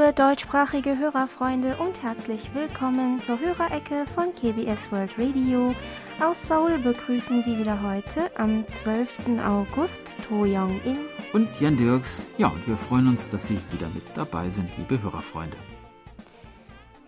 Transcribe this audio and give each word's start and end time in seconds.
liebe 0.00 0.12
deutschsprachige 0.14 0.96
Hörerfreunde 0.96 1.76
und 1.76 2.02
herzlich 2.02 2.54
willkommen 2.54 3.20
zur 3.20 3.38
Hörerecke 3.38 4.06
von 4.14 4.34
KBS 4.34 4.90
World 4.90 5.10
Radio. 5.18 5.74
Aus 6.20 6.46
Seoul 6.46 6.78
begrüßen 6.78 7.42
Sie 7.42 7.58
wieder 7.58 7.82
heute 7.82 8.34
am 8.38 8.66
12. 8.66 9.40
August 9.44 10.14
To 10.26 10.44
Young 10.44 10.80
In 10.86 10.96
und 11.34 11.48
Jan 11.60 11.76
Dirks. 11.76 12.26
Ja, 12.38 12.48
und 12.48 12.66
wir 12.66 12.78
freuen 12.78 13.08
uns, 13.08 13.28
dass 13.28 13.46
Sie 13.46 13.58
wieder 13.72 13.88
mit 13.88 14.04
dabei 14.14 14.48
sind, 14.48 14.70
liebe 14.78 15.02
Hörerfreunde. 15.02 15.56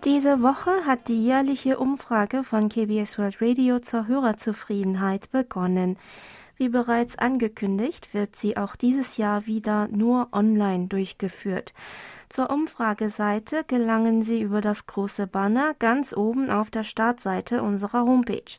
Diese 0.05 0.43
Woche 0.43 0.85
hat 0.85 1.09
die 1.09 1.25
jährliche 1.25 1.79
Umfrage 1.79 2.45
von 2.45 2.69
KBS 2.69 3.17
World 3.17 3.41
Radio 3.41 3.79
zur 3.79 4.07
Hörerzufriedenheit 4.07 5.31
begonnen. 5.31 5.97
Wie 6.57 6.69
bereits 6.69 7.17
angekündigt, 7.19 8.13
wird 8.13 8.37
sie 8.37 8.59
auch 8.59 8.77
dieses 8.77 9.17
Jahr 9.17 9.47
wieder 9.47 9.89
nur 9.89 10.29
online 10.33 10.89
durchgeführt. 10.89 11.73
Zur 12.33 12.49
Umfrageseite 12.49 13.63
gelangen 13.67 14.23
Sie 14.23 14.41
über 14.41 14.63
das 14.63 14.87
große 14.87 15.27
Banner 15.27 15.75
ganz 15.79 16.15
oben 16.17 16.49
auf 16.49 16.71
der 16.71 16.83
Startseite 16.83 17.63
unserer 17.63 18.07
Homepage. 18.07 18.57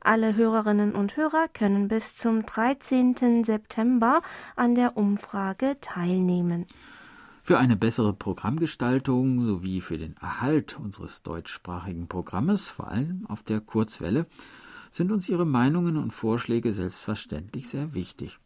Alle 0.00 0.34
Hörerinnen 0.34 0.96
und 0.96 1.16
Hörer 1.16 1.46
können 1.54 1.86
bis 1.86 2.16
zum 2.16 2.44
13. 2.44 3.44
September 3.44 4.22
an 4.56 4.74
der 4.74 4.96
Umfrage 4.96 5.76
teilnehmen. 5.80 6.66
Für 7.44 7.58
eine 7.58 7.76
bessere 7.76 8.12
Programmgestaltung 8.12 9.44
sowie 9.44 9.80
für 9.80 9.98
den 9.98 10.16
Erhalt 10.16 10.76
unseres 10.80 11.22
deutschsprachigen 11.22 12.08
Programmes, 12.08 12.70
vor 12.70 12.88
allem 12.88 13.24
auf 13.28 13.44
der 13.44 13.60
Kurzwelle, 13.60 14.26
sind 14.90 15.12
uns 15.12 15.28
Ihre 15.28 15.46
Meinungen 15.46 15.96
und 15.96 16.10
Vorschläge 16.10 16.72
selbstverständlich 16.72 17.68
sehr 17.68 17.94
wichtig. 17.94 18.40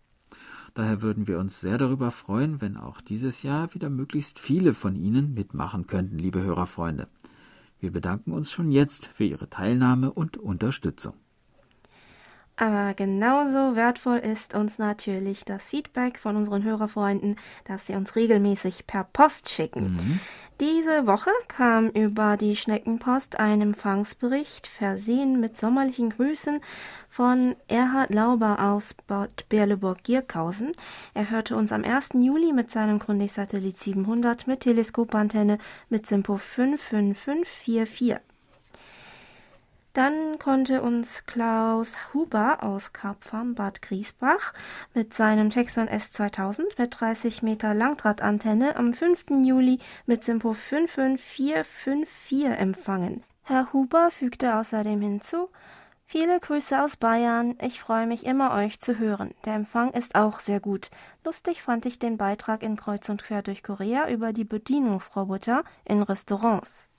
Daher 0.77 1.01
würden 1.01 1.27
wir 1.27 1.39
uns 1.39 1.63
sehr 1.63 1.79
darüber 1.79 2.11
freuen, 2.11 2.61
wenn 2.61 2.77
auch 2.77 3.01
dieses 3.01 3.43
Jahr 3.43 3.73
wieder 3.73 3.89
möglichst 3.89 4.39
viele 4.39 4.75
von 4.75 4.95
Ihnen 4.95 5.33
mitmachen 5.33 5.87
könnten, 5.87 6.19
liebe 6.19 6.43
Hörerfreunde. 6.43 7.09
Wir 7.81 7.91
bedanken 7.91 8.33
uns 8.33 8.53
schon 8.53 8.71
jetzt 8.71 9.07
für 9.07 9.25
Ihre 9.25 9.49
Teilnahme 9.49 10.13
und 10.13 10.37
Unterstützung. 10.37 11.15
Aber 12.57 12.95
genauso 12.95 13.77
wertvoll 13.77 14.19
ist 14.19 14.55
uns 14.55 14.79
natürlich 14.79 15.45
das 15.45 15.69
Feedback 15.69 16.19
von 16.19 16.37
unseren 16.37 16.65
Hörerfreunden, 16.65 17.37
das 17.65 17.87
sie 17.87 17.95
uns 17.95 18.17
regelmäßig 18.17 18.87
per 18.87 19.05
Post 19.05 19.51
schicken. 19.51 19.93
Mhm. 19.93 20.21
Diese 20.59 21.07
Woche 21.07 21.31
kam 21.49 21.91
über 21.91 22.39
die 22.39 22.57
Schneckenpost 22.57 23.39
ein 23.39 23.61
Empfangsbericht 23.61 24.67
versehen 24.67 25.39
mit 25.39 25.59
sommerlichen 25.59 26.09
Grüßen 26.09 26.63
von 27.11 27.57
Erhard 27.69 28.15
Lauber 28.15 28.59
aus 28.59 28.95
Bad 29.07 29.47
Berleburg-Gierkausen. 29.51 30.73
Er 31.13 31.29
hörte 31.29 31.57
uns 31.57 31.73
am 31.73 31.85
1. 31.85 32.11
Juli 32.15 32.55
mit 32.55 32.71
seinem 32.71 33.01
Grundig-Satellit 33.01 33.77
700 33.77 34.47
mit 34.47 34.61
Teleskopantenne 34.61 35.59
mit 35.91 36.07
Simpo 36.07 36.39
55544. 36.39 38.17
Dann 39.97 40.39
konnte 40.39 40.83
uns 40.83 41.25
Klaus 41.25 41.97
Huber 42.13 42.63
aus 42.63 42.93
Karpfarm 42.93 43.55
Bad 43.55 43.81
Griesbach 43.81 44.53
mit 44.93 45.15
seinem 45.15 45.49
Texon 45.49 45.89
S2000 45.89 46.65
mit 46.77 47.01
30 47.01 47.43
Meter 47.43 47.73
Langdrahtantenne 47.73 48.77
am 48.77 48.93
5. 48.93 49.25
Juli 49.43 49.79
mit 50.05 50.23
Simpo 50.23 50.53
55454 50.53 52.45
empfangen. 52.45 53.23
Herr 53.43 53.73
Huber 53.73 54.11
fügte 54.11 54.57
außerdem 54.57 55.01
hinzu, 55.01 55.49
Viele 56.05 56.41
Grüße 56.41 56.79
aus 56.79 56.99
Bayern. 56.99 57.57
Ich 57.63 57.81
freue 57.81 58.07
mich 58.07 58.27
immer, 58.27 58.53
euch 58.53 58.79
zu 58.81 58.99
hören. 58.99 59.33
Der 59.47 59.55
Empfang 59.55 59.93
ist 59.93 60.15
auch 60.15 60.41
sehr 60.41 60.61
gut. 60.61 60.91
Lustig 61.25 61.63
fand 61.63 61.87
ich 61.87 61.99
den 61.99 62.19
Beitrag 62.19 62.63
in 62.63 62.77
Kreuz 62.77 63.09
und 63.09 63.25
Quer 63.25 63.41
durch 63.41 63.63
Korea 63.63 64.11
über 64.11 64.35
die 64.35 64.45
Bedienungsroboter 64.45 65.65
in 65.87 66.03
Restaurants. 66.03 66.91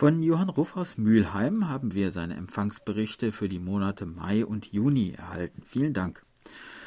Von 0.00 0.22
Johann 0.22 0.48
Ruff 0.48 0.78
aus 0.78 0.96
Mülheim 0.96 1.68
haben 1.68 1.92
wir 1.92 2.10
seine 2.10 2.34
Empfangsberichte 2.34 3.32
für 3.32 3.50
die 3.50 3.58
Monate 3.58 4.06
Mai 4.06 4.46
und 4.46 4.72
Juni 4.72 5.10
erhalten. 5.10 5.60
Vielen 5.62 5.92
Dank. 5.92 6.24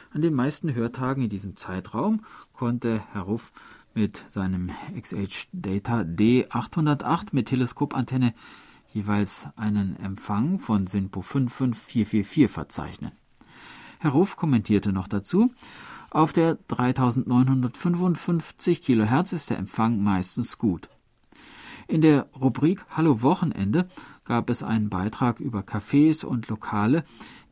An 0.09 0.23
den 0.23 0.33
meisten 0.33 0.73
Hörtagen 0.73 1.21
in 1.21 1.29
diesem 1.29 1.55
Zeitraum 1.55 2.25
konnte 2.53 3.03
Herr 3.11 3.21
Ruff 3.21 3.51
mit 3.93 4.25
seinem 4.29 4.71
XH 4.99 5.49
Data 5.51 5.99
D808 5.99 7.27
mit 7.33 7.49
Teleskopantenne 7.49 8.33
jeweils 8.91 9.47
einen 9.57 9.95
Empfang 9.97 10.57
von 10.57 10.87
SINPO 10.87 11.21
55444 11.21 12.49
verzeichnen. 12.49 13.11
Herr 13.99 14.09
Ruff 14.09 14.37
kommentierte 14.37 14.91
noch 14.91 15.07
dazu, 15.07 15.53
auf 16.09 16.33
der 16.33 16.57
3955 16.67 18.81
kHz 18.81 19.33
ist 19.33 19.51
der 19.51 19.59
Empfang 19.59 20.01
meistens 20.01 20.57
gut. 20.57 20.89
In 21.87 22.01
der 22.01 22.27
Rubrik 22.39 22.85
Hallo 22.89 23.21
Wochenende 23.21 23.87
gab 24.23 24.49
es 24.49 24.63
einen 24.63 24.89
Beitrag 24.89 25.39
über 25.39 25.61
Cafés 25.61 26.25
und 26.25 26.47
Lokale, 26.47 27.03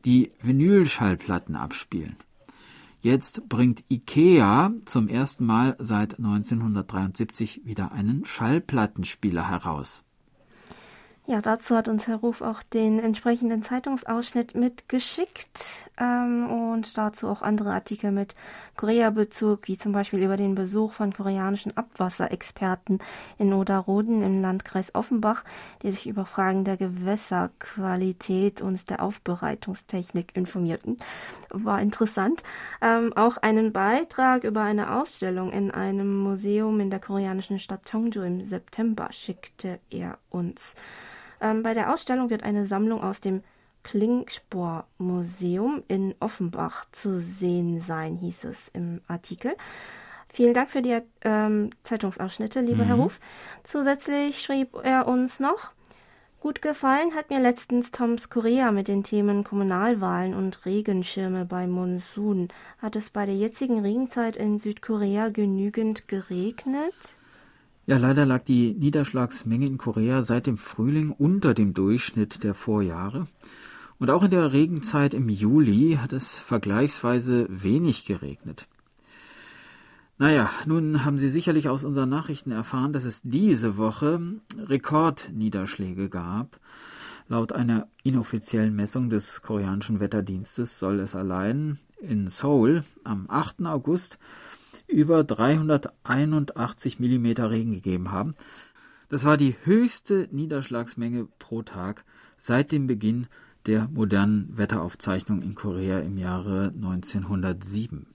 die 0.04 0.32
Vinylschallplatten 0.42 1.54
abspielen. 1.54 2.16
Jetzt 3.00 3.48
bringt 3.48 3.84
IKEA 3.90 4.72
zum 4.84 5.08
ersten 5.08 5.44
Mal 5.44 5.76
seit 5.80 6.18
1973 6.18 7.62
wieder 7.64 7.92
einen 7.92 8.24
Schallplattenspieler 8.24 9.50
heraus. 9.50 10.04
Ja, 11.24 11.40
dazu 11.40 11.76
hat 11.76 11.86
uns 11.86 12.08
Herr 12.08 12.16
Ruf 12.16 12.40
auch 12.40 12.64
den 12.64 12.98
entsprechenden 12.98 13.62
Zeitungsausschnitt 13.62 14.56
mitgeschickt 14.56 15.88
ähm, 15.96 16.50
und 16.50 16.98
dazu 16.98 17.28
auch 17.28 17.42
andere 17.42 17.72
Artikel 17.72 18.10
mit 18.10 18.34
Korea-Bezug, 18.76 19.68
wie 19.68 19.78
zum 19.78 19.92
Beispiel 19.92 20.20
über 20.20 20.36
den 20.36 20.56
Besuch 20.56 20.94
von 20.94 21.12
koreanischen 21.12 21.76
Abwasserexperten 21.76 22.98
in 23.38 23.54
Oderroden 23.54 24.20
im 24.20 24.42
Landkreis 24.42 24.96
Offenbach, 24.96 25.44
die 25.82 25.92
sich 25.92 26.08
über 26.08 26.26
Fragen 26.26 26.64
der 26.64 26.76
Gewässerqualität 26.76 28.60
und 28.60 28.90
der 28.90 29.00
Aufbereitungstechnik 29.00 30.34
informierten. 30.34 30.96
War 31.50 31.80
interessant. 31.80 32.42
Ähm, 32.80 33.12
auch 33.12 33.36
einen 33.36 33.72
Beitrag 33.72 34.42
über 34.42 34.62
eine 34.62 34.96
Ausstellung 34.96 35.52
in 35.52 35.70
einem 35.70 36.16
Museum 36.18 36.80
in 36.80 36.90
der 36.90 36.98
koreanischen 36.98 37.60
Stadt 37.60 37.84
Cheongju 37.84 38.22
im 38.22 38.44
September 38.44 39.12
schickte 39.12 39.78
er 39.88 40.18
uns. 40.28 40.74
Ähm, 41.42 41.62
bei 41.62 41.74
der 41.74 41.92
Ausstellung 41.92 42.30
wird 42.30 42.44
eine 42.44 42.66
Sammlung 42.66 43.02
aus 43.02 43.20
dem 43.20 43.42
Klingspor-Museum 43.82 45.82
in 45.88 46.14
Offenbach 46.20 46.86
zu 46.92 47.20
sehen 47.20 47.80
sein, 47.80 48.16
hieß 48.16 48.44
es 48.44 48.68
im 48.68 49.00
Artikel. 49.08 49.56
Vielen 50.28 50.54
Dank 50.54 50.70
für 50.70 50.80
die 50.80 50.98
ähm, 51.22 51.70
Zeitungsausschnitte, 51.82 52.60
lieber 52.60 52.84
mhm. 52.84 52.88
Herr 52.88 52.96
Ruf. 52.96 53.20
Zusätzlich 53.64 54.40
schrieb 54.40 54.76
er 54.82 55.08
uns 55.08 55.40
noch, 55.40 55.72
gut 56.40 56.62
gefallen 56.62 57.14
hat 57.14 57.28
mir 57.28 57.40
letztens 57.40 57.90
Toms 57.90 58.30
Korea 58.30 58.72
mit 58.72 58.88
den 58.88 59.02
Themen 59.02 59.44
Kommunalwahlen 59.44 60.34
und 60.34 60.64
Regenschirme 60.64 61.44
beim 61.44 61.70
Monsun. 61.70 62.48
Hat 62.78 62.96
es 62.96 63.10
bei 63.10 63.26
der 63.26 63.34
jetzigen 63.34 63.80
Regenzeit 63.80 64.36
in 64.36 64.58
Südkorea 64.58 65.28
genügend 65.28 66.08
geregnet? 66.08 66.94
Ja, 67.84 67.96
leider 67.96 68.24
lag 68.26 68.44
die 68.44 68.74
Niederschlagsmenge 68.74 69.66
in 69.66 69.76
Korea 69.76 70.22
seit 70.22 70.46
dem 70.46 70.56
Frühling 70.56 71.10
unter 71.10 71.52
dem 71.52 71.74
Durchschnitt 71.74 72.44
der 72.44 72.54
Vorjahre. 72.54 73.26
Und 73.98 74.08
auch 74.10 74.22
in 74.22 74.30
der 74.30 74.52
Regenzeit 74.52 75.14
im 75.14 75.28
Juli 75.28 75.98
hat 76.00 76.12
es 76.12 76.38
vergleichsweise 76.38 77.46
wenig 77.48 78.04
geregnet. 78.04 78.68
Naja, 80.16 80.48
nun 80.64 81.04
haben 81.04 81.18
Sie 81.18 81.28
sicherlich 81.28 81.68
aus 81.68 81.82
unseren 81.82 82.08
Nachrichten 82.08 82.52
erfahren, 82.52 82.92
dass 82.92 83.04
es 83.04 83.20
diese 83.24 83.76
Woche 83.76 84.20
Rekordniederschläge 84.56 86.08
gab. 86.08 86.60
Laut 87.28 87.52
einer 87.52 87.88
inoffiziellen 88.04 88.76
Messung 88.76 89.10
des 89.10 89.42
koreanischen 89.42 89.98
Wetterdienstes 89.98 90.78
soll 90.78 91.00
es 91.00 91.16
allein 91.16 91.78
in 92.00 92.28
Seoul 92.28 92.84
am 93.02 93.26
8. 93.28 93.66
August 93.66 94.18
über 94.92 95.24
381 95.24 97.00
Millimeter 97.00 97.50
Regen 97.50 97.72
gegeben 97.72 98.12
haben. 98.12 98.34
Das 99.08 99.24
war 99.24 99.36
die 99.36 99.56
höchste 99.64 100.28
Niederschlagsmenge 100.30 101.28
pro 101.38 101.62
Tag 101.62 102.04
seit 102.38 102.72
dem 102.72 102.86
Beginn 102.86 103.26
der 103.66 103.88
modernen 103.92 104.56
Wetteraufzeichnung 104.56 105.42
in 105.42 105.54
Korea 105.54 105.98
im 106.00 106.16
Jahre 106.18 106.72
1907. 106.74 108.06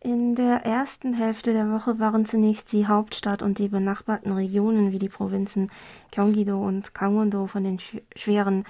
In 0.00 0.36
der 0.36 0.64
ersten 0.64 1.14
Hälfte 1.14 1.52
der 1.52 1.70
Woche 1.72 1.98
waren 1.98 2.26
zunächst 2.26 2.70
die 2.70 2.86
Hauptstadt 2.86 3.42
und 3.42 3.58
die 3.58 3.68
benachbarten 3.68 4.30
Regionen 4.30 4.92
wie 4.92 5.00
die 5.00 5.08
Provinzen 5.08 5.70
Gyeonggi-do 6.12 6.64
und 6.64 6.94
Gangwon-do 6.94 7.48
von 7.48 7.64
den 7.64 7.78
schweren 8.14 8.64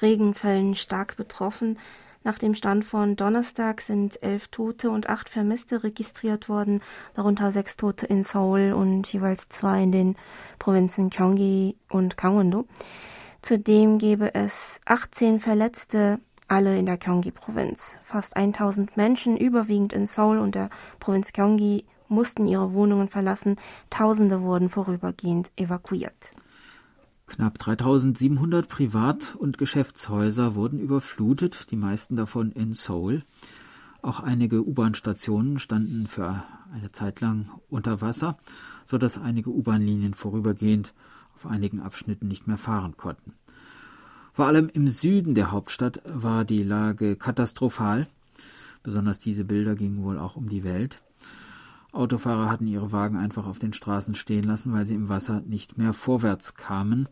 Regenfällen 0.00 0.74
stark 0.76 1.16
betroffen. 1.16 1.78
Nach 2.26 2.40
dem 2.40 2.56
Stand 2.56 2.84
von 2.84 3.14
Donnerstag 3.14 3.80
sind 3.80 4.20
elf 4.20 4.48
Tote 4.48 4.90
und 4.90 5.08
acht 5.08 5.28
Vermisste 5.28 5.84
registriert 5.84 6.48
worden, 6.48 6.82
darunter 7.14 7.52
sechs 7.52 7.76
Tote 7.76 8.04
in 8.04 8.24
Seoul 8.24 8.72
und 8.72 9.06
jeweils 9.12 9.48
zwei 9.48 9.84
in 9.84 9.92
den 9.92 10.16
Provinzen 10.58 11.08
Gyeonggi 11.08 11.76
und 11.88 12.16
Gangwon-do. 12.16 12.66
Zudem 13.42 13.98
gäbe 13.98 14.34
es 14.34 14.80
18 14.86 15.38
Verletzte, 15.38 16.18
alle 16.48 16.76
in 16.76 16.86
der 16.86 16.98
Gyeonggi-Provinz. 16.98 18.00
Fast 18.02 18.36
1000 18.36 18.96
Menschen, 18.96 19.36
überwiegend 19.36 19.92
in 19.92 20.06
Seoul 20.06 20.38
und 20.38 20.56
der 20.56 20.70
Provinz 20.98 21.32
Gyeonggi, 21.32 21.84
mussten 22.08 22.48
ihre 22.48 22.72
Wohnungen 22.72 23.08
verlassen, 23.08 23.54
Tausende 23.88 24.42
wurden 24.42 24.68
vorübergehend 24.68 25.52
evakuiert. 25.56 26.32
Knapp 27.26 27.58
3700 27.58 28.68
Privat- 28.68 29.34
und 29.34 29.58
Geschäftshäuser 29.58 30.54
wurden 30.54 30.78
überflutet, 30.78 31.70
die 31.70 31.76
meisten 31.76 32.16
davon 32.16 32.52
in 32.52 32.72
Seoul. 32.72 33.22
Auch 34.00 34.20
einige 34.20 34.66
U-Bahn-Stationen 34.66 35.58
standen 35.58 36.06
für 36.06 36.44
eine 36.72 36.92
Zeit 36.92 37.20
lang 37.20 37.50
unter 37.68 38.00
Wasser, 38.00 38.38
so 38.84 38.96
dass 38.96 39.18
einige 39.18 39.50
U-Bahn-Linien 39.50 40.14
vorübergehend 40.14 40.94
auf 41.34 41.46
einigen 41.46 41.80
Abschnitten 41.80 42.28
nicht 42.28 42.46
mehr 42.46 42.58
fahren 42.58 42.96
konnten. 42.96 43.34
Vor 44.32 44.46
allem 44.46 44.68
im 44.68 44.86
Süden 44.88 45.34
der 45.34 45.50
Hauptstadt 45.50 46.02
war 46.06 46.44
die 46.44 46.62
Lage 46.62 47.16
katastrophal. 47.16 48.06
Besonders 48.82 49.18
diese 49.18 49.44
Bilder 49.44 49.74
gingen 49.74 50.04
wohl 50.04 50.18
auch 50.18 50.36
um 50.36 50.48
die 50.48 50.62
Welt. 50.62 51.02
Autofahrer 51.92 52.50
hatten 52.50 52.66
ihre 52.66 52.92
Wagen 52.92 53.16
einfach 53.16 53.46
auf 53.46 53.58
den 53.58 53.72
Straßen 53.72 54.14
stehen 54.14 54.44
lassen, 54.44 54.72
weil 54.72 54.86
sie 54.86 54.94
im 54.94 55.08
Wasser 55.08 55.40
nicht 55.40 55.78
mehr 55.78 55.92
vorwärts 55.92 56.54
kamen 56.54 57.08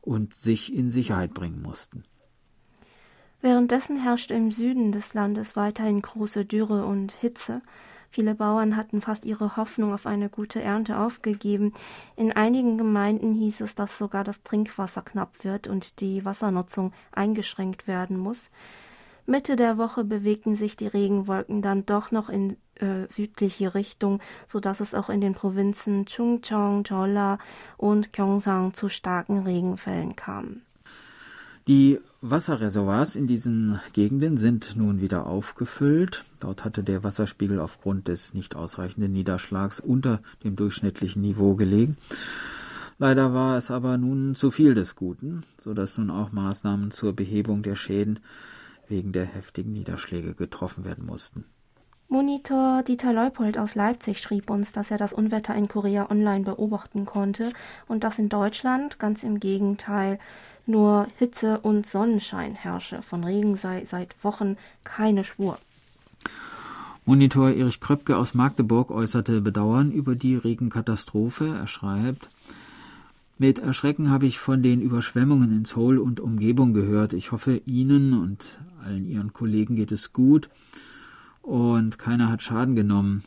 und 0.00 0.34
sich 0.34 0.74
in 0.74 0.90
Sicherheit 0.90 1.34
bringen 1.34 1.62
mussten. 1.62 2.04
Währenddessen 3.40 3.96
herrschte 3.96 4.34
im 4.34 4.52
Süden 4.52 4.92
des 4.92 5.14
Landes 5.14 5.56
weiterhin 5.56 6.00
große 6.00 6.44
Dürre 6.44 6.84
und 6.84 7.12
Hitze. 7.12 7.60
Viele 8.08 8.34
Bauern 8.34 8.76
hatten 8.76 9.00
fast 9.00 9.24
ihre 9.24 9.56
Hoffnung 9.56 9.94
auf 9.94 10.06
eine 10.06 10.28
gute 10.28 10.60
Ernte 10.62 10.98
aufgegeben. 10.98 11.72
In 12.14 12.30
einigen 12.30 12.78
Gemeinden 12.78 13.32
hieß 13.32 13.62
es, 13.62 13.74
dass 13.74 13.98
sogar 13.98 14.22
das 14.22 14.42
Trinkwasser 14.42 15.02
knapp 15.02 15.44
wird 15.44 15.66
und 15.66 16.00
die 16.00 16.24
Wassernutzung 16.24 16.92
eingeschränkt 17.10 17.86
werden 17.88 18.18
muss. 18.18 18.50
Mitte 19.24 19.56
der 19.56 19.78
Woche 19.78 20.04
bewegten 20.04 20.54
sich 20.54 20.76
die 20.76 20.88
Regenwolken 20.88 21.62
dann 21.62 21.86
doch 21.86 22.10
noch 22.10 22.28
in 22.28 22.58
äh, 22.82 23.06
südliche 23.10 23.74
Richtung, 23.74 24.20
so 24.48 24.60
dass 24.60 24.80
es 24.80 24.94
auch 24.94 25.08
in 25.08 25.20
den 25.20 25.34
Provinzen 25.34 26.04
Chungcheong, 26.06 26.84
Jeolla 26.84 27.38
und 27.76 28.12
Gyeongsang 28.12 28.74
zu 28.74 28.88
starken 28.88 29.44
Regenfällen 29.44 30.16
kam. 30.16 30.62
Die 31.68 32.00
Wasserreservoirs 32.22 33.14
in 33.14 33.28
diesen 33.28 33.80
Gegenden 33.92 34.36
sind 34.36 34.76
nun 34.76 35.00
wieder 35.00 35.26
aufgefüllt. 35.26 36.24
Dort 36.40 36.64
hatte 36.64 36.82
der 36.82 37.04
Wasserspiegel 37.04 37.60
aufgrund 37.60 38.08
des 38.08 38.34
nicht 38.34 38.56
ausreichenden 38.56 39.12
Niederschlags 39.12 39.78
unter 39.78 40.20
dem 40.42 40.56
durchschnittlichen 40.56 41.22
Niveau 41.22 41.54
gelegen. 41.54 41.96
Leider 42.98 43.32
war 43.32 43.56
es 43.56 43.70
aber 43.70 43.96
nun 43.96 44.34
zu 44.34 44.50
viel 44.50 44.74
des 44.74 44.96
Guten, 44.96 45.42
so 45.56 45.72
dass 45.72 45.98
nun 45.98 46.10
auch 46.10 46.32
Maßnahmen 46.32 46.90
zur 46.90 47.12
Behebung 47.12 47.62
der 47.62 47.76
Schäden 47.76 48.18
wegen 48.88 49.12
der 49.12 49.24
heftigen 49.24 49.72
Niederschläge 49.72 50.34
getroffen 50.34 50.84
werden 50.84 51.06
mussten. 51.06 51.44
Monitor 52.12 52.82
Dieter 52.82 53.14
Leupold 53.14 53.56
aus 53.56 53.74
Leipzig 53.74 54.20
schrieb 54.20 54.50
uns, 54.50 54.72
dass 54.72 54.90
er 54.90 54.98
das 54.98 55.14
Unwetter 55.14 55.54
in 55.54 55.66
Korea 55.66 56.10
online 56.10 56.44
beobachten 56.44 57.06
konnte 57.06 57.54
und 57.88 58.04
dass 58.04 58.18
in 58.18 58.28
Deutschland 58.28 58.98
ganz 58.98 59.22
im 59.22 59.40
Gegenteil 59.40 60.18
nur 60.66 61.06
Hitze 61.16 61.60
und 61.60 61.86
Sonnenschein 61.86 62.54
herrsche. 62.54 63.00
Von 63.00 63.24
Regen 63.24 63.56
sei 63.56 63.86
seit 63.86 64.14
Wochen 64.22 64.58
keine 64.84 65.24
Spur. 65.24 65.58
Monitor 67.06 67.48
Erich 67.48 67.80
Kröpke 67.80 68.18
aus 68.18 68.34
Magdeburg 68.34 68.90
äußerte 68.90 69.40
Bedauern 69.40 69.90
über 69.90 70.14
die 70.14 70.36
Regenkatastrophe. 70.36 71.56
Er 71.58 71.66
schreibt, 71.66 72.28
mit 73.38 73.58
Erschrecken 73.58 74.10
habe 74.10 74.26
ich 74.26 74.38
von 74.38 74.62
den 74.62 74.82
Überschwemmungen 74.82 75.50
in 75.50 75.64
Seoul 75.64 75.96
und 75.96 76.20
Umgebung 76.20 76.74
gehört. 76.74 77.14
Ich 77.14 77.32
hoffe, 77.32 77.62
Ihnen 77.64 78.12
und 78.12 78.60
allen 78.84 79.08
Ihren 79.08 79.32
Kollegen 79.32 79.76
geht 79.76 79.92
es 79.92 80.12
gut 80.12 80.50
und 81.42 81.98
keiner 81.98 82.30
hat 82.30 82.42
Schaden 82.42 82.74
genommen. 82.74 83.24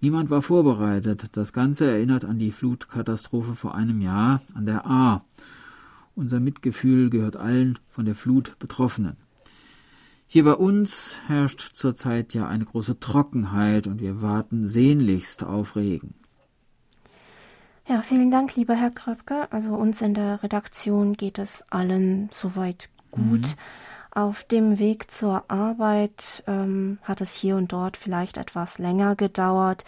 Niemand 0.00 0.30
war 0.30 0.42
vorbereitet. 0.42 1.36
Das 1.36 1.52
Ganze 1.52 1.90
erinnert 1.90 2.24
an 2.24 2.38
die 2.38 2.52
Flutkatastrophe 2.52 3.54
vor 3.54 3.74
einem 3.74 4.00
Jahr 4.00 4.40
an 4.54 4.66
der 4.66 4.86
A. 4.86 5.24
Unser 6.14 6.40
Mitgefühl 6.40 7.08
gehört 7.08 7.36
allen 7.36 7.78
von 7.88 8.04
der 8.04 8.14
Flut 8.14 8.58
Betroffenen. 8.58 9.16
Hier 10.26 10.44
bei 10.44 10.54
uns 10.54 11.18
herrscht 11.26 11.60
zurzeit 11.74 12.34
ja 12.34 12.48
eine 12.48 12.64
große 12.64 12.98
Trockenheit 13.00 13.86
und 13.86 14.00
wir 14.00 14.22
warten 14.22 14.66
sehnlichst 14.66 15.44
auf 15.44 15.76
Regen. 15.76 16.14
Ja, 17.86 18.00
vielen 18.00 18.30
Dank, 18.30 18.56
lieber 18.56 18.74
Herr 18.74 18.90
Kröpke. 18.90 19.50
Also 19.52 19.74
uns 19.74 20.00
in 20.00 20.14
der 20.14 20.42
Redaktion 20.42 21.14
geht 21.14 21.38
es 21.38 21.62
allen 21.70 22.28
soweit 22.32 22.88
gut. 23.10 23.42
Mhm. 23.42 23.54
Auf 24.14 24.44
dem 24.44 24.78
Weg 24.78 25.10
zur 25.10 25.44
Arbeit 25.48 26.44
ähm, 26.46 26.98
hat 27.02 27.22
es 27.22 27.32
hier 27.34 27.56
und 27.56 27.72
dort 27.72 27.96
vielleicht 27.96 28.36
etwas 28.36 28.78
länger 28.78 29.16
gedauert. 29.16 29.86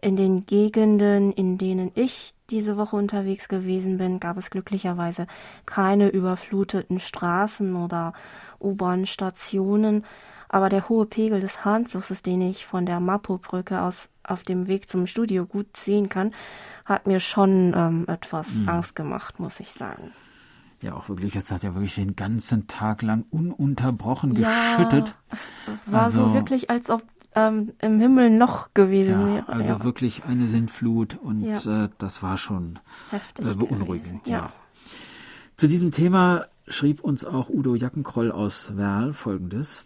In 0.00 0.16
den 0.16 0.46
Gegenden, 0.46 1.32
in 1.32 1.58
denen 1.58 1.90
ich 1.96 2.32
diese 2.48 2.76
Woche 2.76 2.94
unterwegs 2.94 3.48
gewesen 3.48 3.98
bin, 3.98 4.20
gab 4.20 4.36
es 4.36 4.50
glücklicherweise 4.50 5.26
keine 5.66 6.10
überfluteten 6.10 7.00
Straßen 7.00 7.74
oder 7.74 8.12
U-Bahn-Stationen. 8.60 10.04
Aber 10.48 10.68
der 10.68 10.88
hohe 10.88 11.06
Pegel 11.06 11.40
des 11.40 11.64
Hahnflusses, 11.64 12.22
den 12.22 12.42
ich 12.42 12.64
von 12.64 12.86
der 12.86 13.00
Mapo-Brücke 13.00 13.82
aus 13.82 14.08
auf 14.22 14.44
dem 14.44 14.68
Weg 14.68 14.88
zum 14.88 15.08
Studio 15.08 15.44
gut 15.44 15.76
sehen 15.76 16.08
kann, 16.08 16.32
hat 16.84 17.08
mir 17.08 17.18
schon 17.18 17.74
ähm, 17.76 18.04
etwas 18.06 18.54
mhm. 18.54 18.68
Angst 18.68 18.94
gemacht, 18.94 19.40
muss 19.40 19.58
ich 19.58 19.72
sagen. 19.72 20.12
Ja, 20.82 20.94
auch 20.94 21.08
wirklich, 21.08 21.34
es 21.36 21.50
hat 21.50 21.62
ja 21.62 21.74
wirklich 21.74 21.94
den 21.94 22.16
ganzen 22.16 22.66
Tag 22.66 23.02
lang 23.02 23.24
ununterbrochen 23.30 24.36
ja, 24.36 24.76
geschüttet. 24.76 25.16
Es 25.30 25.92
war 25.92 26.04
also, 26.04 26.28
so 26.28 26.34
wirklich, 26.34 26.68
als 26.70 26.90
ob 26.90 27.02
ähm, 27.34 27.72
im 27.80 28.00
Himmel 28.00 28.30
noch 28.30 28.74
gewesen 28.74 29.20
ja, 29.20 29.26
wäre. 29.26 29.48
Also 29.48 29.72
ja. 29.74 29.84
wirklich 29.84 30.24
eine 30.24 30.46
Sintflut 30.48 31.18
und 31.20 31.42
ja. 31.42 31.84
äh, 31.84 31.88
das 31.98 32.22
war 32.22 32.38
schon 32.38 32.78
äh, 33.12 33.54
beunruhigend. 33.54 34.28
Ja. 34.28 34.52
Zu 35.56 35.68
diesem 35.68 35.90
Thema 35.90 36.46
schrieb 36.68 37.00
uns 37.00 37.24
auch 37.24 37.48
Udo 37.48 37.74
Jackenkroll 37.74 38.32
aus 38.32 38.76
Werl 38.76 39.12
folgendes. 39.12 39.84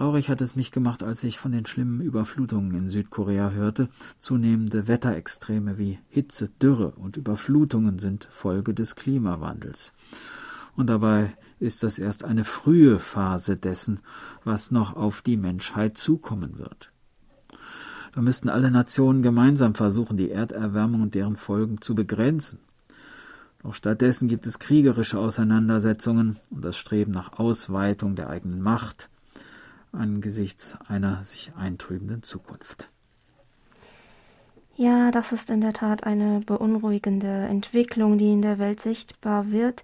Traurig 0.00 0.30
hat 0.30 0.40
es 0.40 0.56
mich 0.56 0.72
gemacht, 0.72 1.02
als 1.02 1.22
ich 1.24 1.38
von 1.38 1.52
den 1.52 1.66
schlimmen 1.66 2.00
Überflutungen 2.00 2.74
in 2.74 2.88
Südkorea 2.88 3.50
hörte. 3.50 3.90
Zunehmende 4.16 4.88
Wetterextreme 4.88 5.76
wie 5.76 5.98
Hitze, 6.08 6.48
Dürre 6.48 6.92
und 6.92 7.18
Überflutungen 7.18 7.98
sind 7.98 8.26
Folge 8.30 8.72
des 8.72 8.96
Klimawandels. 8.96 9.92
Und 10.74 10.88
dabei 10.88 11.36
ist 11.58 11.82
das 11.82 11.98
erst 11.98 12.24
eine 12.24 12.44
frühe 12.44 12.98
Phase 12.98 13.58
dessen, 13.58 14.00
was 14.42 14.70
noch 14.70 14.96
auf 14.96 15.20
die 15.20 15.36
Menschheit 15.36 15.98
zukommen 15.98 16.58
wird. 16.58 16.90
Da 18.14 18.22
müssten 18.22 18.48
alle 18.48 18.70
Nationen 18.70 19.22
gemeinsam 19.22 19.74
versuchen, 19.74 20.16
die 20.16 20.30
Erderwärmung 20.30 21.02
und 21.02 21.14
deren 21.14 21.36
Folgen 21.36 21.82
zu 21.82 21.94
begrenzen. 21.94 22.60
Doch 23.62 23.74
stattdessen 23.74 24.28
gibt 24.28 24.46
es 24.46 24.58
kriegerische 24.58 25.18
Auseinandersetzungen 25.18 26.38
und 26.48 26.64
das 26.64 26.78
Streben 26.78 27.12
nach 27.12 27.34
Ausweitung 27.38 28.16
der 28.16 28.30
eigenen 28.30 28.62
Macht 28.62 29.09
angesichts 29.92 30.76
einer 30.88 31.22
sich 31.24 31.52
eintrübenden 31.56 32.22
Zukunft. 32.22 32.90
Ja, 34.76 35.10
das 35.10 35.32
ist 35.32 35.50
in 35.50 35.60
der 35.60 35.74
Tat 35.74 36.04
eine 36.04 36.40
beunruhigende 36.40 37.46
Entwicklung, 37.48 38.16
die 38.16 38.32
in 38.32 38.42
der 38.42 38.58
Welt 38.58 38.80
sichtbar 38.80 39.50
wird, 39.50 39.82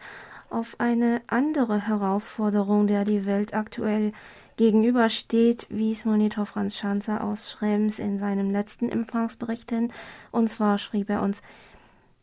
auf 0.49 0.77
eine 0.79 1.21
andere 1.27 1.87
Herausforderung, 1.87 2.87
der 2.87 3.05
die 3.05 3.27
Welt 3.27 3.53
aktuell 3.53 4.13
gegenübersteht, 4.57 5.67
wies 5.69 6.05
Monitor 6.05 6.47
Franz 6.47 6.77
Schanzer 6.77 7.23
aus 7.23 7.51
Schrems 7.51 7.99
in 7.99 8.19
seinem 8.19 8.51
letzten 8.51 8.89
Empfangsbericht 8.89 9.71
hin. 9.71 9.93
Und 10.31 10.49
zwar 10.49 10.79
schrieb 10.79 11.11
er 11.11 11.21
uns, 11.23 11.43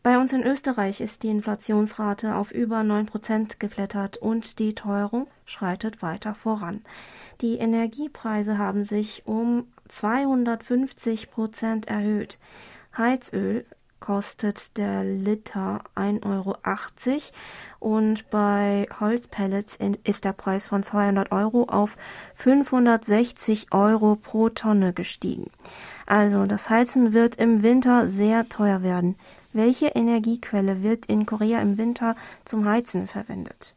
bei 0.03 0.19
uns 0.19 0.33
in 0.33 0.43
Österreich 0.43 0.99
ist 0.99 1.23
die 1.23 1.29
Inflationsrate 1.29 2.35
auf 2.35 2.51
über 2.51 2.83
9 2.83 3.05
Prozent 3.05 3.59
geklettert 3.59 4.17
und 4.17 4.59
die 4.59 4.75
Teuerung 4.75 5.27
schreitet 5.45 6.01
weiter 6.01 6.35
voran. 6.35 6.81
Die 7.39 7.55
Energiepreise 7.55 8.57
haben 8.57 8.83
sich 8.83 9.23
um 9.25 9.67
250 9.87 11.31
Prozent 11.31 11.87
erhöht. 11.87 12.37
Heizöl 12.97 13.65
kostet 14.03 14.75
der 14.75 15.05
Liter 15.05 15.81
1,80 15.95 16.25
Euro 16.25 16.57
und 17.79 18.29
bei 18.29 18.85
Holzpellets 18.99 19.79
ist 20.03 20.25
der 20.25 20.33
Preis 20.33 20.67
von 20.67 20.83
200 20.83 21.31
Euro 21.31 21.63
auf 21.69 21.95
560 22.35 23.71
Euro 23.71 24.17
pro 24.17 24.49
Tonne 24.49 24.91
gestiegen. 24.91 25.49
Also 26.05 26.45
das 26.45 26.69
Heizen 26.69 27.13
wird 27.13 27.37
im 27.37 27.63
Winter 27.63 28.07
sehr 28.07 28.49
teuer 28.49 28.83
werden. 28.83 29.15
Welche 29.53 29.89
Energiequelle 29.89 30.81
wird 30.81 31.05
in 31.05 31.27
Korea 31.27 31.61
im 31.61 31.77
Winter 31.77 32.15
zum 32.43 32.65
Heizen 32.65 33.07
verwendet? 33.07 33.75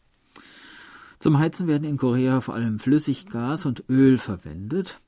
Zum 1.19 1.39
Heizen 1.39 1.69
werden 1.69 1.85
in 1.85 1.99
Korea 1.99 2.41
vor 2.41 2.55
allem 2.55 2.79
Flüssiggas 2.79 3.67
und 3.67 3.85
Öl 3.91 4.17
verwendet. 4.17 5.01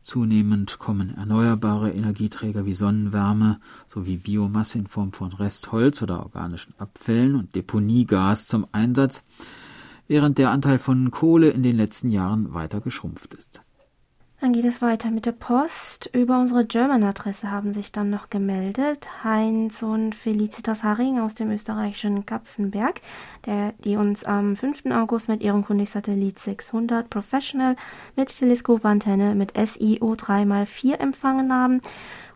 Zunehmend 0.00 0.78
kommen 0.78 1.14
erneuerbare 1.14 1.90
Energieträger 1.90 2.64
wie 2.64 2.72
Sonnenwärme 2.72 3.60
sowie 3.86 4.16
Biomasse 4.16 4.78
in 4.78 4.86
Form 4.86 5.12
von 5.12 5.30
Restholz 5.34 6.00
oder 6.00 6.20
organischen 6.20 6.72
Abfällen 6.78 7.34
und 7.34 7.54
Deponiegas 7.54 8.46
zum 8.46 8.66
Einsatz, 8.72 9.24
während 10.06 10.38
der 10.38 10.52
Anteil 10.52 10.78
von 10.78 11.10
Kohle 11.10 11.50
in 11.50 11.62
den 11.62 11.76
letzten 11.76 12.08
Jahren 12.08 12.54
weiter 12.54 12.80
geschrumpft 12.80 13.34
ist. 13.34 13.60
Dann 14.40 14.52
geht 14.52 14.66
es 14.66 14.80
weiter 14.80 15.10
mit 15.10 15.26
der 15.26 15.32
Post. 15.32 16.10
Über 16.12 16.38
unsere 16.38 16.64
German-Adresse 16.64 17.50
haben 17.50 17.72
sich 17.72 17.90
dann 17.90 18.08
noch 18.08 18.30
gemeldet 18.30 19.24
Heinz 19.24 19.82
und 19.82 20.14
Felicitas 20.14 20.84
Haring 20.84 21.18
aus 21.18 21.34
dem 21.34 21.50
österreichischen 21.50 22.24
Kapfenberg, 22.24 23.00
der, 23.46 23.72
die 23.84 23.96
uns 23.96 24.22
am 24.22 24.54
5. 24.54 24.86
August 24.92 25.28
mit 25.28 25.42
ihrem 25.42 25.64
Kundig-Satellit 25.64 26.38
600 26.38 27.10
Professional 27.10 27.74
mit 28.14 28.28
Teleskopantenne 28.28 29.34
mit 29.34 29.54
SIO 29.56 30.12
3x4 30.12 30.94
empfangen 30.94 31.52
haben 31.52 31.82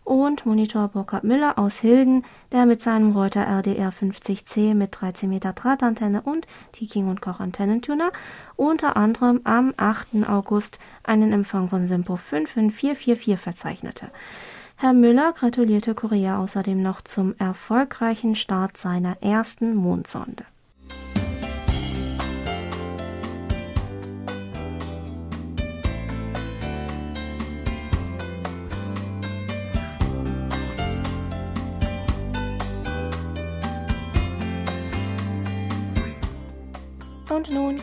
und 0.05 0.47
Monitor 0.47 0.89
Burkhard 0.89 1.25
Müller 1.25 1.59
aus 1.59 1.79
Hilden, 1.79 2.25
der 2.51 2.67
mit 2.67 2.83
seinem 2.83 3.13
Reuter 3.13 3.47
RDR 3.47 3.93
50C 3.93 4.75
mit 4.75 5.01
13 5.01 5.29
Meter 5.29 5.53
Drahtantenne 5.53 6.23
und 6.23 6.47
Tiking 6.73 7.09
und 7.09 7.21
Koch 7.21 7.41
Antennentuner 7.41 8.11
unter 8.57 8.97
anderem 8.97 9.41
am 9.45 9.73
8. 9.77 10.29
August 10.29 10.79
einen 11.05 11.33
Empfang 11.33 11.69
von 11.69 11.87
Simpo 11.87 12.17
55444 12.17 13.39
verzeichnete. 13.39 14.11
Herr 14.77 14.93
Müller 14.93 15.33
gratulierte 15.33 15.95
Korea 15.95 16.39
außerdem 16.39 16.83
noch 16.83 17.03
zum 17.03 17.37
erfolgreichen 17.39 18.35
Start 18.35 18.77
seiner 18.77 19.23
ersten 19.23 19.75
Mondsonde. 19.75 20.45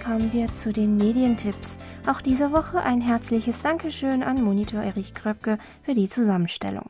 Kommen 0.09 0.33
wir 0.33 0.51
zu 0.51 0.73
den 0.73 0.97
Medientipps. 0.97 1.77
Auch 2.07 2.19
diese 2.19 2.51
Woche 2.51 2.81
ein 2.81 2.99
herzliches 2.99 3.61
Dankeschön 3.61 4.23
an 4.23 4.41
Monitor 4.43 4.81
Erich 4.81 5.13
Kröpke 5.13 5.59
für 5.83 5.93
die 5.93 6.09
Zusammenstellung. 6.09 6.89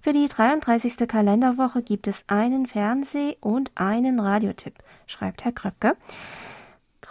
Für 0.00 0.12
die 0.12 0.28
33. 0.28 1.08
Kalenderwoche 1.08 1.82
gibt 1.82 2.06
es 2.06 2.22
einen 2.28 2.68
Fernseh- 2.68 3.36
und 3.40 3.72
einen 3.74 4.20
Radiotipp, 4.20 4.74
schreibt 5.08 5.44
Herr 5.44 5.50
Kröpke. 5.50 5.96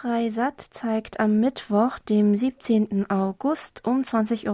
Dreisat 0.02 0.60
zeigt 0.60 1.20
am 1.20 1.38
Mittwoch, 1.38 2.00
dem 2.00 2.34
17. 2.34 3.08
August 3.08 3.86
um 3.86 4.02
20.15 4.02 4.48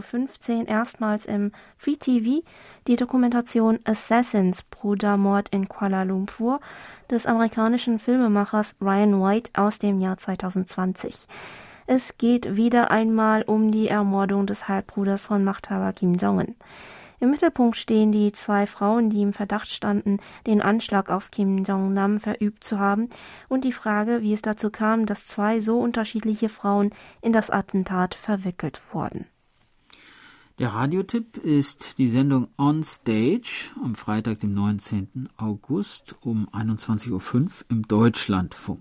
Uhr 0.60 0.68
erstmals 0.68 1.24
im 1.24 1.52
Free 1.78 1.96
TV 1.96 2.42
die 2.86 2.96
Dokumentation 2.96 3.78
Assassins 3.84 4.62
Brudermord 4.62 5.48
in 5.48 5.66
Kuala 5.66 6.02
Lumpur 6.02 6.60
des 7.10 7.24
amerikanischen 7.24 7.98
Filmemachers 7.98 8.74
Ryan 8.78 9.22
White 9.22 9.52
aus 9.54 9.78
dem 9.78 10.02
Jahr 10.02 10.18
2020. 10.18 11.26
Es 11.86 12.18
geht 12.18 12.56
wieder 12.56 12.90
einmal 12.90 13.42
um 13.42 13.70
die 13.70 13.88
Ermordung 13.88 14.44
des 14.44 14.68
Halbbruders 14.68 15.24
von 15.24 15.44
Machthaber 15.44 15.94
Kim 15.94 16.16
Jong-un. 16.16 16.56
Im 17.20 17.30
Mittelpunkt 17.30 17.76
stehen 17.76 18.12
die 18.12 18.30
zwei 18.32 18.66
Frauen, 18.66 19.10
die 19.10 19.22
im 19.22 19.32
Verdacht 19.32 19.68
standen, 19.68 20.18
den 20.46 20.62
Anschlag 20.62 21.10
auf 21.10 21.30
Kim 21.30 21.64
Jong-nam 21.64 22.20
verübt 22.20 22.62
zu 22.62 22.78
haben, 22.78 23.08
und 23.48 23.64
die 23.64 23.72
Frage, 23.72 24.22
wie 24.22 24.32
es 24.32 24.42
dazu 24.42 24.70
kam, 24.70 25.04
dass 25.04 25.26
zwei 25.26 25.60
so 25.60 25.78
unterschiedliche 25.80 26.48
Frauen 26.48 26.90
in 27.20 27.32
das 27.32 27.50
Attentat 27.50 28.14
verwickelt 28.14 28.80
wurden. 28.92 29.26
Der 30.58 30.70
Radiotipp 30.70 31.36
ist 31.36 31.98
die 31.98 32.08
Sendung 32.08 32.48
On 32.58 32.82
Stage 32.82 33.70
am 33.82 33.94
Freitag, 33.94 34.40
dem 34.40 34.54
19. 34.54 35.28
August 35.36 36.16
um 36.20 36.48
21.05 36.48 37.12
Uhr 37.12 37.48
im 37.68 37.82
Deutschlandfunk. 37.86 38.80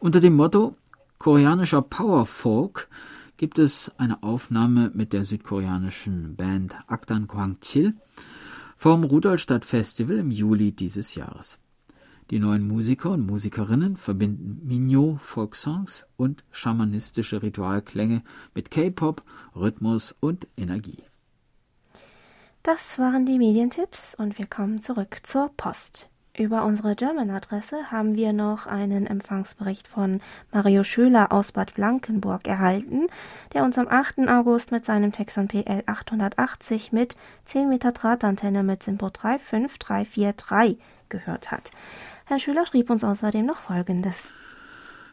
Unter 0.00 0.18
dem 0.20 0.34
Motto 0.34 0.74
Koreanischer 1.18 1.82
Power 1.82 2.26
Folk 2.26 2.88
gibt 3.38 3.58
es 3.60 3.90
eine 3.98 4.22
Aufnahme 4.22 4.90
mit 4.92 5.12
der 5.12 5.24
südkoreanischen 5.24 6.34
Band 6.36 6.74
Akdan 6.88 7.28
Kwangchil 7.28 7.94
vom 8.76 9.04
Rudolstadt 9.04 9.64
Festival 9.64 10.18
im 10.18 10.30
Juli 10.30 10.72
dieses 10.72 11.14
Jahres. 11.14 11.58
Die 12.30 12.40
neuen 12.40 12.66
Musiker 12.66 13.12
und 13.12 13.26
Musikerinnen 13.26 13.96
verbinden 13.96 14.60
Minyo 14.66 15.18
Folksongs 15.22 16.06
und 16.16 16.44
schamanistische 16.50 17.40
Ritualklänge 17.40 18.22
mit 18.54 18.70
K-Pop, 18.70 19.22
Rhythmus 19.54 20.14
und 20.20 20.46
Energie. 20.56 21.04
Das 22.64 22.98
waren 22.98 23.24
die 23.24 23.38
Medientipps 23.38 24.16
und 24.16 24.36
wir 24.38 24.46
kommen 24.46 24.82
zurück 24.82 25.20
zur 25.22 25.48
Post. 25.56 26.08
Über 26.38 26.64
unsere 26.64 26.94
German-Adresse 26.94 27.90
haben 27.90 28.14
wir 28.14 28.32
noch 28.32 28.68
einen 28.68 29.08
Empfangsbericht 29.08 29.88
von 29.88 30.20
Mario 30.52 30.84
Schöler 30.84 31.32
aus 31.32 31.50
Bad 31.50 31.74
Blankenburg 31.74 32.46
erhalten, 32.46 33.08
der 33.52 33.64
uns 33.64 33.76
am 33.76 33.88
8. 33.88 34.20
August 34.28 34.70
mit 34.70 34.84
seinem 34.84 35.10
Texon 35.10 35.48
PL 35.48 35.82
880 35.86 36.92
mit 36.92 37.16
10 37.46 37.68
Meter 37.68 37.90
Drahtantenne 37.90 38.62
mit 38.62 38.84
Simpo 38.84 39.10
35343 39.10 40.78
gehört 41.08 41.50
hat. 41.50 41.72
Herr 42.26 42.38
Schüler 42.38 42.66
schrieb 42.66 42.88
uns 42.88 43.02
außerdem 43.02 43.44
noch 43.44 43.58
Folgendes. 43.58 44.28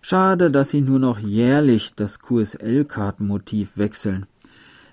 Schade, 0.03 0.51
dass 0.51 0.69
Sie 0.69 0.81
nur 0.81 0.99
noch 0.99 1.17
jährlich 1.17 1.95
das 1.95 2.19
QSL-Kartenmotiv 2.19 3.79
wechseln. 3.79 4.27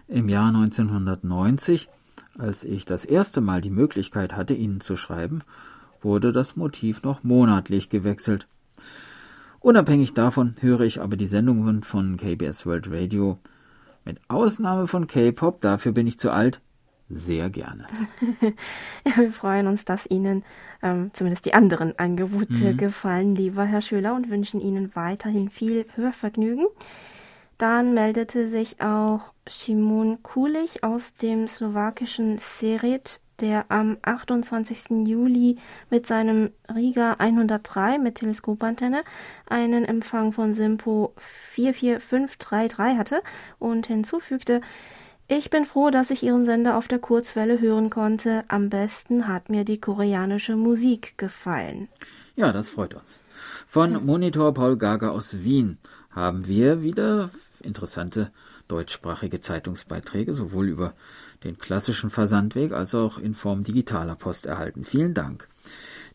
Im 0.08 0.30
Jahr 0.30 0.48
1990, 0.48 1.90
als 2.38 2.64
ich 2.64 2.86
das 2.86 3.04
erste 3.04 3.42
Mal 3.42 3.60
die 3.60 3.68
Möglichkeit 3.68 4.34
hatte, 4.34 4.54
Ihnen 4.54 4.80
zu 4.80 4.96
schreiben, 4.96 5.42
wurde 6.02 6.32
das 6.32 6.56
Motiv 6.56 7.02
noch 7.02 7.22
monatlich 7.22 7.88
gewechselt. 7.88 8.48
Unabhängig 9.60 10.14
davon 10.14 10.56
höre 10.60 10.80
ich 10.80 11.00
aber 11.00 11.16
die 11.16 11.26
Sendungen 11.26 11.82
von 11.82 12.16
KBS 12.16 12.66
World 12.66 12.90
Radio, 12.90 13.38
mit 14.04 14.20
Ausnahme 14.28 14.88
von 14.88 15.06
K-Pop, 15.06 15.60
dafür 15.60 15.92
bin 15.92 16.08
ich 16.08 16.18
zu 16.18 16.32
alt, 16.32 16.60
sehr 17.08 17.50
gerne. 17.50 17.86
ja, 19.06 19.16
wir 19.16 19.32
freuen 19.32 19.66
uns, 19.66 19.84
dass 19.84 20.06
Ihnen 20.06 20.44
ähm, 20.82 21.10
zumindest 21.12 21.44
die 21.44 21.54
anderen 21.54 21.98
Angebote 21.98 22.72
mhm. 22.72 22.76
gefallen, 22.76 23.36
lieber 23.36 23.64
Herr 23.64 23.82
Schöler, 23.82 24.14
und 24.14 24.30
wünschen 24.30 24.60
Ihnen 24.60 24.96
weiterhin 24.96 25.50
viel 25.50 25.86
Hörvergnügen. 25.94 26.66
Dann 27.58 27.94
meldete 27.94 28.48
sich 28.48 28.80
auch 28.80 29.32
Simon 29.48 30.22
Kulich 30.22 30.82
aus 30.82 31.14
dem 31.14 31.46
slowakischen 31.46 32.38
Serit, 32.38 33.20
der 33.42 33.66
am 33.70 33.98
28. 34.00 35.06
Juli 35.06 35.58
mit 35.90 36.06
seinem 36.06 36.50
Riga 36.74 37.16
103 37.18 37.98
mit 37.98 38.14
Teleskopantenne 38.14 39.02
einen 39.46 39.84
Empfang 39.84 40.32
von 40.32 40.54
Simpo 40.54 41.12
44533 41.18 42.96
hatte 42.96 43.22
und 43.58 43.86
hinzufügte, 43.86 44.62
ich 45.28 45.50
bin 45.50 45.64
froh, 45.64 45.90
dass 45.90 46.10
ich 46.10 46.22
Ihren 46.22 46.44
Sender 46.44 46.76
auf 46.76 46.88
der 46.88 46.98
Kurzwelle 46.98 47.60
hören 47.60 47.90
konnte. 47.90 48.44
Am 48.48 48.68
besten 48.68 49.28
hat 49.28 49.48
mir 49.48 49.64
die 49.64 49.80
koreanische 49.80 50.56
Musik 50.56 51.16
gefallen. 51.16 51.88
Ja, 52.36 52.52
das 52.52 52.68
freut 52.68 52.94
uns. 52.94 53.22
Von 53.66 54.04
Monitor 54.04 54.52
Paul 54.52 54.76
Gager 54.76 55.12
aus 55.12 55.42
Wien 55.42 55.78
haben 56.10 56.46
wir 56.46 56.82
wieder 56.82 57.30
interessante 57.62 58.30
deutschsprachige 58.72 59.40
Zeitungsbeiträge 59.40 60.32
sowohl 60.32 60.68
über 60.68 60.94
den 61.44 61.58
klassischen 61.58 62.08
Versandweg 62.08 62.72
als 62.72 62.94
auch 62.94 63.18
in 63.18 63.34
Form 63.34 63.64
digitaler 63.64 64.14
Post 64.14 64.46
erhalten. 64.46 64.84
Vielen 64.84 65.12
Dank. 65.12 65.48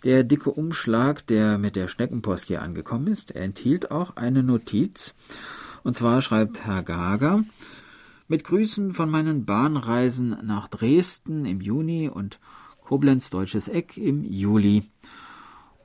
Der 0.04 0.24
dicke 0.24 0.52
Umschlag, 0.52 1.26
der 1.28 1.60
mit 1.60 1.76
der 1.76 1.88
Schneckenpost 1.88 2.48
hier 2.48 2.64
angekommen 2.64 3.08
ist, 3.08 3.36
enthielt 3.36 3.92
auch 3.92 4.16
eine 4.16 4.42
Notiz. 4.42 5.14
Und 5.84 5.96
zwar 5.96 6.22
schreibt 6.22 6.66
Herr 6.66 6.82
Gager, 6.82 7.44
mit 8.28 8.44
Grüßen 8.44 8.94
von 8.94 9.10
meinen 9.10 9.46
Bahnreisen 9.46 10.38
nach 10.44 10.68
Dresden 10.68 11.46
im 11.46 11.62
Juni 11.62 12.10
und 12.10 12.40
Koblenz 12.84 13.30
Deutsches 13.30 13.68
Eck 13.68 13.98
im 13.98 14.24
Juli. 14.24 14.84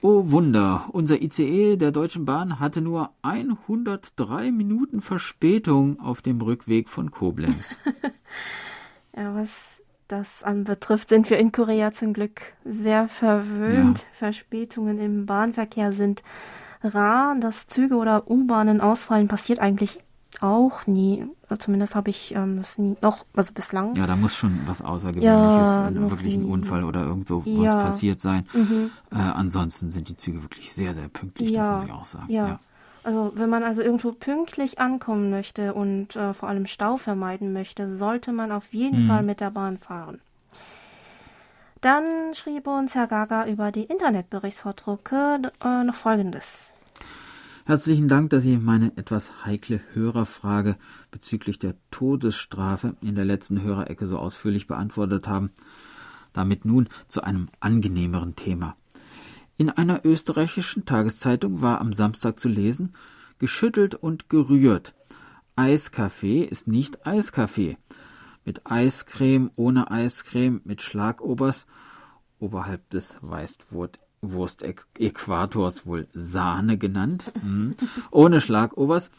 Oh 0.05 0.33
Wunder, 0.33 0.89
unser 0.91 1.23
ICE 1.23 1.77
der 1.77 1.93
Deutschen 1.93 2.25
Bahn 2.25 2.59
hatte 2.59 2.81
nur 2.81 3.11
103 3.23 4.51
Minuten 4.51 5.01
Verspätung 5.01 6.01
auf 6.01 6.21
dem 6.23 6.41
Rückweg 6.41 6.89
von 6.89 7.13
Koblenz. 7.13 7.79
ja, 9.17 9.33
was 9.37 9.53
das 10.09 10.43
anbetrifft, 10.43 11.09
sind 11.09 11.31
wir 11.31 11.39
in 11.39 11.53
Korea 11.53 11.93
zum 11.93 12.15
Glück 12.15 12.43
sehr 12.65 13.07
verwöhnt. 13.07 14.01
Ja. 14.01 14.07
Verspätungen 14.15 14.99
im 14.99 15.25
Bahnverkehr 15.25 15.93
sind 15.93 16.25
rar. 16.83 17.37
Dass 17.39 17.69
Züge 17.69 17.95
oder 17.95 18.29
U-Bahnen 18.29 18.81
ausfallen, 18.81 19.29
passiert 19.29 19.61
eigentlich 19.61 20.01
auch 20.41 20.87
nie. 20.87 21.27
Zumindest 21.59 21.95
habe 21.95 22.11
ich 22.11 22.35
ähm, 22.35 22.57
das 22.57 22.79
nie 22.79 22.97
noch, 23.03 23.25
also 23.35 23.53
bislang. 23.53 23.95
Ja, 23.95 24.07
da 24.07 24.17
muss 24.17 24.35
schon 24.35 24.61
was 24.67 24.83
Außergewöhnliches, 24.83 25.69
ja, 25.69 25.89
äh, 25.89 26.11
wirklich 26.11 26.37
ein 26.37 26.47
Unfall 26.47 26.85
oder 26.85 27.03
irgend 27.03 27.29
so 27.29 27.43
ja. 27.45 27.75
was 27.75 27.85
passiert 27.85 28.21
sein. 28.21 28.47
Mhm. 28.55 28.91
Äh, 29.11 29.17
ansonsten 29.17 29.91
sind 29.91 30.09
die 30.09 30.17
Züge 30.17 30.43
wirklich 30.43 30.73
sehr, 30.73 30.95
sehr 30.95 31.09
pünktlich, 31.09 31.51
ja. 31.51 31.63
das 31.63 31.75
muss 31.75 31.85
ich 31.85 31.93
auch 31.93 32.05
sagen. 32.05 32.33
Ja. 32.33 32.47
ja. 32.47 32.61
Also 33.05 33.33
wenn 33.35 33.51
man 33.51 33.65
also 33.65 33.83
irgendwo 33.83 34.13
pünktlich 34.13 34.79
ankommen 34.79 35.31
möchte 35.31 35.75
und 35.75 36.15
äh, 36.17 36.35
vor 36.35 36.49
allem 36.49 36.67
Stau 36.67 36.97
vermeiden 36.97 37.53
möchte, 37.53 37.97
sollte 37.97 38.33
man 38.33 38.53
auf 38.53 38.73
jeden 38.73 39.05
mhm. 39.05 39.07
Fall 39.09 39.23
mit 39.23 39.41
der 39.41 39.51
Bahn 39.51 39.79
fahren. 39.79 40.21
Dann 41.81 42.33
schrieb 42.35 42.69
uns 42.69 42.95
Herr 42.95 43.09
Gaga 43.09 43.47
über 43.47 43.73
die 43.73 43.83
Internetberichtsvordrucke 43.83 45.51
äh, 45.65 45.83
noch 45.83 45.97
Folgendes. 45.97 46.72
Herzlichen 47.65 48.09
Dank, 48.09 48.31
dass 48.31 48.43
Sie 48.43 48.57
meine 48.57 48.97
etwas 48.97 49.45
heikle 49.45 49.81
Hörerfrage 49.93 50.75
bezüglich 51.13 51.61
der 51.61 51.77
Todesstrafe 51.93 52.97
in 53.05 53.15
der 53.15 53.25
letzten 53.25 53.63
Hörerecke 53.63 54.09
so 54.09 54.19
ausführlich 54.19 54.67
beantwortet 54.67 55.29
haben. 55.29 55.53
Damit 56.33 56.65
nun 56.65 56.89
zu 57.07 57.23
einem 57.23 57.49
angenehmeren 57.61 58.35
Thema. 58.35 58.77
In 59.59 59.71
einer 59.71 60.05
österreichischen 60.05 60.87
Tageszeitung 60.87 61.63
war 61.63 61.81
am 61.81 61.93
Samstag 61.93 62.41
zu 62.41 62.49
lesen, 62.49 62.95
geschüttelt 63.39 63.95
und 63.95 64.29
gerührt. 64.29 64.93
Eiskaffee 65.55 66.43
ist 66.43 66.67
nicht 66.67 67.07
Eiskaffee. 67.07 67.77
Mit 68.45 68.69
Eiscreme, 68.69 69.53
ohne 69.55 69.89
Eiscreme, 69.89 70.63
mit 70.65 70.83
Schlagobers, 70.83 71.67
oberhalb 72.41 72.91
des 72.91 73.23
Weißwurst-Äquators 74.23 75.87
wohl 75.87 76.09
Sahne 76.15 76.79
genannt, 76.79 77.33
hm. 77.41 77.73
ohne 78.11 78.41
Schlagobers, 78.41 79.11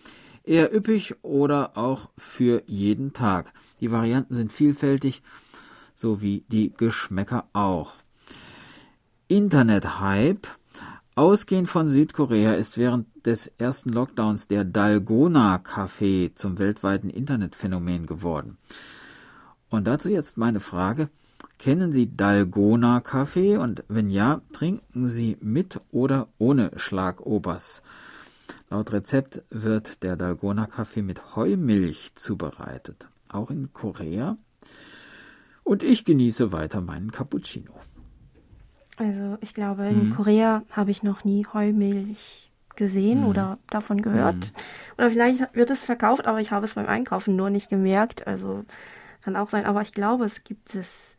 eher 0.44 0.74
üppig 0.74 1.16
oder 1.24 1.78
auch 1.78 2.10
für 2.18 2.64
jeden 2.68 3.14
Tag. 3.14 3.54
Die 3.82 3.92
Varianten 3.92 4.34
sind 4.34 4.54
vielfältig 4.54 5.22
sowie 5.96 6.44
die 6.48 6.74
Geschmäcker 6.74 7.48
auch. 7.54 7.94
Internet-Hype. 9.28 10.48
Ausgehend 11.16 11.70
von 11.70 11.90
Südkorea 11.90 12.54
ist 12.54 12.78
während 12.78 13.08
des 13.28 13.48
ersten 13.60 13.90
Lockdowns 13.90 14.48
der 14.48 14.66
Dalgona-Café 14.66 16.34
zum 16.34 16.58
weltweiten 16.58 17.10
Internetphänomen 17.12 18.08
geworden. 18.08 18.58
Und 19.70 19.86
dazu 19.86 20.10
jetzt 20.10 20.38
meine 20.38 20.60
Frage. 20.60 21.10
Kennen 21.64 21.94
Sie 21.94 22.14
Dalgona-Kaffee 22.14 23.56
und 23.56 23.86
wenn 23.88 24.10
ja, 24.10 24.42
trinken 24.52 25.08
Sie 25.08 25.38
mit 25.40 25.80
oder 25.92 26.28
ohne 26.38 26.72
Schlagobers? 26.76 27.84
Laut 28.70 28.92
Rezept 28.92 29.44
wird 29.50 30.04
der 30.04 30.18
Dalgona-Kaffee 30.18 31.04
mit 31.04 31.38
Heumilch 31.38 32.16
zubereitet. 32.16 33.08
Auch 33.30 33.50
in 33.50 33.72
Korea 33.72 34.36
und 35.64 35.84
ich 35.84 36.04
genieße 36.04 36.52
weiter 36.52 36.82
meinen 36.82 37.14
Cappuccino. 37.14 37.72
Also 38.98 39.38
ich 39.40 39.54
glaube, 39.54 39.88
in 39.88 40.10
mhm. 40.10 40.16
Korea 40.18 40.64
habe 40.70 40.92
ich 40.92 41.02
noch 41.02 41.24
nie 41.24 41.48
Heumilch 41.54 42.52
gesehen 42.76 43.22
mhm. 43.22 43.28
oder 43.28 43.58
davon 43.70 44.02
gehört. 44.02 44.36
Mhm. 44.36 44.98
Oder 44.98 45.10
vielleicht 45.12 45.56
wird 45.56 45.70
es 45.70 45.86
verkauft, 45.86 46.28
aber 46.28 46.42
ich 46.42 46.52
habe 46.52 46.66
es 46.66 46.74
beim 46.74 46.88
Einkaufen 46.88 47.38
nur 47.38 47.50
nicht 47.50 47.70
gemerkt. 47.70 48.28
Also 48.28 48.66
kann 49.22 49.38
auch 49.38 49.50
sein. 49.50 49.66
Aber 49.66 49.82
ich 49.82 49.94
glaube, 49.94 50.26
es 50.26 50.44
gibt 50.44 50.76
es 50.76 51.13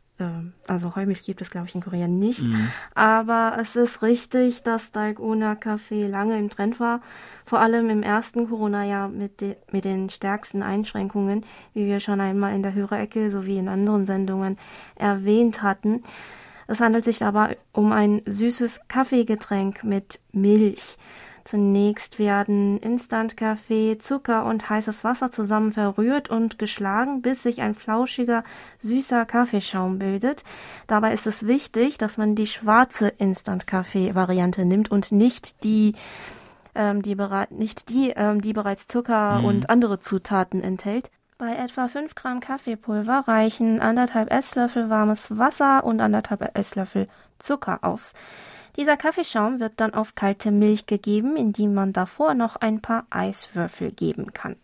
also 0.69 0.95
Heumilch 0.95 1.23
gibt 1.23 1.41
es, 1.41 1.51
glaube 1.51 1.67
ich, 1.67 1.75
in 1.75 1.81
Korea 1.81 2.07
nicht. 2.07 2.47
Mhm. 2.47 2.71
Aber 2.95 3.57
es 3.61 3.75
ist 3.75 4.03
richtig, 4.03 4.63
dass 4.63 4.93
Dalgona 4.93 5.57
Kaffee 5.57 6.07
lange 6.07 6.39
im 6.39 6.51
Trend 6.51 6.79
war. 6.79 7.01
Vor 7.45 7.61
allem 7.61 7.91
im 7.91 8.03
ersten 8.03 8.49
Corona-Jahr 8.49 9.09
mit, 9.09 9.41
de 9.41 9.57
mit 9.73 9.85
den 9.85 10.11
stärksten 10.11 10.63
Einschränkungen, 10.63 11.45
wie 11.73 11.87
wir 11.87 11.99
schon 11.99 12.21
einmal 12.21 12.55
in 12.55 12.63
der 12.63 12.75
Hörerecke 12.75 13.31
sowie 13.31 13.59
in 13.59 13.69
anderen 13.69 14.07
Sendungen 14.07 14.57
erwähnt 14.95 15.63
hatten. 15.63 16.05
Es 16.69 16.81
handelt 16.81 17.05
sich 17.05 17.25
aber 17.25 17.57
um 17.73 17.93
ein 17.93 18.23
süßes 18.25 18.83
Kaffeegetränk 18.89 19.83
mit 19.83 20.21
Milch. 20.33 20.97
Zunächst 21.45 22.19
werden 22.19 22.79
Instant-Kaffee, 22.79 23.99
Zucker 23.99 24.47
und 24.47 24.69
heißes 24.69 25.05
Wasser 25.05 25.31
zusammen 25.31 25.73
verrührt 25.73 26.31
und 26.31 26.59
geschlagen, 26.59 27.21
bis 27.21 27.43
sich 27.43 27.61
ein 27.61 27.75
flauschiger, 27.75 28.45
süßer 28.79 29.27
Kaffeeschaum 29.27 29.99
bildet. 29.99 30.43
Dabei 30.87 31.13
ist 31.13 31.27
es 31.27 31.47
wichtig, 31.47 31.99
dass 31.99 32.17
man 32.17 32.35
die 32.35 32.47
schwarze 32.47 33.09
Instant-Kaffee-Variante 33.09 34.65
nimmt 34.65 34.91
und 34.91 35.13
nicht 35.13 35.65
die 35.65 35.95
ähm, 36.75 37.03
die, 37.03 37.17
nicht 37.51 37.89
die, 37.89 38.11
ähm, 38.17 38.41
die 38.41 38.53
bereits 38.53 38.87
Zucker 38.89 39.39
mhm. 39.39 39.45
und 39.45 39.71
andere 39.71 40.01
Zutaten 40.01 40.63
enthält. 40.63 41.11
Bei 41.39 41.57
etwa 41.57 41.89
5 41.89 42.15
Gramm 42.15 42.41
Kaffeepulver 42.41 43.25
reichen 43.27 43.81
anderthalb 43.81 44.33
Esslöffel 44.33 44.89
warmes 44.89 45.37
Wasser 45.37 45.85
und 45.85 46.01
anderthalb 46.01 46.57
Esslöffel 46.57 47.09
Zucker 47.39 47.81
aus. 47.83 48.13
Dieser 48.77 48.97
Kaffeeschaum 48.97 49.61
wird 49.61 49.75
dann 49.77 49.95
auf 49.95 50.15
kalte 50.15 50.51
Milch 50.51 50.87
gegeben, 50.87 51.37
in 51.37 51.53
die 51.53 51.69
man 51.69 51.93
davor 51.93 52.35
noch 52.35 52.57
ein 52.57 52.81
paar 52.81 53.07
Eiswürfel 53.11 53.93
geben 53.93 54.33
kann. 54.33 54.57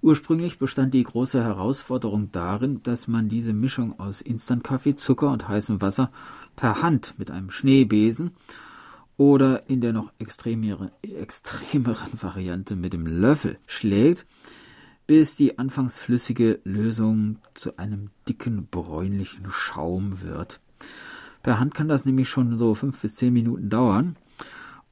Ursprünglich 0.00 0.58
bestand 0.58 0.94
die 0.94 1.02
große 1.02 1.42
Herausforderung 1.42 2.30
darin, 2.30 2.80
dass 2.84 3.08
man 3.08 3.28
diese 3.28 3.52
Mischung 3.52 3.98
aus 3.98 4.20
Instant-Kaffee, 4.20 4.94
Zucker 4.94 5.32
und 5.32 5.48
heißem 5.48 5.80
Wasser 5.80 6.12
per 6.54 6.82
Hand 6.82 7.14
mit 7.18 7.32
einem 7.32 7.50
Schneebesen 7.50 8.32
oder 9.16 9.68
in 9.68 9.80
der 9.80 9.92
noch 9.92 10.12
extremere, 10.20 10.92
extremeren 11.02 12.12
Variante 12.22 12.76
mit 12.76 12.92
dem 12.92 13.06
Löffel 13.06 13.58
schlägt, 13.66 14.24
bis 15.08 15.34
die 15.34 15.58
anfangs 15.58 15.98
flüssige 15.98 16.60
Lösung 16.62 17.38
zu 17.54 17.76
einem 17.78 18.10
dicken 18.28 18.68
bräunlichen 18.68 19.50
Schaum 19.50 20.22
wird. 20.22 20.60
Per 21.48 21.58
Hand 21.58 21.72
kann 21.74 21.88
das 21.88 22.04
nämlich 22.04 22.28
schon 22.28 22.58
so 22.58 22.74
fünf 22.74 23.00
bis 23.00 23.14
zehn 23.14 23.32
Minuten 23.32 23.70
dauern 23.70 24.16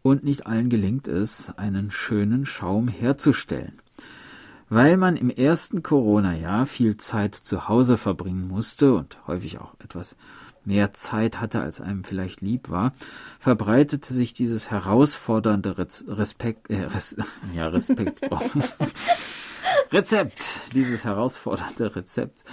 und 0.00 0.24
nicht 0.24 0.46
allen 0.46 0.70
gelingt 0.70 1.06
es, 1.06 1.52
einen 1.58 1.90
schönen 1.90 2.46
Schaum 2.46 2.88
herzustellen. 2.88 3.74
Weil 4.70 4.96
man 4.96 5.18
im 5.18 5.28
ersten 5.28 5.82
Corona-Jahr 5.82 6.64
viel 6.64 6.96
Zeit 6.96 7.34
zu 7.34 7.68
Hause 7.68 7.98
verbringen 7.98 8.48
musste 8.48 8.94
und 8.94 9.18
häufig 9.26 9.58
auch 9.58 9.74
etwas 9.84 10.16
mehr 10.64 10.94
Zeit 10.94 11.42
hatte, 11.42 11.60
als 11.60 11.82
einem 11.82 12.04
vielleicht 12.04 12.40
lieb 12.40 12.70
war, 12.70 12.94
verbreitete 13.38 14.14
sich 14.14 14.32
dieses 14.32 14.70
herausfordernde 14.70 15.76
Respekt, 15.76 16.70
äh, 16.70 16.84
Res, 16.84 17.18
ja, 17.54 17.68
Respekt, 17.68 18.22
Rezept, 19.92 20.72
dieses 20.72 21.04
herausfordernde 21.04 21.94
Rezept 21.96 22.44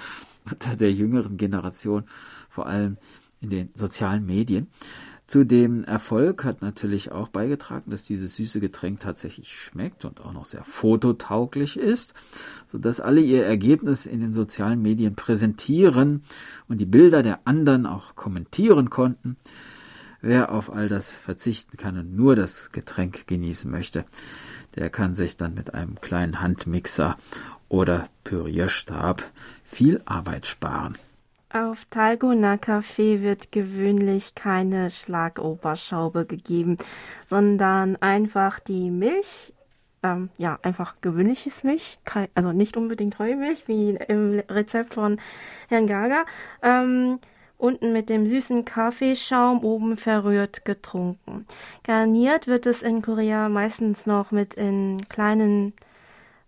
unter 0.51 0.75
der 0.75 0.91
jüngeren 0.91 1.37
Generation, 1.37 2.03
vor 2.49 2.67
allem 2.67 2.97
in 3.43 3.49
den 3.49 3.69
sozialen 3.75 4.25
Medien. 4.25 4.67
Zu 5.25 5.45
dem 5.45 5.83
Erfolg 5.85 6.43
hat 6.43 6.61
natürlich 6.61 7.11
auch 7.11 7.29
beigetragen, 7.29 7.91
dass 7.91 8.05
dieses 8.05 8.35
süße 8.35 8.59
Getränk 8.59 8.99
tatsächlich 8.99 9.55
schmeckt 9.55 10.03
und 10.03 10.21
auch 10.21 10.33
noch 10.33 10.45
sehr 10.45 10.63
fototauglich 10.63 11.77
ist, 11.77 12.13
sodass 12.67 12.99
alle 12.99 13.21
ihr 13.21 13.45
Ergebnis 13.45 14.05
in 14.05 14.19
den 14.19 14.33
sozialen 14.33 14.81
Medien 14.81 15.15
präsentieren 15.15 16.23
und 16.67 16.79
die 16.81 16.85
Bilder 16.85 17.23
der 17.23 17.39
anderen 17.45 17.85
auch 17.85 18.15
kommentieren 18.15 18.89
konnten. 18.89 19.37
Wer 20.21 20.51
auf 20.51 20.71
all 20.71 20.87
das 20.89 21.11
verzichten 21.11 21.77
kann 21.77 21.97
und 21.97 22.15
nur 22.15 22.35
das 22.35 22.71
Getränk 22.71 23.27
genießen 23.27 23.69
möchte, 23.69 24.05
der 24.75 24.89
kann 24.89 25.15
sich 25.15 25.37
dann 25.37 25.53
mit 25.53 25.73
einem 25.73 25.99
kleinen 26.01 26.41
Handmixer 26.41 27.17
oder 27.69 28.07
Pürierstab 28.23 29.23
viel 29.63 30.01
Arbeit 30.05 30.47
sparen. 30.47 30.97
Auf 31.53 31.85
Talgona 31.91 32.57
Kaffee 32.57 33.21
wird 33.21 33.51
gewöhnlich 33.51 34.33
keine 34.33 34.89
Schlagoberschaube 34.89 36.25
gegeben, 36.25 36.79
sondern 37.29 37.95
einfach 37.97 38.59
die 38.59 38.89
Milch, 38.89 39.53
ähm, 40.01 40.31
ja, 40.39 40.57
einfach 40.63 40.95
gewöhnliches 41.01 41.63
Milch, 41.63 41.99
also 42.33 42.53
nicht 42.53 42.75
unbedingt 42.75 43.19
Heumilch, 43.19 43.67
wie 43.67 43.91
im 43.91 44.41
Rezept 44.49 44.95
von 44.95 45.21
Herrn 45.69 45.85
Gaga, 45.85 46.25
ähm, 46.63 47.19
unten 47.59 47.93
mit 47.93 48.09
dem 48.09 48.25
süßen 48.25 48.65
Kaffeeschaum 48.65 49.63
oben 49.63 49.95
verrührt 49.95 50.65
getrunken. 50.65 51.45
Garniert 51.83 52.47
wird 52.47 52.65
es 52.65 52.81
in 52.81 53.03
Korea 53.03 53.47
meistens 53.47 54.07
noch 54.07 54.31
mit 54.31 54.55
in 54.55 55.07
kleinen 55.07 55.73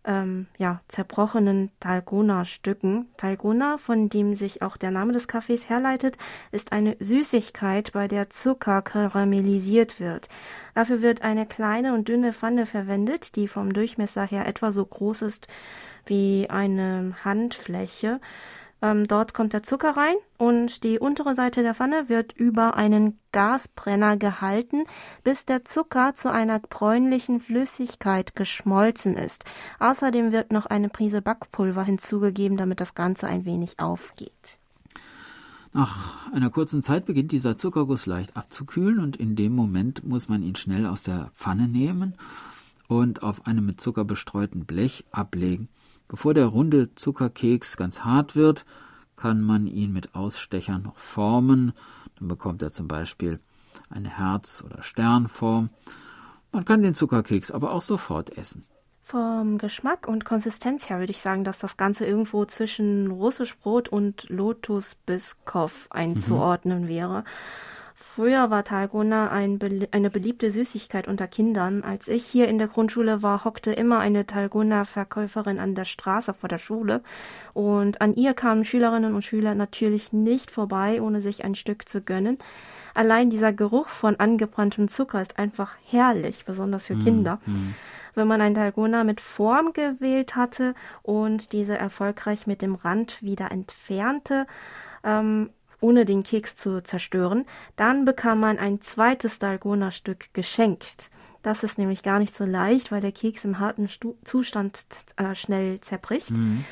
ähm, 0.06 0.48
ja, 0.58 0.82
zerbrochenen 0.88 1.72
Talgona-Stücken. 1.80 3.08
Talgona, 3.18 3.78
von 3.78 4.10
dem 4.10 4.36
sich 4.36 4.62
auch 4.62 4.78
der 4.78 4.92
Name 4.92 5.14
des 5.14 5.28
Kaffees 5.28 5.70
herleitet, 5.70 6.18
ist 6.52 6.72
eine 6.72 6.96
Süßigkeit, 7.00 7.92
bei 7.94 8.08
der 8.08 8.30
Zucker 8.30 8.82
karamellisiert 8.82 10.00
wird. 10.00 10.30
Dafür 10.74 11.02
wird 11.02 11.22
eine 11.22 11.46
kleine 11.46 11.94
und 11.94 12.08
dünne 12.08 12.34
Pfanne 12.34 12.66
verwendet, 12.66 13.36
die 13.36 13.48
vom 13.48 13.74
Durchmesser 13.74 14.26
her 14.26 14.48
etwa 14.48 14.72
so 14.72 14.86
groß 14.86 15.24
ist 15.24 15.48
wie 16.06 16.48
eine 16.50 17.16
Handfläche. 17.24 18.20
Ähm, 18.82 19.08
dort 19.08 19.34
kommt 19.34 19.54
der 19.54 19.64
Zucker 19.64 19.96
rein 19.96 20.16
und 20.38 20.84
die 20.84 21.00
untere 21.00 21.34
Seite 21.34 21.64
der 21.64 21.76
Pfanne 21.76 22.10
wird 22.10 22.34
über 22.34 22.76
einen 22.76 23.18
Gasbrenner 23.32 24.18
gehalten, 24.18 24.84
bis 25.24 25.46
der 25.46 25.66
Zucker 25.66 26.14
zu 26.14 26.32
einer 26.32 26.60
bräunlichen 26.60 27.40
Flüssigkeit 27.40 28.36
geschmolzen 28.36 29.16
ist. 29.16 29.46
Außerdem 29.80 30.32
wird 30.32 30.52
noch 30.52 30.66
eine 30.66 30.90
Prise 30.90 31.22
Backpulver 31.22 31.84
hinzugegeben, 31.84 32.58
damit 32.58 32.82
das 32.82 32.96
Ganze 32.96 33.28
ein 33.28 33.46
wenig 33.46 33.80
aufgeht. 33.80 34.58
Nach 35.74 36.32
einer 36.32 36.50
kurzen 36.50 36.82
Zeit 36.82 37.06
beginnt 37.06 37.34
dieser 37.34 37.58
Zuckerguss 37.58 38.06
leicht 38.06 38.38
abzukühlen 38.38 39.00
und 39.00 39.18
in 39.18 39.36
dem 39.36 39.54
Moment 39.54 40.06
muss 40.06 40.30
man 40.30 40.42
ihn 40.42 40.56
schnell 40.56 40.86
aus 40.86 41.04
der 41.04 41.32
Pfanne 41.36 41.68
nehmen 41.68 42.14
und 42.88 43.24
auf 43.24 43.46
einem 43.46 43.66
mit 43.66 43.82
Zucker 43.82 44.06
bestreuten 44.06 44.66
Blech 44.66 45.04
ablegen. 45.12 45.68
Bevor 46.08 46.34
der 46.34 46.48
runde 46.48 46.94
Zuckerkeks 46.96 47.78
ganz 47.78 48.02
hart 48.02 48.36
wird, 48.36 48.66
kann 49.16 49.42
man 49.42 49.68
ihn 49.68 49.94
mit 49.94 50.16
Ausstechern 50.16 50.84
noch 50.84 50.98
formen. 50.98 51.74
Dann 52.20 52.28
bekommt 52.28 52.62
er 52.62 52.72
zum 52.72 52.88
Beispiel 52.88 53.40
eine 53.90 54.10
Herz- 54.10 54.64
oder 54.66 54.84
Sternform. 54.84 55.70
Man 56.52 56.66
kann 56.66 56.84
den 56.84 56.96
Zuckerkeks 56.96 57.52
aber 57.52 57.72
auch 57.72 57.82
sofort 57.82 58.38
essen. 58.38 58.66
Vom 59.04 59.60
Geschmack 59.60 60.08
und 60.08 60.26
Konsistenz 60.26 60.90
her 60.90 60.98
würde 61.00 61.12
ich 61.12 61.22
sagen, 61.22 61.44
dass 61.44 61.60
das 61.60 61.78
Ganze 61.78 62.06
irgendwo 62.06 62.46
zwischen 62.46 63.12
russisch 63.12 63.56
Brot 63.58 63.88
und 63.88 64.28
Lotus 64.30 64.96
Biskow 65.06 65.88
einzuordnen 65.92 66.84
mhm. 66.84 66.88
wäre. 66.88 67.24
Früher 68.16 68.50
war 68.50 68.64
Talgona 68.64 69.30
ein 69.30 69.60
eine 69.92 70.10
beliebte 70.10 70.50
Süßigkeit 70.50 71.10
unter 71.10 71.28
Kindern. 71.28 71.84
Als 71.84 72.08
ich 72.08 72.26
hier 72.26 72.48
in 72.48 72.58
der 72.58 72.70
Grundschule 72.70 73.22
war, 73.22 73.44
hockte 73.44 73.74
immer 73.74 74.00
eine 74.00 74.26
Talgona-Verkäuferin 74.26 75.60
an 75.60 75.76
der 75.76 75.84
Straße 75.84 76.34
vor 76.34 76.48
der 76.48 76.58
Schule. 76.58 77.02
Und 77.54 78.00
an 78.00 78.14
ihr 78.14 78.34
kamen 78.34 78.64
Schülerinnen 78.64 79.16
und 79.16 79.26
Schüler 79.26 79.54
natürlich 79.54 80.14
nicht 80.14 80.50
vorbei, 80.50 81.02
ohne 81.02 81.20
sich 81.20 81.44
ein 81.44 81.56
Stück 81.56 81.90
zu 81.90 82.00
gönnen. 82.00 82.38
Allein 82.94 83.30
dieser 83.30 83.52
Geruch 83.52 83.90
von 83.90 84.18
angebranntem 84.18 84.88
Zucker 84.88 85.22
ist 85.22 85.38
einfach 85.38 85.76
herrlich, 85.86 86.46
besonders 86.46 86.86
für 86.86 86.96
mm, 86.96 87.04
Kinder. 87.04 87.40
Mm. 87.46 87.76
Wenn 88.14 88.30
man 88.30 88.40
ein 88.40 88.56
Talgona 88.56 89.04
mit 89.04 89.20
Form 89.20 89.74
gewählt 89.74 90.38
hatte 90.38 90.74
und 91.04 91.52
diese 91.52 91.78
erfolgreich 91.78 92.48
mit 92.48 92.62
dem 92.62 92.76
Rand 92.76 93.22
wieder 93.22 93.52
entfernte, 93.52 94.48
ähm, 95.04 95.50
ohne 95.86 96.06
den 96.06 96.24
Keks 96.24 96.56
zu 96.56 96.82
zerstören. 96.82 97.46
Dann 97.76 98.06
bekam 98.06 98.40
man 98.40 98.58
ein 98.58 98.82
zweites 98.82 99.38
Dalgona-Stück 99.38 100.34
geschenkt. 100.34 101.12
Das 101.44 101.64
ist 101.64 101.78
nämlich 101.78 102.02
gar 102.02 102.18
nicht 102.18 102.36
so 102.36 102.44
leicht, 102.44 102.92
weil 102.92 103.02
der 103.02 103.12
Keks 103.12 103.46
im 103.46 103.60
harten 103.60 103.88
Stu 103.88 104.16
Zustand 104.24 104.88
äh, 105.18 105.36
schnell 105.36 105.80
zerbricht. 105.82 106.32
Mhm. 106.32 106.66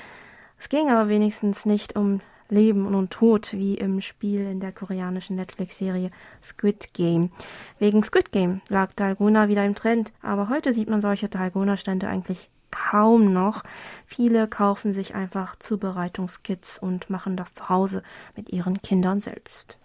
Es 0.59 0.67
ging 0.67 0.89
aber 0.89 1.09
wenigstens 1.09 1.65
nicht 1.67 1.95
um 1.95 2.21
Leben 2.49 2.87
und 2.87 3.11
Tod, 3.11 3.53
wie 3.53 3.75
im 3.75 4.01
Spiel 4.01 4.41
in 4.41 4.59
der 4.59 4.71
koreanischen 4.71 5.35
Netflix-Serie 5.35 6.09
Squid 6.43 6.93
Game. 6.93 7.31
Wegen 7.77 8.03
Squid 8.03 8.31
Game 8.31 8.61
lag 8.67 8.93
Dalgona 8.93 9.47
wieder 9.47 9.63
im 9.63 9.75
Trend, 9.75 10.11
aber 10.23 10.49
heute 10.49 10.73
sieht 10.73 10.89
man 10.89 11.01
solche 11.01 11.29
Dalgona-Stände 11.29 12.07
eigentlich 12.07 12.49
kaum 12.73 13.31
noch. 13.31 13.63
Viele 14.05 14.47
kaufen 14.47 14.93
sich 14.93 15.15
einfach 15.15 15.57
Zubereitungskits 15.59 16.79
und 16.79 17.09
machen 17.09 17.37
das 17.37 17.53
zu 17.53 17.69
Hause 17.69 18.03
mit 18.35 18.49
ihren 18.49 18.81
Kindern 18.81 19.19
selbst. 19.19 19.77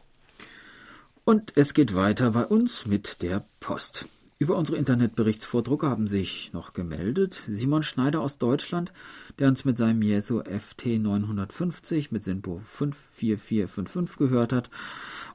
Und 1.24 1.52
es 1.56 1.74
geht 1.74 1.94
weiter 1.94 2.30
bei 2.30 2.46
uns 2.46 2.86
mit 2.86 3.22
der 3.22 3.44
Post. 3.60 4.06
Über 4.40 4.56
unsere 4.56 4.78
Internetberichtsvordrucke 4.78 5.88
haben 5.88 6.06
sich 6.06 6.52
noch 6.52 6.72
gemeldet 6.72 7.34
Simon 7.34 7.82
Schneider 7.82 8.20
aus 8.20 8.38
Deutschland, 8.38 8.92
der 9.38 9.48
uns 9.48 9.64
mit 9.64 9.76
seinem 9.76 10.00
Jesu 10.00 10.40
FT 10.42 10.86
950 11.00 12.12
mit 12.12 12.22
Sinbo 12.22 12.62
54455 12.64 14.16
gehört 14.16 14.52
hat, 14.52 14.70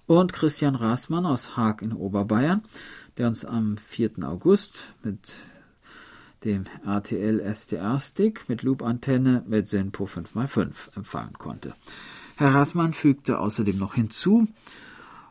und 0.08 0.32
Christian 0.32 0.76
Rasmann 0.76 1.26
aus 1.26 1.58
Haag 1.58 1.82
in 1.82 1.92
Oberbayern, 1.92 2.64
der 3.18 3.28
uns 3.28 3.44
am 3.44 3.78
4. 3.78 4.24
August 4.24 4.94
mit 5.04 5.36
dem 6.46 6.66
RTL 6.86 7.40
SDR 7.40 8.00
Stick 8.00 8.48
mit 8.50 8.64
Loop-Antenne 8.64 9.44
mit 9.48 9.68
Senpo 9.68 10.06
5x5 10.06 10.96
empfangen 10.96 11.34
konnte. 11.34 11.74
Herr 12.36 12.54
Rassmann 12.54 12.94
fügte 12.94 13.40
außerdem 13.40 13.78
noch 13.78 13.96
hinzu, 13.96 14.48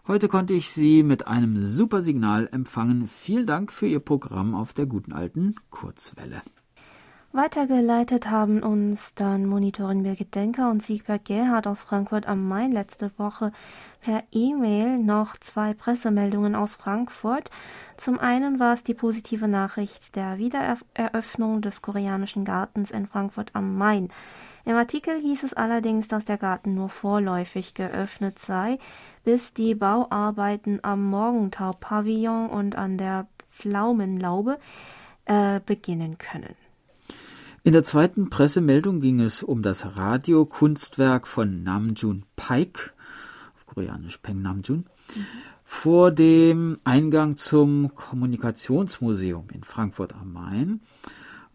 heute 0.06 0.28
konnte 0.28 0.54
ich 0.54 0.70
Sie 0.70 1.02
mit 1.02 1.26
einem 1.26 1.62
super 1.62 2.02
Signal 2.02 2.48
empfangen. 2.52 3.08
Vielen 3.08 3.46
Dank 3.46 3.72
für 3.72 3.86
Ihr 3.86 4.00
Programm 4.00 4.54
auf 4.54 4.72
der 4.72 4.86
guten 4.86 5.12
alten 5.12 5.54
Kurzwelle. 5.70 6.42
Weitergeleitet 7.34 8.28
haben 8.28 8.62
uns 8.62 9.14
dann 9.14 9.46
Monitorin 9.46 10.02
Birgit 10.02 10.34
Denker 10.34 10.70
und 10.70 10.82
Siegbert 10.82 11.24
Gerhard 11.24 11.66
aus 11.66 11.80
Frankfurt 11.80 12.26
am 12.26 12.46
Main 12.46 12.72
letzte 12.72 13.10
Woche 13.16 13.52
per 14.02 14.22
E-Mail 14.32 14.98
noch 14.98 15.38
zwei 15.38 15.72
Pressemeldungen 15.72 16.54
aus 16.54 16.74
Frankfurt. 16.74 17.50
Zum 17.96 18.18
einen 18.18 18.60
war 18.60 18.74
es 18.74 18.84
die 18.84 18.92
positive 18.92 19.48
Nachricht 19.48 20.14
der 20.14 20.36
Wiedereröffnung 20.36 21.62
des 21.62 21.80
koreanischen 21.80 22.44
Gartens 22.44 22.90
in 22.90 23.06
Frankfurt 23.06 23.52
am 23.54 23.78
Main. 23.78 24.10
Im 24.66 24.76
Artikel 24.76 25.18
hieß 25.18 25.44
es 25.44 25.54
allerdings, 25.54 26.08
dass 26.08 26.26
der 26.26 26.36
Garten 26.36 26.74
nur 26.74 26.90
vorläufig 26.90 27.72
geöffnet 27.72 28.40
sei, 28.40 28.78
bis 29.24 29.54
die 29.54 29.74
Bauarbeiten 29.74 30.80
am 30.82 31.08
Morgentau-Pavillon 31.08 32.50
und 32.50 32.76
an 32.76 32.98
der 32.98 33.26
Pflaumenlaube 33.52 34.58
äh, 35.24 35.60
beginnen 35.64 36.18
können. 36.18 36.61
In 37.64 37.74
der 37.74 37.84
zweiten 37.84 38.28
Pressemeldung 38.28 39.00
ging 39.00 39.20
es 39.20 39.44
um 39.44 39.62
das 39.62 39.96
Radiokunstwerk 39.96 41.28
von 41.28 41.62
Namjoon 41.62 42.24
Paik, 42.34 42.92
auf 43.54 43.66
Koreanisch 43.66 44.18
Peng 44.18 44.42
Namjoon, 44.42 44.78
mhm. 44.78 45.26
vor 45.62 46.10
dem 46.10 46.80
Eingang 46.82 47.36
zum 47.36 47.94
Kommunikationsmuseum 47.94 49.46
in 49.52 49.62
Frankfurt 49.62 50.12
am 50.12 50.32
Main, 50.32 50.80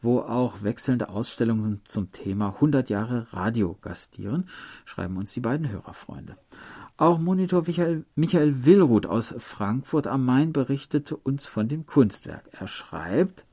wo 0.01 0.19
auch 0.19 0.63
wechselnde 0.63 1.09
Ausstellungen 1.09 1.81
zum 1.83 2.09
Thema 2.13 2.53
100 2.53 2.89
Jahre 2.89 3.27
Radio 3.33 3.77
gastieren, 3.81 4.45
schreiben 4.85 5.17
uns 5.17 5.33
die 5.33 5.41
beiden 5.41 5.69
Hörerfreunde. 5.69 6.35
Auch 6.95 7.19
Monitor 7.19 7.63
Michael, 7.67 8.05
Michael 8.15 8.63
Willruth 8.63 9.07
aus 9.07 9.35
Frankfurt 9.39 10.07
am 10.07 10.23
Main 10.23 10.53
berichtete 10.53 11.17
uns 11.17 11.47
von 11.47 11.67
dem 11.67 11.85
Kunstwerk. 11.85 12.47
Er 12.53 12.67
schreibt, 12.67 13.45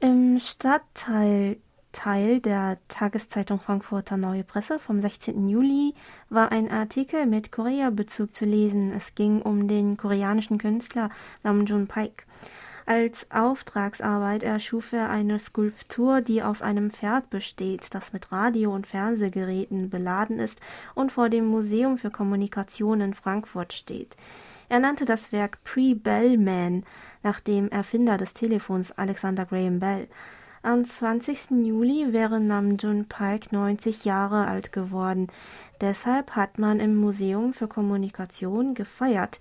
im 0.00 0.38
Stadtteil 0.38 1.56
Teil 1.92 2.40
der 2.40 2.76
Tageszeitung 2.88 3.58
Frankfurter 3.58 4.18
Neue 4.18 4.44
Presse 4.44 4.78
vom 4.78 5.00
16. 5.00 5.48
Juli 5.48 5.94
war 6.28 6.52
ein 6.52 6.70
Artikel 6.70 7.24
mit 7.24 7.50
Korea-Bezug 7.50 8.34
zu 8.34 8.44
lesen. 8.44 8.92
Es 8.92 9.14
ging 9.14 9.40
um 9.40 9.66
den 9.66 9.96
koreanischen 9.96 10.58
Künstler 10.58 11.08
Namjoon 11.42 11.86
Paik. 11.86 12.26
Als 12.84 13.30
Auftragsarbeit 13.30 14.42
erschuf 14.42 14.92
er 14.92 15.08
eine 15.08 15.40
Skulptur, 15.40 16.20
die 16.20 16.42
aus 16.42 16.60
einem 16.60 16.90
Pferd 16.90 17.30
besteht, 17.30 17.94
das 17.94 18.12
mit 18.12 18.30
Radio- 18.30 18.74
und 18.74 18.86
Fernsehgeräten 18.86 19.88
beladen 19.88 20.38
ist 20.38 20.60
und 20.94 21.12
vor 21.12 21.30
dem 21.30 21.46
Museum 21.46 21.96
für 21.96 22.10
Kommunikation 22.10 23.00
in 23.00 23.14
Frankfurt 23.14 23.72
steht. 23.72 24.16
Er 24.68 24.80
nannte 24.80 25.04
das 25.04 25.30
Werk 25.30 25.62
Pre-Bell-Man 25.62 26.84
nach 27.22 27.40
dem 27.40 27.68
Erfinder 27.68 28.16
des 28.16 28.34
Telefons 28.34 28.90
Alexander 28.92 29.46
Graham 29.46 29.78
Bell. 29.78 30.08
Am 30.62 30.84
20. 30.84 31.50
Juli 31.64 32.12
wäre 32.12 32.40
Namjoon 32.40 33.06
Paik 33.06 33.52
90 33.52 34.04
Jahre 34.04 34.48
alt 34.48 34.72
geworden. 34.72 35.28
Deshalb 35.80 36.32
hat 36.32 36.58
man 36.58 36.80
im 36.80 36.96
Museum 36.96 37.52
für 37.52 37.68
Kommunikation 37.68 38.74
gefeiert. 38.74 39.38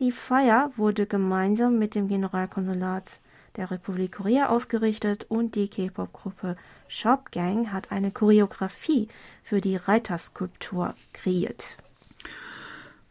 Die 0.00 0.12
Feier 0.12 0.70
wurde 0.76 1.06
gemeinsam 1.06 1.78
mit 1.78 1.94
dem 1.94 2.08
Generalkonsulat 2.08 3.20
der 3.56 3.70
Republik 3.70 4.12
Korea 4.12 4.50
ausgerichtet 4.50 5.24
und 5.30 5.54
die 5.54 5.68
K-Pop-Gruppe 5.68 6.56
Shop 6.88 7.30
Gang 7.30 7.72
hat 7.72 7.90
eine 7.90 8.10
Choreografie 8.10 9.08
für 9.42 9.62
die 9.62 9.76
Reiterskulptur 9.76 10.94
kreiert. 11.14 11.78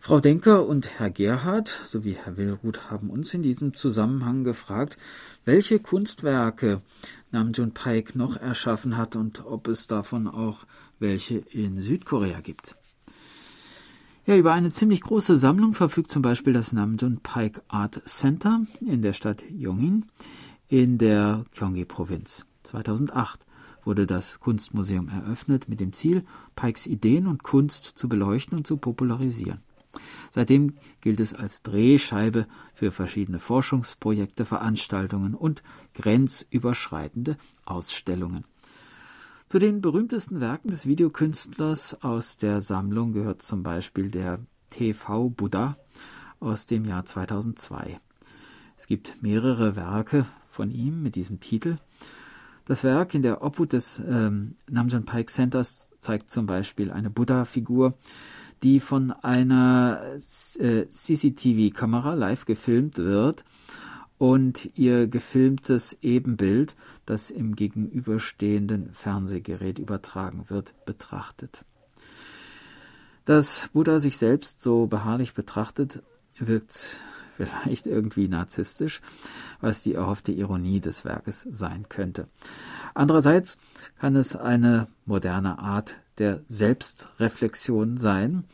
Frau 0.05 0.19
Denker 0.19 0.67
und 0.67 0.99
Herr 0.99 1.09
Gerhard 1.09 1.81
sowie 1.83 2.13
Herr 2.13 2.37
Willruth 2.37 2.91
haben 2.91 3.09
uns 3.09 3.33
in 3.33 3.41
diesem 3.41 3.73
Zusammenhang 3.73 4.43
gefragt, 4.43 4.99
welche 5.45 5.79
Kunstwerke 5.79 6.83
Namjoon 7.31 7.71
Paik 7.71 8.15
noch 8.15 8.37
erschaffen 8.37 8.97
hat 8.97 9.15
und 9.15 9.43
ob 9.47 9.67
es 9.67 9.87
davon 9.87 10.27
auch 10.27 10.67
welche 10.99 11.39
in 11.39 11.81
Südkorea 11.81 12.41
gibt. 12.41 12.75
Ja, 14.27 14.37
über 14.37 14.53
eine 14.53 14.69
ziemlich 14.69 15.01
große 15.01 15.37
Sammlung 15.37 15.73
verfügt 15.73 16.11
zum 16.11 16.21
Beispiel 16.21 16.53
das 16.53 16.71
Namjoon 16.71 17.21
Paik 17.21 17.63
Art 17.67 17.99
Center 18.05 18.61
in 18.81 19.01
der 19.01 19.13
Stadt 19.13 19.43
Yongin 19.49 20.05
in 20.67 20.99
der 20.99 21.45
Gyeonggi-Provinz. 21.55 22.45
2008 22.61 23.43
wurde 23.83 24.05
das 24.05 24.39
Kunstmuseum 24.39 25.09
eröffnet 25.09 25.67
mit 25.67 25.79
dem 25.79 25.93
Ziel, 25.93 26.23
Pikes 26.55 26.85
Ideen 26.85 27.25
und 27.25 27.41
Kunst 27.41 27.85
zu 27.85 28.07
beleuchten 28.07 28.55
und 28.55 28.67
zu 28.67 28.77
popularisieren. 28.77 29.63
Seitdem 30.31 30.75
gilt 31.01 31.19
es 31.19 31.33
als 31.33 31.61
Drehscheibe 31.61 32.47
für 32.73 32.91
verschiedene 32.91 33.39
Forschungsprojekte, 33.39 34.45
Veranstaltungen 34.45 35.33
und 35.33 35.63
grenzüberschreitende 35.93 37.37
Ausstellungen. 37.65 38.45
Zu 39.47 39.59
den 39.59 39.81
berühmtesten 39.81 40.41
Werken 40.41 40.69
des 40.69 40.87
Videokünstlers 40.87 42.03
aus 42.03 42.37
der 42.37 42.61
Sammlung 42.61 43.13
gehört 43.13 43.41
zum 43.41 43.61
Beispiel 43.61 44.09
der 44.09 44.39
TV 44.71 45.29
Buddha 45.29 45.77
aus 46.39 46.65
dem 46.65 46.85
Jahr 46.85 47.05
2002. 47.05 47.99
Es 48.77 48.87
gibt 48.87 49.21
mehrere 49.21 49.75
Werke 49.75 50.25
von 50.49 50.71
ihm 50.71 51.01
mit 51.03 51.15
diesem 51.15 51.39
Titel. 51.39 51.77
Das 52.65 52.83
Werk 52.83 53.13
in 53.13 53.21
der 53.21 53.43
Obhut 53.43 53.73
des 53.73 53.99
ähm, 53.99 54.55
Namjoon 54.69 55.05
Pike 55.05 55.31
Centers 55.31 55.89
zeigt 55.99 56.31
zum 56.31 56.47
Beispiel 56.47 56.91
eine 56.91 57.09
Buddha-Figur, 57.09 57.93
die 58.65 58.79
von 58.79 59.11
einer 59.11 60.17
äh, 60.57 60.87
CCTV-Kamera 60.87 62.15
live 62.15 62.45
gefilmt 62.45 62.97
wird 62.97 63.45
und 64.17 64.71
ihr 64.75 65.05
gefilmtes 65.05 65.95
Ebenbild, 66.01 66.75
das 67.05 67.29
im 67.29 67.55
gegenüberstehenden 67.55 68.91
Fernsehgerät 68.91 69.77
übertragen 69.77 70.45
wird, 70.47 70.73
betrachtet. 70.87 71.63
Dass 73.25 73.69
Buddha 73.71 73.99
sich 73.99 74.17
selbst 74.17 74.63
so 74.63 74.87
beharrlich 74.87 75.35
betrachtet, 75.35 76.01
wirkt 76.39 76.97
vielleicht 77.37 77.85
irgendwie 77.85 78.27
narzisstisch, 78.27 78.99
was 79.61 79.83
die 79.83 79.93
erhoffte 79.93 80.31
Ironie 80.31 80.79
des 80.79 81.05
Werkes 81.05 81.45
sein 81.51 81.85
könnte. 81.87 82.27
Andererseits 82.95 83.57
kann 83.99 84.15
es 84.15 84.35
eine 84.35 84.87
moderne 85.05 85.59
Art 85.59 85.97
der 86.17 86.41
Selbstreflexion 86.47 87.97
sein, 87.97 88.45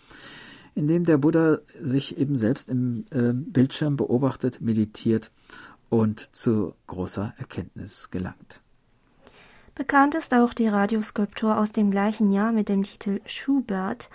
indem 0.76 1.04
der 1.06 1.18
Buddha 1.18 1.60
sich 1.82 2.18
eben 2.18 2.38
selbst 2.38 2.70
im 2.70 3.06
äh, 3.12 3.34
Bildschirm 3.34 3.98
beobachtet, 3.98 4.62
meditiert 4.62 5.32
und 5.90 6.36
zu 6.36 6.74
großer 6.88 7.34
Erkenntnis 7.38 8.10
gelangt. 8.10 8.62
Bekannt 9.76 10.16
ist 10.16 10.34
auch 10.34 10.54
die 10.54 10.68
Radioskulptur 10.68 11.58
aus 11.58 11.72
dem 11.72 11.92
gleichen 11.92 12.32
Jahr 12.32 12.52
mit 12.52 12.70
dem 12.70 12.84
Titel 12.84 13.20
Schubert. 13.26 14.10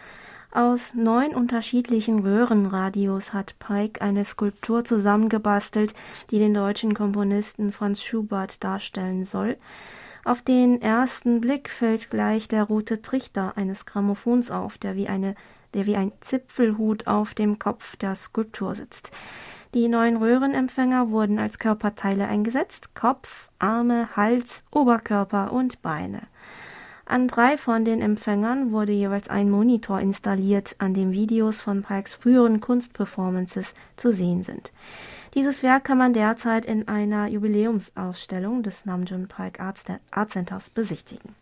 Aus 0.52 0.94
neun 0.94 1.34
unterschiedlichen 1.34 2.20
Röhrenradios 2.20 3.32
hat 3.32 3.58
Pike 3.58 4.00
eine 4.00 4.24
Skulptur 4.24 4.84
zusammengebastelt, 4.84 5.94
die 6.30 6.38
den 6.38 6.54
deutschen 6.54 6.94
Komponisten 6.94 7.72
Franz 7.72 8.02
Schubert 8.02 8.64
darstellen 8.64 9.24
soll. 9.24 9.58
Auf 10.26 10.42
den 10.42 10.82
ersten 10.82 11.40
Blick 11.40 11.68
fällt 11.68 12.10
gleich 12.10 12.48
der 12.48 12.64
rote 12.64 13.00
Trichter 13.00 13.56
eines 13.56 13.86
Grammophons 13.86 14.50
auf, 14.50 14.76
der 14.76 14.96
wie 14.96 15.06
eine 15.06 15.36
der 15.72 15.86
wie 15.86 15.94
ein 15.94 16.10
Zipfelhut 16.20 17.06
auf 17.06 17.32
dem 17.32 17.60
Kopf 17.60 17.94
der 17.94 18.16
Skulptur 18.16 18.74
sitzt. 18.74 19.12
Die 19.72 19.86
neuen 19.86 20.16
Röhrenempfänger 20.16 21.10
wurden 21.10 21.38
als 21.38 21.60
Körperteile 21.60 22.26
eingesetzt 22.26 22.96
Kopf, 22.96 23.50
Arme, 23.60 24.16
Hals, 24.16 24.64
Oberkörper 24.72 25.52
und 25.52 25.80
Beine. 25.82 26.22
An 27.04 27.28
drei 27.28 27.56
von 27.56 27.84
den 27.84 28.02
Empfängern 28.02 28.72
wurde 28.72 28.90
jeweils 28.90 29.28
ein 29.28 29.48
Monitor 29.48 30.00
installiert, 30.00 30.74
an 30.78 30.92
dem 30.92 31.12
Videos 31.12 31.60
von 31.60 31.84
Pikes 31.84 32.14
früheren 32.14 32.60
Kunstperformances 32.60 33.74
zu 33.94 34.12
sehen 34.12 34.42
sind. 34.42 34.72
Dieses 35.36 35.62
Werk 35.62 35.84
kann 35.84 35.98
man 35.98 36.14
derzeit 36.14 36.64
in 36.64 36.88
einer 36.88 37.28
Jubiläumsausstellung 37.28 38.62
des 38.62 38.86
Namjoon 38.86 39.28
Pike 39.28 39.60
Art 39.60 40.30
Centers 40.30 40.70
besichtigen. 40.70 41.34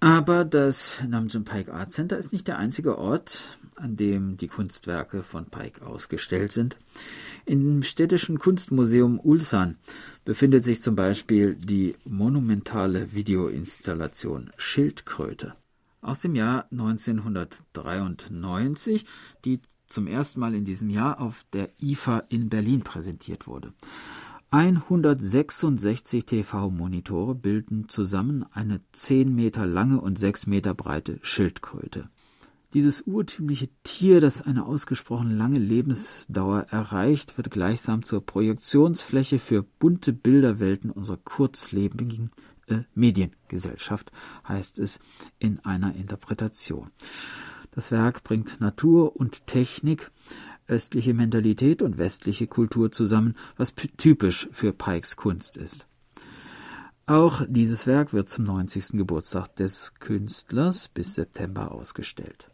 Aber 0.00 0.46
das 0.46 0.98
Namjoon 1.06 1.44
Pike 1.44 1.74
Art 1.74 1.92
Center 1.92 2.16
ist 2.16 2.32
nicht 2.32 2.48
der 2.48 2.56
einzige 2.56 2.96
Ort, 2.96 3.58
an 3.76 3.96
dem 3.96 4.38
die 4.38 4.48
Kunstwerke 4.48 5.22
von 5.22 5.44
Pike 5.44 5.84
ausgestellt 5.84 6.52
sind. 6.52 6.78
Im 7.44 7.82
städtischen 7.82 8.38
Kunstmuseum 8.38 9.20
Ulsan 9.22 9.76
befindet 10.24 10.64
sich 10.64 10.80
zum 10.80 10.96
Beispiel 10.96 11.56
die 11.56 11.96
monumentale 12.06 13.12
Videoinstallation 13.12 14.52
Schildkröte 14.56 15.54
aus 16.02 16.20
dem 16.20 16.34
Jahr 16.34 16.66
1993, 16.70 19.04
die 19.44 19.60
zum 19.90 20.06
ersten 20.06 20.40
Mal 20.40 20.54
in 20.54 20.64
diesem 20.64 20.88
Jahr 20.88 21.20
auf 21.20 21.44
der 21.52 21.70
IFA 21.82 22.20
in 22.28 22.48
Berlin 22.48 22.82
präsentiert 22.82 23.46
wurde. 23.46 23.72
166 24.52 26.24
TV-Monitore 26.24 27.36
bilden 27.36 27.88
zusammen 27.88 28.44
eine 28.52 28.80
10 28.92 29.32
Meter 29.32 29.66
lange 29.66 30.00
und 30.00 30.18
6 30.18 30.46
Meter 30.46 30.74
breite 30.74 31.18
Schildkröte. 31.22 32.08
Dieses 32.72 33.02
urtümliche 33.02 33.68
Tier, 33.82 34.20
das 34.20 34.42
eine 34.42 34.64
ausgesprochen 34.64 35.36
lange 35.36 35.58
Lebensdauer 35.58 36.66
erreicht, 36.70 37.36
wird 37.36 37.50
gleichsam 37.50 38.04
zur 38.04 38.24
Projektionsfläche 38.24 39.40
für 39.40 39.64
bunte 39.64 40.12
Bilderwelten 40.12 40.90
unserer 40.90 41.16
kurzlebigen 41.16 42.30
äh, 42.68 42.78
Mediengesellschaft, 42.94 44.12
heißt 44.46 44.78
es 44.78 45.00
in 45.40 45.58
einer 45.64 45.96
Interpretation. 45.96 46.90
Das 47.72 47.92
Werk 47.92 48.24
bringt 48.24 48.60
Natur 48.60 49.16
und 49.16 49.46
Technik 49.46 50.10
östliche 50.70 51.14
Mentalität 51.14 51.82
und 51.82 51.98
westliche 51.98 52.46
Kultur 52.46 52.92
zusammen, 52.92 53.34
was 53.56 53.74
typisch 53.96 54.48
für 54.52 54.72
Pikes 54.72 55.16
Kunst 55.16 55.56
ist. 55.56 55.86
Auch 57.06 57.42
dieses 57.48 57.86
Werk 57.88 58.12
wird 58.12 58.28
zum 58.28 58.44
90. 58.44 58.90
Geburtstag 58.92 59.56
des 59.56 59.94
Künstlers 59.98 60.86
bis 60.88 61.16
September 61.16 61.72
ausgestellt. 61.72 62.50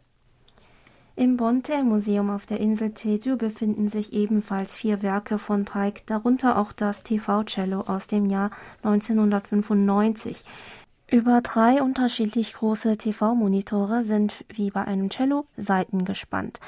Im 1.15 1.37
Bonte 1.37 1.83
Museum 1.83 2.29
auf 2.29 2.45
der 2.45 2.59
Insel 2.59 2.93
Jeju 2.95 3.37
befinden 3.37 3.89
sich 3.89 4.13
ebenfalls 4.13 4.75
vier 4.75 5.01
Werke 5.01 5.39
von 5.39 5.65
Pike, 5.65 6.01
darunter 6.05 6.57
auch 6.59 6.71
das 6.73 7.03
TV-Cello 7.03 7.81
aus 7.81 8.05
dem 8.05 8.27
Jahr 8.27 8.51
1995. 8.83 10.43
Über 11.09 11.39
drei 11.39 11.81
unterschiedlich 11.81 12.51
große 12.51 12.97
TV-Monitore 12.97 14.03
sind 14.03 14.43
wie 14.49 14.71
bei 14.71 14.83
einem 14.83 15.09
Cello 15.09 15.45
Seiten 15.55 16.03
gespannt. 16.03 16.59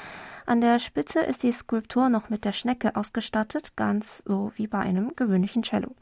An 0.46 0.62
der 0.62 0.78
Spitze 0.78 1.20
ist 1.20 1.42
die 1.42 1.52
Skulptur 1.52 2.08
noch 2.08 2.30
mit 2.30 2.46
der 2.46 2.52
Schnecke 2.52 2.96
ausgestattet, 2.96 3.76
ganz 3.76 4.22
so 4.26 4.50
wie 4.56 4.66
bei 4.66 4.78
einem 4.78 5.14
gewöhnlichen 5.14 5.62
Cello. 5.62 5.94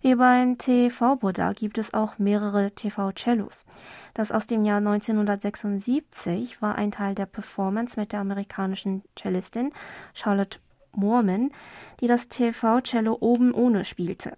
Wie 0.00 0.16
beim 0.16 0.58
TV-Buddha 0.58 1.52
gibt 1.52 1.78
es 1.78 1.94
auch 1.94 2.18
mehrere 2.18 2.72
TV-Cellos. 2.72 3.64
Das 4.12 4.32
aus 4.32 4.48
dem 4.48 4.64
Jahr 4.64 4.78
1976 4.78 6.60
war 6.60 6.74
ein 6.74 6.90
Teil 6.90 7.14
der 7.14 7.26
Performance 7.26 7.98
mit 7.98 8.10
der 8.10 8.20
amerikanischen 8.20 9.04
Cellistin 9.16 9.70
Charlotte 10.14 10.58
Moorman, 10.96 11.50
die 12.00 12.08
das 12.08 12.26
TV-Cello 12.26 13.18
oben 13.20 13.54
ohne 13.54 13.84
spielte. 13.84 14.36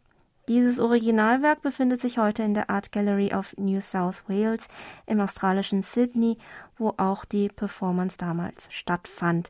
Dieses 0.50 0.80
Originalwerk 0.80 1.62
befindet 1.62 2.00
sich 2.00 2.18
heute 2.18 2.42
in 2.42 2.54
der 2.54 2.70
Art 2.70 2.90
Gallery 2.90 3.32
of 3.32 3.54
New 3.56 3.80
South 3.80 4.24
Wales 4.26 4.66
im 5.06 5.20
australischen 5.20 5.82
Sydney, 5.82 6.38
wo 6.76 6.92
auch 6.96 7.24
die 7.24 7.48
Performance 7.48 8.18
damals 8.18 8.66
stattfand. 8.68 9.48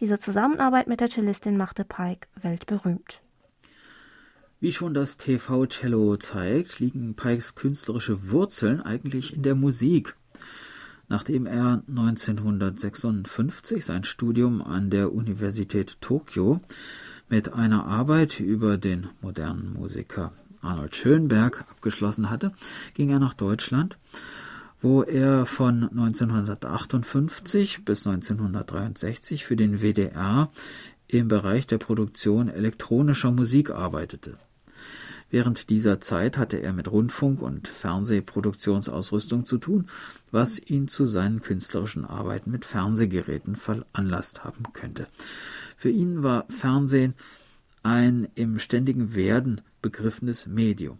Diese 0.00 0.18
Zusammenarbeit 0.18 0.86
mit 0.86 1.00
der 1.00 1.10
Cellistin 1.10 1.58
machte 1.58 1.84
Pike 1.84 2.28
weltberühmt. 2.40 3.20
Wie 4.58 4.72
schon 4.72 4.94
das 4.94 5.18
TV-Cello 5.18 6.16
zeigt, 6.16 6.80
liegen 6.80 7.14
Pikes 7.14 7.54
künstlerische 7.54 8.30
Wurzeln 8.30 8.80
eigentlich 8.80 9.36
in 9.36 9.42
der 9.42 9.54
Musik. 9.54 10.16
Nachdem 11.10 11.44
er 11.44 11.82
1956 11.88 13.84
sein 13.84 14.04
Studium 14.04 14.62
an 14.62 14.88
der 14.88 15.12
Universität 15.12 16.00
Tokio 16.00 16.62
mit 17.28 17.52
einer 17.52 17.86
Arbeit 17.86 18.40
über 18.40 18.78
den 18.78 19.08
modernen 19.20 19.74
Musiker 19.74 20.32
Arnold 20.60 20.96
Schönberg 20.96 21.64
abgeschlossen 21.70 22.30
hatte, 22.30 22.52
ging 22.94 23.10
er 23.10 23.18
nach 23.18 23.34
Deutschland, 23.34 23.96
wo 24.80 25.02
er 25.02 25.46
von 25.46 25.84
1958 25.84 27.84
bis 27.84 28.06
1963 28.06 29.44
für 29.44 29.56
den 29.56 29.80
WDR 29.80 30.50
im 31.06 31.28
Bereich 31.28 31.66
der 31.66 31.78
Produktion 31.78 32.48
elektronischer 32.48 33.30
Musik 33.30 33.70
arbeitete. 33.70 34.38
Während 35.30 35.68
dieser 35.68 36.00
Zeit 36.00 36.38
hatte 36.38 36.56
er 36.56 36.72
mit 36.72 36.90
Rundfunk- 36.90 37.42
und 37.42 37.68
Fernsehproduktionsausrüstung 37.68 39.44
zu 39.44 39.58
tun, 39.58 39.86
was 40.30 40.58
ihn 40.58 40.88
zu 40.88 41.04
seinen 41.04 41.42
künstlerischen 41.42 42.06
Arbeiten 42.06 42.50
mit 42.50 42.64
Fernsehgeräten 42.64 43.54
veranlasst 43.54 44.44
haben 44.44 44.72
könnte. 44.72 45.06
Für 45.78 45.90
ihn 45.90 46.24
war 46.24 46.44
Fernsehen 46.48 47.14
ein 47.84 48.26
im 48.34 48.58
ständigen 48.58 49.14
Werden 49.14 49.60
begriffenes 49.80 50.48
Medium. 50.48 50.98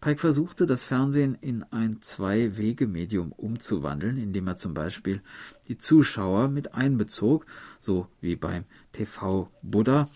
Pike 0.00 0.18
versuchte, 0.18 0.64
das 0.64 0.82
Fernsehen 0.82 1.36
in 1.42 1.62
ein 1.64 2.00
Zwei-Wege-Medium 2.00 3.32
umzuwandeln, 3.32 4.16
indem 4.16 4.46
er 4.46 4.56
zum 4.56 4.72
Beispiel 4.72 5.20
die 5.68 5.76
Zuschauer 5.76 6.48
mit 6.48 6.72
einbezog, 6.72 7.44
so 7.80 8.08
wie 8.22 8.34
beim 8.34 8.64
TV 8.92 9.50
Buddha, 9.60 10.08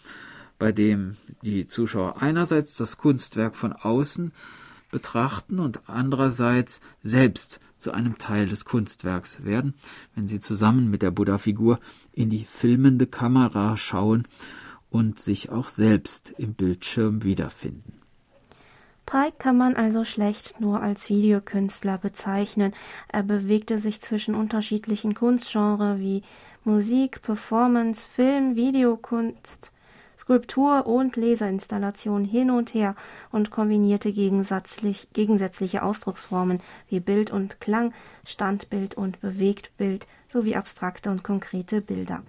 bei 0.58 0.72
dem 0.72 1.18
die 1.42 1.68
Zuschauer 1.68 2.22
einerseits 2.22 2.78
das 2.78 2.96
Kunstwerk 2.96 3.54
von 3.54 3.74
außen 3.74 4.32
betrachten 4.90 5.58
und 5.58 5.86
andererseits 5.86 6.80
selbst 7.02 7.60
zu 7.76 7.92
einem 7.92 8.18
Teil 8.18 8.48
des 8.48 8.64
Kunstwerks 8.64 9.44
werden, 9.44 9.74
wenn 10.14 10.28
sie 10.28 10.40
zusammen 10.40 10.90
mit 10.90 11.02
der 11.02 11.10
Buddha-Figur 11.10 11.78
in 12.12 12.30
die 12.30 12.44
filmende 12.44 13.06
Kamera 13.06 13.76
schauen 13.76 14.26
und 14.90 15.20
sich 15.20 15.50
auch 15.50 15.68
selbst 15.68 16.34
im 16.38 16.54
Bildschirm 16.54 17.22
wiederfinden. 17.22 18.00
Pike 19.06 19.36
kann 19.38 19.56
man 19.56 19.76
also 19.76 20.04
schlecht 20.04 20.60
nur 20.60 20.82
als 20.82 21.08
Videokünstler 21.08 21.96
bezeichnen. 21.96 22.74
Er 23.06 23.22
bewegte 23.22 23.78
sich 23.78 24.00
zwischen 24.00 24.34
unterschiedlichen 24.34 25.14
Kunstgenres 25.14 26.00
wie 26.00 26.22
Musik, 26.64 27.22
Performance, 27.22 28.04
Film, 28.04 28.56
Videokunst, 28.56 29.70
Skulptur 30.26 30.88
und 30.88 31.14
Laserinstallation 31.14 32.24
hin 32.24 32.50
und 32.50 32.74
her 32.74 32.96
und 33.30 33.52
kombinierte 33.52 34.10
gegensätzliche 34.12 35.84
Ausdrucksformen 35.84 36.60
wie 36.88 36.98
Bild 36.98 37.30
und 37.30 37.60
Klang, 37.60 37.94
Standbild 38.24 38.96
und 38.96 39.20
Bewegtbild 39.20 40.08
sowie 40.26 40.56
abstrakte 40.56 41.12
und 41.12 41.22
konkrete 41.22 41.80
Bilder. 41.80 42.24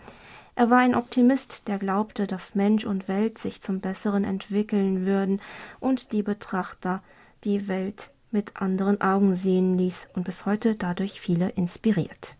Er 0.53 0.69
war 0.69 0.77
ein 0.77 0.93
Optimist, 0.93 1.67
der 1.67 1.79
glaubte, 1.79 2.27
dass 2.27 2.53
Mensch 2.53 2.85
und 2.85 3.07
Welt 3.07 3.39
sich 3.39 3.63
zum 3.63 3.79
Besseren 3.79 4.25
entwickeln 4.25 5.07
würden 5.07 5.41
und 5.79 6.11
die 6.11 6.21
Betrachter 6.21 7.01
die 7.45 7.67
Welt 7.67 8.11
mit 8.29 8.61
anderen 8.61 9.01
Augen 9.01 9.33
sehen 9.33 9.75
ließ 9.75 10.09
und 10.13 10.23
bis 10.23 10.45
heute 10.45 10.75
dadurch 10.75 11.19
viele 11.19 11.49
inspiriert. 11.49 12.35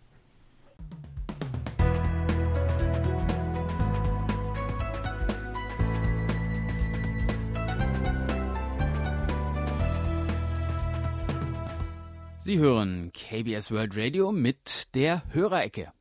Sie 12.47 12.59
hören 12.59 13.11
KBS 13.11 13.73
World 13.73 13.97
Radio 13.97 14.31
mit 14.31 14.95
der 14.95 15.21
Hörerecke. 15.33 15.91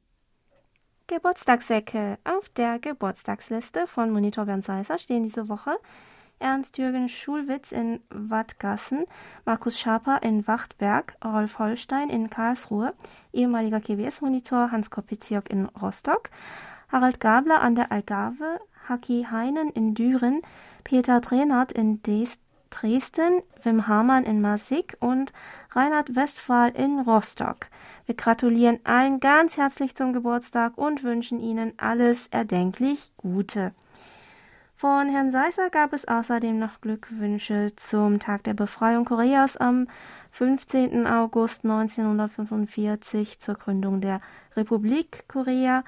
Geburtstagsecke. 1.09 2.19
Auf 2.23 2.49
der 2.51 2.79
Geburtstagsliste 2.79 3.89
von 3.89 4.13
Monitor 4.13 4.45
Bernd 4.45 4.65
Seisser 4.65 5.01
stehen 5.01 5.25
diese 5.25 5.49
Woche 5.49 5.77
Ernst-Jürgen 6.39 7.09
Schulwitz 7.09 7.73
in 7.73 7.99
Wattgassen, 8.11 9.07
Markus 9.45 9.81
Schaper 9.81 10.23
in 10.23 10.47
Wachtberg, 10.47 11.17
Rolf 11.25 11.59
Holstein 11.59 12.11
in 12.11 12.31
Karlsruhe, 12.31 12.95
ehemaliger 13.33 13.81
KBS-Monitor 13.81 14.71
Hans 14.71 14.93
Kopitziok 14.93 15.51
in 15.51 15.67
Rostock, 15.67 16.31
Harald 16.87 17.19
Gabler 17.19 17.61
an 17.61 17.75
der 17.75 17.91
Algarve, 17.91 18.61
Haki 18.89 19.27
Heinen 19.33 19.71
in 19.71 19.97
Düren, 19.97 20.43
Peter 20.85 21.21
Trenert 21.21 21.73
in 21.73 22.03
Dresden, 22.71 23.43
Wim 23.63 23.89
Hamann 23.89 24.25
in 24.25 24.41
Marsik 24.41 24.97
und 25.01 25.33
Reinhard 25.77 26.17
Westphal 26.17 26.71
in 26.71 27.01
Rostock. 27.01 27.69
Wir 28.07 28.15
gratulieren 28.15 28.81
allen 28.85 29.21
ganz 29.21 29.59
herzlich 29.59 29.95
zum 29.95 30.15
Geburtstag 30.15 30.79
und 30.79 31.03
wünschen 31.03 31.39
Ihnen 31.39 31.75
alles 31.77 32.29
erdenklich 32.29 33.13
Gute. 33.19 33.75
Von 34.75 35.11
Herrn 35.11 35.33
Seisser 35.33 35.69
gab 35.69 35.93
es 35.93 36.09
außerdem 36.09 36.59
noch 36.59 36.81
Glückwünsche 36.81 37.77
zum 37.77 38.21
Tag 38.21 38.45
der 38.45 38.55
Befreiung 38.55 39.05
Koreas 39.05 39.59
am 39.59 39.87
15. 40.31 41.07
August 41.07 41.65
1945 41.65 43.39
zur 43.39 43.57
Gründung 43.57 44.01
der 44.01 44.23
Republik 44.57 45.29
Korea 45.29 45.85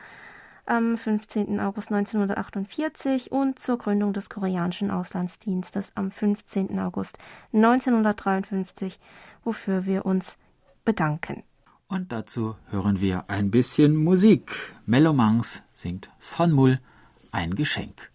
am 0.69 0.97
15. 0.97 1.61
August 1.61 1.91
1948 1.91 3.33
und 3.33 3.59
zur 3.59 3.79
Gründung 3.79 4.13
des 4.13 4.29
koreanischen 4.29 4.91
Auslandsdienstes 4.91 5.93
am 5.95 6.11
15. 6.11 6.79
August 6.79 7.19
1953, 7.53 9.01
wofür 9.45 9.87
wir 9.87 10.07
uns 10.07 10.39
bedanken. 10.85 11.43
Und 11.89 12.13
dazu 12.13 12.57
hören 12.71 13.01
wir 13.01 13.25
ein 13.29 13.51
bisschen 13.51 13.97
Musik. 13.97 14.75
Melomangs 14.85 15.63
singt 15.73 16.11
Sonmul, 16.19 16.81
ein 17.33 17.55
Geschenk. 17.55 18.11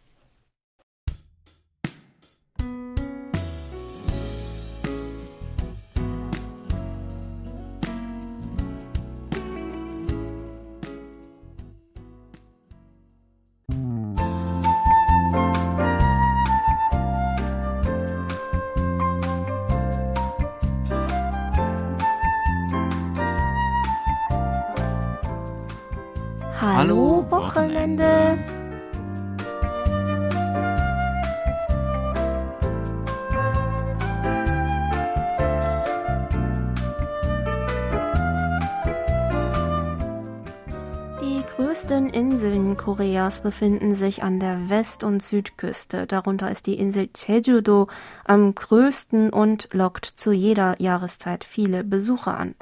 Befinden 43.44 43.94
sich 43.94 44.24
an 44.24 44.40
der 44.40 44.70
West- 44.70 45.04
und 45.04 45.22
Südküste. 45.22 46.08
Darunter 46.08 46.50
ist 46.50 46.66
die 46.66 46.80
Insel 46.80 47.10
Jeju-do 47.16 47.88
am 48.26 48.56
größten 48.56 49.30
und 49.30 49.70
lockt 49.74 50.06
zu 50.06 50.32
jeder 50.32 50.82
Jahreszeit 50.82 51.44
viele 51.44 51.84
Besucher 51.84 52.36
an. 52.36 52.56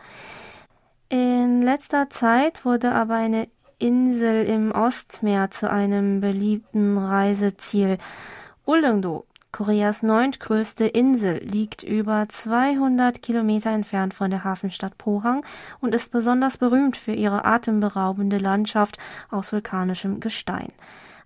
In 1.08 1.62
letzter 1.62 2.10
Zeit 2.10 2.66
wurde 2.66 2.92
aber 2.92 3.16
eine 3.16 3.48
Insel 3.80 4.46
im 4.46 4.72
Ostmeer 4.72 5.52
zu 5.52 5.70
einem 5.70 6.22
beliebten 6.22 6.98
Reiseziel. 6.98 7.98
Ullengdo, 8.66 9.26
Koreas 9.52 10.02
neuntgrößte 10.02 10.86
Insel, 10.86 11.40
liegt 11.44 11.84
über 11.84 12.28
200 12.30 13.22
Kilometer 13.22 13.72
entfernt 13.72 14.14
von 14.14 14.32
der 14.32 14.44
Hafenstadt 14.44 14.98
Pohang 14.98 15.46
und 15.80 15.94
ist 15.94 16.12
besonders 16.12 16.58
berühmt 16.58 16.96
für 16.96 17.14
ihre 17.14 17.44
atemberaubende 17.44 18.38
Landschaft 18.38 18.98
aus 19.30 19.52
vulkanischem 19.52 20.20
Gestein. 20.20 20.72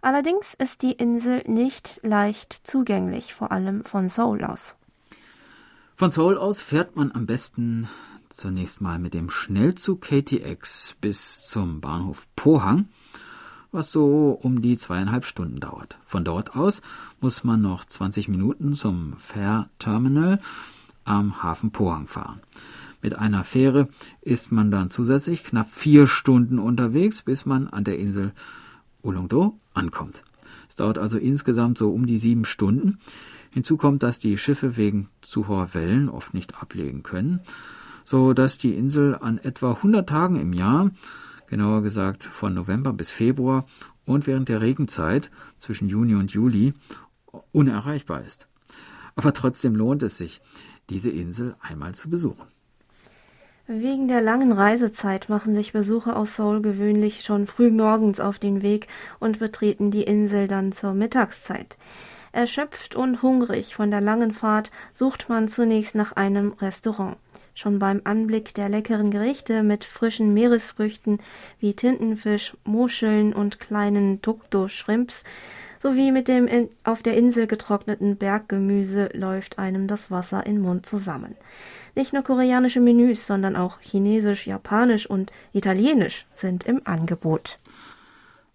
Allerdings 0.01 0.53
ist 0.53 0.81
die 0.81 0.91
Insel 0.91 1.43
nicht 1.47 1.99
leicht 2.03 2.53
zugänglich, 2.63 3.33
vor 3.33 3.51
allem 3.51 3.83
von 3.83 4.09
Seoul 4.09 4.43
aus. 4.43 4.75
Von 5.95 6.11
Seoul 6.11 6.37
aus 6.37 6.61
fährt 6.61 6.95
man 6.95 7.11
am 7.11 7.25
besten 7.25 7.87
zunächst 8.29 8.81
mal 8.81 8.99
mit 8.99 9.13
dem 9.13 9.29
Schnellzug 9.29 10.01
KTX 10.01 10.97
bis 10.99 11.43
zum 11.45 11.79
Bahnhof 11.79 12.27
Pohang, 12.35 12.89
was 13.75 13.91
so 13.91 14.39
um 14.41 14.61
die 14.61 14.77
zweieinhalb 14.77 15.25
Stunden 15.25 15.59
dauert. 15.59 15.97
Von 16.05 16.23
dort 16.23 16.55
aus 16.55 16.81
muss 17.21 17.43
man 17.43 17.61
noch 17.61 17.85
20 17.85 18.27
Minuten 18.27 18.73
zum 18.73 19.13
Fair 19.19 19.69
Terminal 19.77 20.39
am 21.03 21.43
Hafen 21.43 21.71
Pohang 21.71 22.07
fahren. 22.07 22.39
Mit 23.01 23.15
einer 23.15 23.43
Fähre 23.43 23.87
ist 24.21 24.51
man 24.51 24.71
dann 24.71 24.89
zusätzlich 24.89 25.43
knapp 25.43 25.69
vier 25.71 26.07
Stunden 26.07 26.57
unterwegs, 26.57 27.21
bis 27.21 27.45
man 27.45 27.67
an 27.67 27.83
der 27.83 27.99
Insel 27.99 28.31
Ulongdo 29.03 29.59
ankommt. 29.75 30.23
Es 30.67 30.75
dauert 30.75 30.97
also 30.97 31.19
insgesamt 31.19 31.77
so 31.77 31.91
um 31.91 32.07
die 32.07 32.17
sieben 32.17 32.45
Stunden. 32.45 32.97
Hinzu 33.51 33.77
kommt, 33.77 34.01
dass 34.01 34.17
die 34.17 34.37
Schiffe 34.37 34.77
wegen 34.77 35.09
zu 35.21 35.47
hoher 35.47 35.73
Wellen 35.75 36.09
oft 36.09 36.33
nicht 36.33 36.59
ablegen 36.61 37.03
können 37.03 37.41
so 38.05 38.33
dass 38.33 38.57
die 38.57 38.73
Insel 38.73 39.17
an 39.19 39.39
etwa 39.39 39.73
100 39.73 40.07
Tagen 40.07 40.39
im 40.39 40.53
Jahr, 40.53 40.91
genauer 41.47 41.81
gesagt 41.81 42.23
von 42.23 42.53
November 42.53 42.93
bis 42.93 43.11
Februar 43.11 43.65
und 44.05 44.27
während 44.27 44.49
der 44.49 44.61
Regenzeit 44.61 45.31
zwischen 45.57 45.89
Juni 45.89 46.15
und 46.15 46.31
Juli 46.31 46.73
unerreichbar 47.51 48.23
ist. 48.23 48.47
Aber 49.15 49.33
trotzdem 49.33 49.75
lohnt 49.75 50.03
es 50.03 50.17
sich, 50.17 50.41
diese 50.89 51.09
Insel 51.09 51.55
einmal 51.61 51.95
zu 51.95 52.09
besuchen. 52.09 52.47
Wegen 53.67 54.07
der 54.07 54.21
langen 54.21 54.51
Reisezeit 54.51 55.27
machen 55.27 55.55
sich 55.55 55.73
Besucher 55.73 56.17
aus 56.17 56.35
Seoul 56.35 56.61
gewöhnlich 56.61 57.23
schon 57.23 57.47
früh 57.47 57.71
morgens 57.71 58.19
auf 58.19 58.37
den 58.37 58.61
Weg 58.61 58.87
und 59.19 59.39
betreten 59.39 59.89
die 59.89 60.03
Insel 60.03 60.47
dann 60.47 60.71
zur 60.71 60.93
Mittagszeit. 60.93 61.77
Erschöpft 62.31 62.95
und 62.95 63.23
hungrig 63.23 63.73
von 63.73 63.89
der 63.89 64.01
langen 64.01 64.33
Fahrt 64.33 64.69
sucht 64.93 65.29
man 65.29 65.47
zunächst 65.47 65.95
nach 65.95 66.11
einem 66.11 66.53
Restaurant. 66.53 67.17
Schon 67.57 67.79
beim 67.79 68.01
Anblick 68.03 68.53
der 68.53 68.67
leckeren 68.67 69.11
Gerichte 69.11 69.63
mit 69.63 69.85
frischen 69.85 70.33
Meeresfrüchten 70.33 71.19
wie 71.57 71.73
Tintenfisch, 71.73 72.55
Muscheln 72.65 73.33
und 73.33 73.61
kleinen 73.61 74.21
Tukto-Shrimps 74.21 75.23
sowie 75.81 76.11
mit 76.11 76.27
dem 76.27 76.47
in, 76.47 76.69
auf 76.83 77.01
der 77.01 77.15
Insel 77.15 77.47
getrockneten 77.47 78.17
Berggemüse 78.17 79.09
läuft 79.13 79.57
einem 79.57 79.87
das 79.87 80.11
Wasser 80.11 80.45
im 80.45 80.59
Mund 80.59 80.85
zusammen. 80.85 81.35
Nicht 81.95 82.11
nur 82.11 82.23
koreanische 82.23 82.81
Menüs, 82.81 83.25
sondern 83.25 83.55
auch 83.55 83.79
chinesisch, 83.79 84.47
japanisch 84.47 85.09
und 85.09 85.31
italienisch 85.53 86.25
sind 86.33 86.65
im 86.65 86.81
Angebot. 86.83 87.59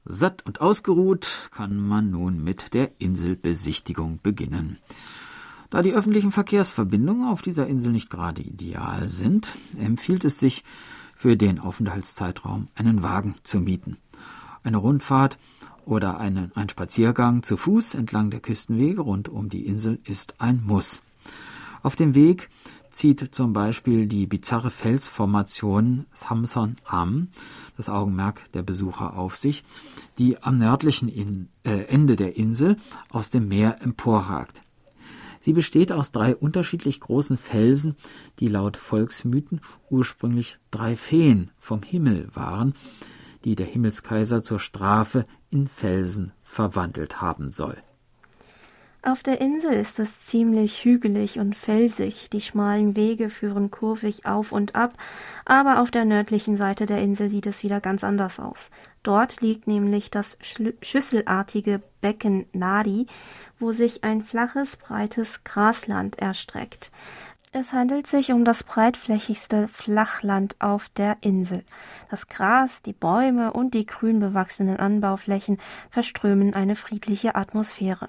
Satt 0.05 0.45
und 0.45 0.61
ausgeruht 0.61 1.49
kann 1.53 1.77
man 1.77 2.11
nun 2.11 2.45
mit 2.45 2.75
der 2.75 2.91
Inselbesichtigung 2.99 4.19
beginnen. 4.23 4.79
Da 5.71 5.83
die 5.83 5.93
öffentlichen 5.93 6.33
Verkehrsverbindungen 6.33 7.29
auf 7.29 7.43
dieser 7.43 7.69
Insel 7.69 7.93
nicht 7.93 8.11
gerade 8.11 8.43
ideal 8.43 9.09
sind, 9.09 9.57
empfiehlt 9.79 10.25
es 10.25 10.41
sich, 10.41 10.65
für 11.17 11.37
den 11.37 11.59
Aufenthaltszeitraum 11.59 12.69
einen 12.75 13.03
Wagen 13.03 13.35
zu 13.43 13.61
mieten. 13.61 13.99
Eine 14.65 14.79
Rundfahrt 14.79 15.39
oder 15.85 16.19
eine, 16.19 16.51
ein 16.55 16.71
Spaziergang 16.71 17.43
zu 17.43 17.59
Fuß 17.59 17.95
entlang 17.95 18.31
der 18.31 18.41
Küstenwege 18.41 19.03
rund 19.03 19.29
um 19.29 19.51
die 19.51 19.67
Insel 19.67 19.99
ist 20.05 20.41
ein 20.41 20.63
Muss. 20.65 21.03
Auf 21.83 21.95
dem 21.95 22.15
Weg 22.15 22.49
zieht 22.91 23.35
zum 23.35 23.53
Beispiel 23.53 24.07
die 24.07 24.27
bizarre 24.27 24.71
Felsformation 24.71 26.07
Samson 26.15 26.77
Am 26.85 27.29
das 27.77 27.91
Augenmerk 27.91 28.51
der 28.53 28.63
Besucher 28.63 29.17
auf 29.17 29.37
sich, 29.37 29.63
die 30.19 30.43
am 30.43 30.57
nördlichen 30.57 31.11
in, 31.11 31.49
äh, 31.65 31.85
Ende 31.85 32.17
der 32.17 32.37
Insel 32.37 32.79
aus 33.11 33.29
dem 33.29 33.49
Meer 33.49 33.83
emporragt. 33.83 34.63
Sie 35.41 35.55
besteht 35.55 35.91
aus 35.91 36.13
drei 36.13 36.37
unterschiedlich 36.37 37.01
großen 37.01 37.39
Felsen, 37.39 37.97
die 38.39 38.49
laut 38.49 38.77
Volksmythen 38.77 39.63
ursprünglich 39.89 40.59
drei 40.71 40.97
Feen 40.97 41.51
vom 41.59 41.83
Himmel 41.83 42.29
waren, 42.35 42.75
die 43.45 43.57
der 43.57 43.67
Himmelskaiser 43.67 44.43
zur 44.43 44.61
Strafe 44.61 45.27
in 45.49 45.67
Felsen 45.67 46.33
verwandelt 46.43 47.23
haben 47.23 47.51
soll. 47.51 47.77
Auf 49.03 49.23
der 49.23 49.41
Insel 49.41 49.73
ist 49.73 49.99
es 49.99 50.27
ziemlich 50.27 50.85
hügelig 50.85 51.39
und 51.39 51.57
felsig, 51.57 52.29
die 52.29 52.43
schmalen 52.43 52.97
Wege 52.97 53.31
führen 53.31 53.71
kurvig 53.71 54.27
auf 54.27 54.53
und 54.53 54.75
ab, 54.75 54.93
aber 55.47 55.81
auf 55.81 55.91
der 55.91 56.05
nördlichen 56.05 56.59
Seite 56.59 56.85
der 56.85 57.01
Insel 57.01 57.31
sieht 57.31 57.47
es 57.47 57.63
wieder 57.63 57.81
ganz 57.81 58.05
anders 58.05 58.39
aus. 58.39 58.71
Dort 59.03 59.41
liegt 59.41 59.67
nämlich 59.67 60.11
das 60.11 60.37
schüsselartige 60.83 61.81
Becken 62.03 62.47
Nadi, 62.53 63.07
wo 63.59 63.73
sich 63.73 64.05
ein 64.05 64.23
flaches, 64.23 64.77
breites 64.77 65.43
Grasland 65.45 66.19
erstreckt. 66.19 66.91
Es 67.53 67.73
handelt 67.73 68.07
sich 68.07 68.31
um 68.31 68.45
das 68.45 68.63
breitflächigste 68.63 69.67
Flachland 69.67 70.55
auf 70.61 70.89
der 70.91 71.17
Insel. 71.21 71.65
Das 72.09 72.29
Gras, 72.29 72.81
die 72.81 72.93
Bäume 72.93 73.53
und 73.53 73.75
die 73.75 73.87
grün 73.87 74.21
bewachsenen 74.21 74.77
Anbauflächen 74.77 75.61
verströmen 75.91 76.55
eine 76.55 76.77
friedliche 76.77 77.35
Atmosphäre. 77.35 78.09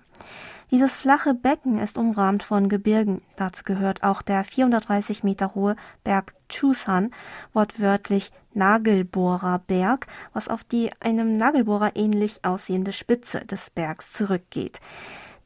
Dieses 0.70 0.96
flache 0.96 1.34
Becken 1.34 1.80
ist 1.80 1.98
umrahmt 1.98 2.44
von 2.44 2.70
Gebirgen. 2.70 3.24
Dazu 3.36 3.64
gehört 3.64 4.04
auch 4.04 4.22
der 4.22 4.44
430 4.44 5.24
Meter 5.24 5.56
hohe 5.56 5.76
Berg 6.04 6.36
Chusan, 6.48 7.10
wortwörtlich 7.52 8.32
Nagelbohrerberg, 8.54 10.06
was 10.34 10.50
auf 10.50 10.64
die 10.64 10.92
einem 11.00 11.36
Nagelbohrer 11.36 11.96
ähnlich 11.96 12.46
aussehende 12.46 12.94
Spitze 12.94 13.44
des 13.44 13.72
Bergs 13.72 14.14
zurückgeht. 14.14 14.80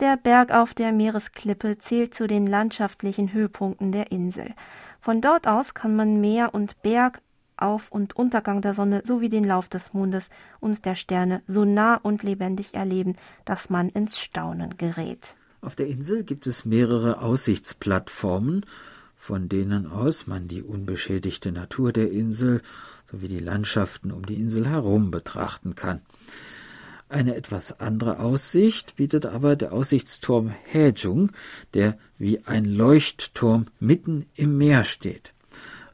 Der 0.01 0.17
Berg 0.17 0.51
auf 0.53 0.73
der 0.73 0.91
Meeresklippe 0.91 1.77
zählt 1.77 2.13
zu 2.13 2.27
den 2.27 2.47
landschaftlichen 2.47 3.31
Höhepunkten 3.31 3.93
der 3.93 4.11
Insel. 4.11 4.53
Von 4.99 5.21
dort 5.21 5.47
aus 5.47 5.73
kann 5.73 5.95
man 5.95 6.19
Meer 6.19 6.53
und 6.53 6.81
Berg, 6.81 7.21
Auf- 7.55 7.91
und 7.91 8.13
Untergang 8.13 8.61
der 8.61 8.73
Sonne 8.73 9.03
sowie 9.05 9.29
den 9.29 9.45
Lauf 9.45 9.69
des 9.69 9.93
Mondes 9.93 10.29
und 10.59 10.83
der 10.83 10.95
Sterne 10.95 11.41
so 11.47 11.63
nah 11.63 11.95
und 11.95 12.23
lebendig 12.23 12.73
erleben, 12.73 13.15
dass 13.45 13.69
man 13.69 13.87
ins 13.87 14.19
Staunen 14.19 14.75
gerät. 14.75 15.35
Auf 15.61 15.77
der 15.77 15.87
Insel 15.87 16.25
gibt 16.25 16.45
es 16.45 16.65
mehrere 16.65 17.21
Aussichtsplattformen, 17.21 18.65
von 19.15 19.47
denen 19.47 19.87
aus 19.87 20.27
man 20.27 20.49
die 20.49 20.61
unbeschädigte 20.61 21.53
Natur 21.53 21.93
der 21.93 22.11
Insel 22.11 22.61
sowie 23.05 23.29
die 23.29 23.39
Landschaften 23.39 24.11
um 24.11 24.25
die 24.25 24.35
Insel 24.35 24.67
herum 24.67 25.09
betrachten 25.09 25.75
kann. 25.75 26.01
Eine 27.07 27.35
etwas 27.35 27.79
andere 27.79 28.19
Aussicht 28.19 28.95
bietet 28.95 29.27
aber 29.27 29.55
der 29.55 29.73
Aussichtsturm 29.73 30.49
Häjung, 30.49 31.31
der 31.75 31.97
wie 32.17 32.43
ein 32.45 32.65
Leuchtturm 32.65 33.67
mitten 33.79 34.25
im 34.35 34.57
Meer 34.57 34.83
steht. 34.83 35.33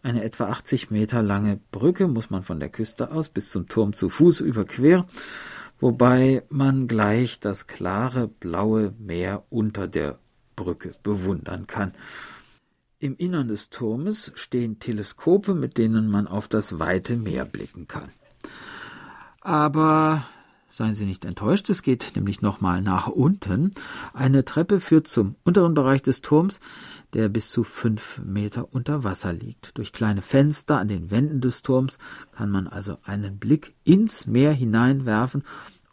Eine 0.03 0.24
etwa 0.24 0.45
80 0.45 0.89
Meter 0.89 1.22
lange 1.22 1.59
Brücke 1.72 2.07
muss 2.07 2.30
man 2.30 2.43
von 2.43 2.59
der 2.59 2.70
Küste 2.70 3.12
aus 3.12 3.30
bis 3.30 3.51
zum 3.51 3.68
Turm 3.68 3.93
zu 3.93 4.09
Fuß 4.09 4.39
überqueren, 4.39 5.03
wobei 5.80 6.43
man 6.49 6.88
gleich 6.88 7.39
das 7.39 7.68
klare 7.68 8.28
blaue 8.28 8.93
Meer 8.97 9.43
unter 9.49 9.88
der 9.88 10.18
Brücke 10.55 10.91
bewundern 11.03 11.68
kann. 11.68 11.93
Im 12.99 13.18
Innern 13.18 13.49
des 13.49 13.70
Turmes 13.70 14.32
stehen 14.36 14.80
Teleskope, 14.80 15.55
mit 15.55 15.78
denen 15.78 16.09
man 16.09 16.28
auf 16.28 16.47
das 16.47 16.80
weite 16.80 17.18
Meer 17.18 17.45
blicken 17.45 17.88
kann. 17.88 18.09
Aber 19.41 20.24
Seien 20.74 20.93
Sie 20.93 21.05
nicht 21.05 21.26
enttäuscht, 21.26 21.69
es 21.69 21.82
geht 21.82 22.13
nämlich 22.15 22.41
nochmal 22.41 22.82
nach 22.82 23.07
unten. 23.07 23.74
Eine 24.13 24.45
Treppe 24.45 24.80
führt 24.80 25.05
zum 25.05 25.36
unteren 25.43 25.74
Bereich 25.74 26.01
des 26.01 26.22
Turms, 26.22 26.61
der 27.11 27.28
bis 27.28 27.51
zu 27.51 27.65
fünf 27.65 28.22
Meter 28.24 28.74
unter 28.74 29.03
Wasser 29.03 29.34
liegt. 29.34 29.78
Durch 29.78 29.91
kleine 29.91 30.22
Fenster 30.22 30.78
an 30.78 30.88
den 30.88 31.11
Wänden 31.11 31.41
des 31.41 31.61
Turms 31.61 31.99
kann 32.32 32.49
man 32.49 32.69
also 32.69 32.97
einen 33.03 33.38
Blick 33.38 33.74
ins 33.84 34.28
Meer 34.28 34.53
hineinwerfen 34.53 35.43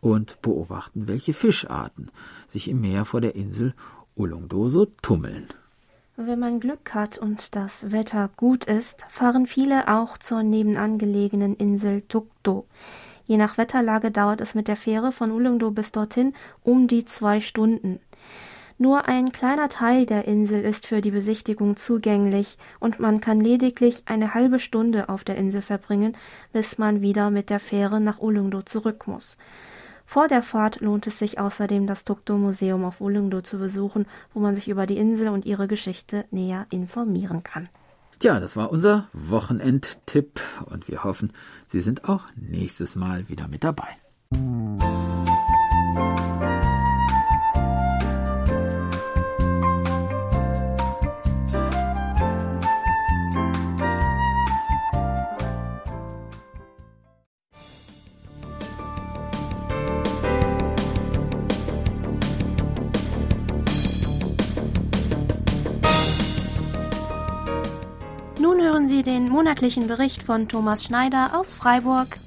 und 0.00 0.40
beobachten, 0.42 1.08
welche 1.08 1.32
Fischarten 1.32 2.12
sich 2.46 2.68
im 2.68 2.80
Meer 2.80 3.04
vor 3.04 3.20
der 3.20 3.34
Insel 3.34 3.74
Ulungdoso 4.14 4.86
tummeln. 5.02 5.48
Wenn 6.16 6.38
man 6.38 6.60
Glück 6.60 6.94
hat 6.94 7.18
und 7.18 7.56
das 7.56 7.90
Wetter 7.90 8.30
gut 8.36 8.64
ist, 8.64 9.06
fahren 9.10 9.48
viele 9.48 9.88
auch 9.88 10.18
zur 10.18 10.44
nebenangelegenen 10.44 11.56
Insel 11.56 12.02
Tukdo. 12.02 12.66
Je 13.28 13.36
nach 13.36 13.58
Wetterlage 13.58 14.10
dauert 14.10 14.40
es 14.40 14.54
mit 14.54 14.68
der 14.68 14.76
Fähre 14.76 15.12
von 15.12 15.30
Ulungdo 15.30 15.70
bis 15.70 15.92
dorthin 15.92 16.32
um 16.64 16.88
die 16.88 17.04
zwei 17.04 17.40
Stunden. 17.40 18.00
Nur 18.78 19.06
ein 19.06 19.32
kleiner 19.32 19.68
Teil 19.68 20.06
der 20.06 20.26
Insel 20.26 20.64
ist 20.64 20.86
für 20.86 21.02
die 21.02 21.10
Besichtigung 21.10 21.76
zugänglich 21.76 22.56
und 22.80 23.00
man 23.00 23.20
kann 23.20 23.38
lediglich 23.38 24.02
eine 24.06 24.32
halbe 24.32 24.58
Stunde 24.58 25.10
auf 25.10 25.24
der 25.24 25.36
Insel 25.36 25.60
verbringen, 25.60 26.16
bis 26.54 26.78
man 26.78 27.02
wieder 27.02 27.30
mit 27.30 27.50
der 27.50 27.60
Fähre 27.60 28.00
nach 28.00 28.18
Ulungdo 28.18 28.62
zurück 28.62 29.06
muss. 29.06 29.36
Vor 30.06 30.26
der 30.26 30.42
Fahrt 30.42 30.80
lohnt 30.80 31.06
es 31.06 31.18
sich 31.18 31.38
außerdem, 31.38 31.86
das 31.86 32.06
Tukdo-Museum 32.06 32.82
auf 32.82 33.02
Ulungdo 33.02 33.42
zu 33.42 33.58
besuchen, 33.58 34.06
wo 34.32 34.40
man 34.40 34.54
sich 34.54 34.68
über 34.68 34.86
die 34.86 34.96
Insel 34.96 35.28
und 35.28 35.44
ihre 35.44 35.68
Geschichte 35.68 36.24
näher 36.30 36.66
informieren 36.70 37.42
kann. 37.42 37.68
Tja, 38.18 38.40
das 38.40 38.56
war 38.56 38.72
unser 38.72 39.08
Wochenendtipp 39.12 40.40
und 40.66 40.88
wir 40.88 41.04
hoffen, 41.04 41.32
Sie 41.66 41.80
sind 41.80 42.08
auch 42.08 42.24
nächstes 42.34 42.96
Mal 42.96 43.28
wieder 43.28 43.46
mit 43.46 43.62
dabei. 43.62 43.86
Sie 68.98 69.04
den 69.04 69.28
monatlichen 69.28 69.86
Bericht 69.86 70.24
von 70.24 70.48
Thomas 70.48 70.82
Schneider 70.82 71.38
aus 71.38 71.54
Freiburg. 71.54 72.18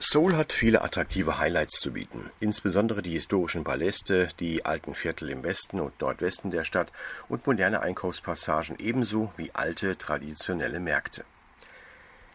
Seoul 0.00 0.36
hat 0.36 0.52
viele 0.52 0.82
attraktive 0.82 1.38
Highlights 1.38 1.78
zu 1.78 1.92
bieten, 1.92 2.32
insbesondere 2.40 3.00
die 3.00 3.12
historischen 3.12 3.62
Paläste, 3.62 4.26
die 4.40 4.64
alten 4.64 4.96
Viertel 4.96 5.30
im 5.30 5.44
Westen 5.44 5.78
und 5.78 6.00
Nordwesten 6.00 6.50
der 6.50 6.64
Stadt 6.64 6.90
und 7.28 7.46
moderne 7.46 7.80
Einkaufspassagen 7.82 8.76
ebenso 8.80 9.32
wie 9.36 9.52
alte 9.54 9.96
traditionelle 9.96 10.80
Märkte. 10.80 11.24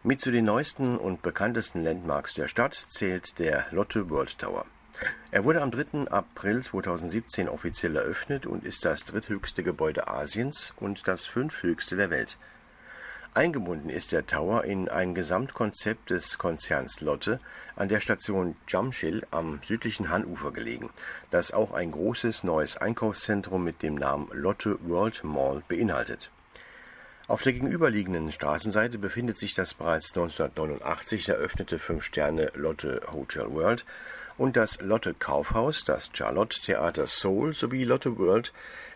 Mit 0.02 0.22
zu 0.22 0.30
den 0.30 0.46
neuesten 0.46 0.96
und 0.96 1.20
bekanntesten 1.20 1.84
Landmarks 1.84 2.32
der 2.32 2.48
Stadt 2.48 2.86
zählt 2.88 3.38
der 3.38 3.66
Lotte 3.72 4.08
World 4.08 4.38
Tower. 4.38 4.64
Er 5.30 5.44
wurde 5.44 5.62
am 5.62 5.70
3. 5.70 6.10
April 6.10 6.62
2017 6.62 7.48
offiziell 7.48 7.96
eröffnet 7.96 8.46
und 8.46 8.64
ist 8.64 8.84
das 8.84 9.04
dritthöchste 9.04 9.62
Gebäude 9.62 10.08
Asiens 10.08 10.72
und 10.76 11.06
das 11.06 11.26
fünfthöchste 11.26 11.96
der 11.96 12.10
Welt. 12.10 12.36
Eingebunden 13.32 13.90
ist 13.90 14.10
der 14.10 14.26
Tower 14.26 14.64
in 14.64 14.88
ein 14.88 15.14
Gesamtkonzept 15.14 16.10
des 16.10 16.36
Konzerns 16.36 17.00
Lotte 17.00 17.38
an 17.76 17.88
der 17.88 18.00
Station 18.00 18.56
Jamshil 18.66 19.24
am 19.30 19.60
südlichen 19.62 20.10
Han-Ufer 20.10 20.50
gelegen, 20.50 20.90
das 21.30 21.52
auch 21.52 21.72
ein 21.72 21.92
großes 21.92 22.42
neues 22.42 22.76
Einkaufszentrum 22.76 23.62
mit 23.62 23.82
dem 23.82 23.94
Namen 23.94 24.28
Lotte 24.32 24.78
World 24.82 25.22
Mall 25.22 25.62
beinhaltet. 25.68 26.32
Auf 27.28 27.42
der 27.42 27.52
gegenüberliegenden 27.52 28.32
Straßenseite 28.32 28.98
befindet 28.98 29.38
sich 29.38 29.54
das 29.54 29.74
bereits 29.74 30.08
1989 30.08 31.28
eröffnete 31.28 31.78
Fünf-Sterne 31.78 32.50
Lotte 32.56 33.00
Hotel 33.12 33.52
World 33.52 33.84
und 34.40 34.56
das 34.56 34.80
Lotte 34.80 35.12
Kaufhaus, 35.12 35.84
das 35.84 36.08
Charlotte 36.14 36.62
Theater 36.62 37.06
Seoul 37.06 37.52
sowie 37.52 37.84
Lotte 37.84 38.16
World, 38.16 38.54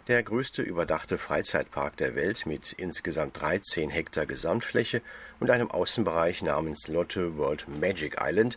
der 0.08 0.22
größte 0.22 0.62
überdachte 0.62 1.18
Freizeitpark 1.18 1.98
der 1.98 2.14
Welt 2.14 2.46
mit 2.46 2.72
insgesamt 2.72 3.38
13 3.42 3.90
Hektar 3.90 4.24
Gesamtfläche 4.24 5.02
und 5.40 5.50
einem 5.50 5.70
Außenbereich 5.70 6.40
namens 6.40 6.88
Lotte 6.88 7.36
World 7.36 7.68
Magic 7.68 8.16
Island, 8.18 8.56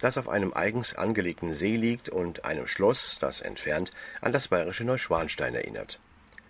das 0.00 0.18
auf 0.18 0.28
einem 0.28 0.52
eigens 0.52 0.96
angelegten 0.96 1.54
See 1.54 1.76
liegt 1.76 2.08
und 2.08 2.44
einem 2.44 2.66
Schloss, 2.66 3.18
das 3.20 3.40
entfernt 3.40 3.92
an 4.20 4.32
das 4.32 4.48
bayerische 4.48 4.82
Neuschwanstein 4.82 5.54
erinnert. 5.54 6.00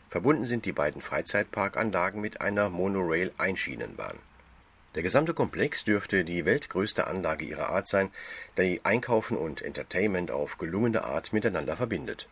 Verbunden 0.08 0.46
sind 0.46 0.64
die 0.64 0.72
beiden 0.72 1.02
Freizeitparkanlagen 1.02 2.22
mit 2.22 2.40
einer 2.40 2.70
Monorail-Einschienenbahn. 2.70 4.18
Der 4.94 5.02
gesamte 5.02 5.34
Komplex 5.34 5.82
dürfte 5.82 6.24
die 6.24 6.44
weltgrößte 6.44 7.08
Anlage 7.08 7.44
ihrer 7.44 7.70
Art 7.70 7.88
sein, 7.88 8.12
die 8.56 8.80
Einkaufen 8.84 9.36
und 9.36 9.60
Entertainment 9.60 10.30
auf 10.30 10.56
gelungene 10.56 11.02
Art 11.02 11.32
miteinander 11.32 11.76
verbindet. 11.76 12.28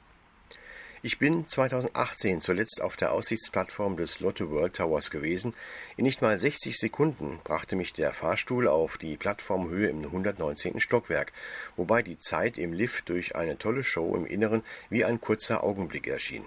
Ich 1.04 1.18
bin 1.18 1.48
2018 1.48 2.40
zuletzt 2.40 2.80
auf 2.80 2.96
der 2.96 3.12
Aussichtsplattform 3.12 3.96
des 3.96 4.20
Lotte 4.20 4.48
World 4.52 4.76
Towers 4.76 5.10
gewesen. 5.10 5.54
In 5.96 6.04
nicht 6.04 6.22
mal 6.22 6.38
60 6.38 6.78
Sekunden 6.78 7.40
brachte 7.42 7.74
mich 7.74 7.92
der 7.92 8.12
Fahrstuhl 8.12 8.68
auf 8.68 8.96
die 8.96 9.16
Plattformhöhe 9.16 9.88
im 9.88 10.04
119. 10.04 10.78
Stockwerk, 10.78 11.32
wobei 11.74 12.02
die 12.02 12.20
Zeit 12.20 12.56
im 12.58 12.72
Lift 12.72 13.08
durch 13.08 13.34
eine 13.34 13.58
tolle 13.58 13.82
Show 13.82 14.14
im 14.14 14.24
Inneren 14.24 14.62
wie 14.88 15.04
ein 15.04 15.20
kurzer 15.20 15.64
Augenblick 15.64 16.06
erschien. 16.06 16.44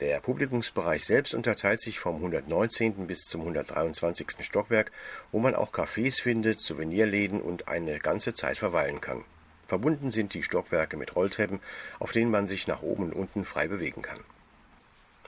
Der 0.00 0.18
Publikumsbereich 0.20 1.04
selbst 1.04 1.34
unterteilt 1.34 1.78
sich 1.78 1.98
vom 1.98 2.16
119. 2.16 3.06
bis 3.06 3.24
zum 3.24 3.42
123. 3.42 4.28
Stockwerk, 4.40 4.92
wo 5.30 5.40
man 5.40 5.54
auch 5.54 5.74
Cafés 5.74 6.22
findet, 6.22 6.58
Souvenirläden 6.58 7.42
und 7.42 7.68
eine 7.68 7.98
ganze 7.98 8.32
Zeit 8.32 8.56
verweilen 8.56 9.02
kann. 9.02 9.24
Verbunden 9.68 10.10
sind 10.10 10.32
die 10.32 10.42
Stockwerke 10.42 10.96
mit 10.96 11.16
Rolltreppen, 11.16 11.60
auf 11.98 12.12
denen 12.12 12.30
man 12.30 12.48
sich 12.48 12.66
nach 12.66 12.80
oben 12.80 13.04
und 13.04 13.12
unten 13.12 13.44
frei 13.44 13.68
bewegen 13.68 14.00
kann. 14.00 14.20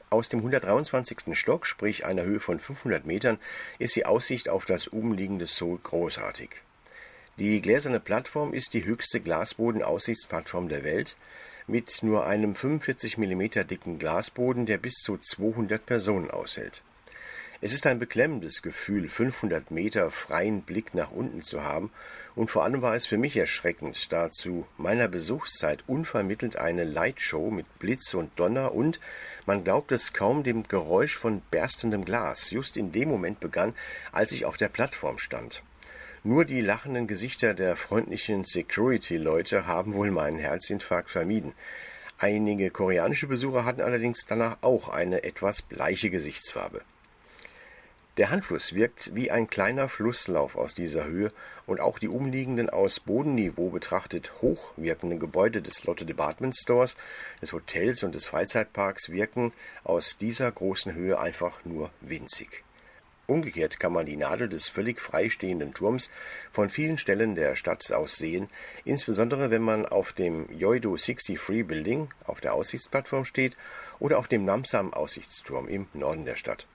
Aus 0.09 0.31
dem 0.31 0.39
123. 0.39 1.39
Stock, 1.39 1.67
sprich 1.67 2.07
einer 2.07 2.25
Höhe 2.25 2.41
von 2.41 2.59
500 2.59 3.05
Metern, 3.05 3.39
ist 3.79 3.95
die 3.95 4.07
Aussicht 4.07 4.49
auf 4.49 4.65
das 4.65 4.87
umliegende 4.87 5.49
Seoul 5.49 5.81
großartig. 5.83 6.49
Die 7.37 7.61
gläserne 7.61 8.01
Plattform 8.01 8.55
ist 8.55 8.73
die 8.73 8.87
höchste 8.87 9.21
Glasbodenaussichtsplattform 9.21 10.71
der 10.71 10.83
Welt, 10.83 11.15
mit 11.67 12.03
nur 12.03 12.27
einem 12.27 12.55
45 12.55 13.19
mm 13.19 13.67
dicken 13.69 13.99
Glasboden, 13.99 14.67
der 14.67 14.79
bis 14.79 14.95
zu 14.95 15.19
200 15.19 15.85
Personen 15.85 16.31
aushält. 16.31 16.83
Es 17.65 17.73
ist 17.73 17.87
ein 17.87 18.01
beklemmendes 18.01 18.61
Gefühl, 18.61 19.09
500 19.09 19.71
Meter 19.71 20.11
freien 20.11 20.63
Blick 20.63 20.95
nach 20.95 21.13
unten 21.13 21.43
zu 21.43 21.63
haben, 21.63 21.93
und 22.35 22.51
vor 22.51 22.65
allem 22.65 22.83
war 22.83 22.95
es 22.95 23.07
für 23.07 23.19
mich 23.19 23.37
erschreckend, 23.37 24.13
da 24.13 24.31
zu 24.31 24.67
meiner 24.79 25.07
Besuchszeit 25.07 25.85
unvermittelt 25.87 26.57
eine 26.57 26.83
Lightshow 26.85 27.51
mit 27.51 27.79
Blitz 27.79 28.15
und 28.15 28.37
Donner 28.37 28.75
und, 28.75 28.99
man 29.47 29.63
glaubt 29.65 29.93
es 29.93 30.13
kaum, 30.13 30.43
dem 30.43 30.65
Geräusch 30.65 31.17
von 31.17 31.43
berstendem 31.53 32.05
Glas 32.05 32.51
just 32.51 32.77
in 32.77 32.91
dem 32.91 33.09
Moment 33.09 33.39
begann, 33.39 33.75
als 34.11 34.33
ich 34.33 34.45
auf 34.45 34.57
der 34.57 34.69
Plattform 34.69 35.19
stand. 35.19 35.63
Nur 36.25 36.45
die 36.45 36.61
lachenden 36.61 37.09
Gesichter 37.09 37.53
der 37.53 37.75
freundlichen 37.75 38.45
Security-Leute 38.45 39.67
haben 39.67 39.95
wohl 39.95 40.13
meinen 40.13 40.39
Herzinfarkt 40.39 41.11
vermieden. 41.11 41.53
Einige 42.17 42.71
koreanische 42.71 43.27
Besucher 43.27 43.65
hatten 43.65 43.81
allerdings 43.81 44.25
danach 44.29 44.59
auch 44.61 44.89
eine 44.89 45.25
etwas 45.25 45.63
bleiche 45.63 46.11
Gesichtsfarbe. 46.11 46.83
Der 48.19 48.31
Handfluss 48.31 48.73
wirkt 48.73 49.13
wie 49.17 49.33
ein 49.33 49.49
kleiner 49.49 49.89
Flusslauf 49.89 50.55
aus 50.55 50.75
dieser 50.75 51.07
Höhe 51.07 51.33
und 51.67 51.81
auch 51.81 51.99
die 51.99 52.07
umliegenden 52.07 52.71
aus 52.71 53.01
Bodenniveau 53.01 53.71
betrachtet 53.71 54.43
hoch 54.43 54.63
wirkenden 54.77 55.19
Gebäude 55.19 55.61
des 55.61 55.83
Lotte 55.83 56.07
Department 56.07 56.55
Stores, 56.57 56.97
des 57.41 57.53
Hotels 57.53 58.05
und 58.05 58.15
des 58.15 58.27
Freizeitparks 58.27 59.09
wirken 59.09 59.53
aus 59.83 60.19
dieser 60.19 60.53
großen 60.53 60.95
Höhe 60.95 61.19
einfach 61.19 61.65
nur 61.65 61.91
winzig. 62.01 62.63
Umgekehrt 63.33 63.81
kann 63.81 63.95
man 63.95 64.05
die 64.05 64.19
Nadel 64.19 64.47
des 64.47 64.69
völlig 64.69 65.01
freistehenden 65.01 65.73
Turms 65.73 66.11
von 66.51 66.69
vielen 66.69 66.99
Stellen 66.99 67.35
der 67.35 67.57
Stadt 67.57 67.91
aus 67.91 68.17
sehen, 68.17 68.51
insbesondere 68.85 69.51
wenn 69.51 69.63
man 69.63 69.87
auf 69.87 70.13
dem 70.13 70.47
Yoido 70.51 70.99
63 70.99 71.41
Building 71.67 72.11
auf 72.27 72.43
der 72.43 72.53
Aussichtsplattform 72.53 73.25
steht 73.25 73.57
oder 74.01 74.19
auf 74.19 74.29
dem 74.29 74.45
Namsam 74.45 74.93
Aussichtsturm 74.93 75.67
im 75.67 75.87
Norden 75.95 76.27
der 76.27 76.37
Stadt. 76.37 76.67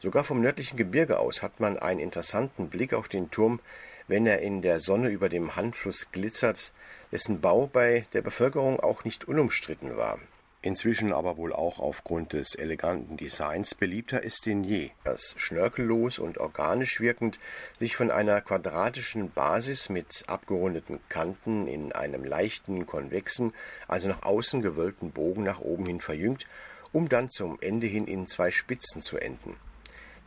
Sogar 0.00 0.24
vom 0.24 0.40
nördlichen 0.40 0.78
Gebirge 0.78 1.18
aus 1.18 1.42
hat 1.42 1.60
man 1.60 1.76
einen 1.76 2.00
interessanten 2.00 2.70
Blick 2.70 2.94
auf 2.94 3.08
den 3.08 3.30
Turm, 3.30 3.60
wenn 4.06 4.26
er 4.26 4.40
in 4.40 4.62
der 4.62 4.80
Sonne 4.80 5.10
über 5.10 5.28
dem 5.28 5.56
Handfluss 5.56 6.10
glitzert, 6.10 6.72
dessen 7.12 7.42
Bau 7.42 7.66
bei 7.66 8.06
der 8.14 8.22
Bevölkerung 8.22 8.80
auch 8.80 9.04
nicht 9.04 9.28
unumstritten 9.28 9.98
war. 9.98 10.18
Inzwischen 10.60 11.12
aber 11.12 11.36
wohl 11.36 11.52
auch 11.52 11.78
aufgrund 11.78 12.32
des 12.32 12.56
eleganten 12.56 13.16
Designs 13.16 13.76
beliebter 13.76 14.24
ist 14.24 14.46
denn 14.46 14.64
je, 14.64 14.90
das 15.04 15.34
schnörkellos 15.36 16.18
und 16.18 16.38
organisch 16.38 16.98
wirkend 16.98 17.38
sich 17.78 17.94
von 17.94 18.10
einer 18.10 18.40
quadratischen 18.40 19.30
Basis 19.30 19.88
mit 19.88 20.24
abgerundeten 20.26 20.98
Kanten 21.08 21.68
in 21.68 21.92
einem 21.92 22.24
leichten, 22.24 22.86
konvexen, 22.86 23.54
also 23.86 24.08
nach 24.08 24.24
außen 24.24 24.60
gewölbten 24.60 25.12
Bogen 25.12 25.44
nach 25.44 25.60
oben 25.60 25.86
hin 25.86 26.00
verjüngt, 26.00 26.48
um 26.90 27.08
dann 27.08 27.30
zum 27.30 27.58
Ende 27.60 27.86
hin 27.86 28.08
in 28.08 28.26
zwei 28.26 28.50
Spitzen 28.50 29.00
zu 29.00 29.16
enden 29.16 29.56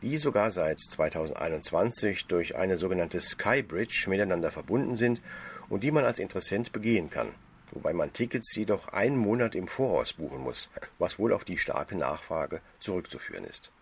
die 0.02 0.18
sogar 0.18 0.50
seit 0.50 0.80
2021 0.80 2.26
durch 2.26 2.56
eine 2.56 2.76
sogenannte 2.76 3.20
Skybridge 3.20 4.06
miteinander 4.08 4.50
verbunden 4.50 4.96
sind 4.96 5.22
und 5.68 5.84
die 5.84 5.92
man 5.92 6.04
als 6.04 6.18
Interessent 6.18 6.72
begehen 6.72 7.08
kann, 7.08 7.32
wobei 7.72 7.92
man 7.92 8.12
Tickets 8.12 8.54
jedoch 8.54 8.88
einen 8.88 9.16
Monat 9.16 9.54
im 9.54 9.68
Voraus 9.68 10.12
buchen 10.12 10.40
muss, 10.40 10.70
was 10.98 11.18
wohl 11.18 11.32
auf 11.32 11.44
die 11.44 11.58
starke 11.58 11.96
Nachfrage 11.96 12.60
zurückzuführen 12.78 13.44
ist. 13.44 13.72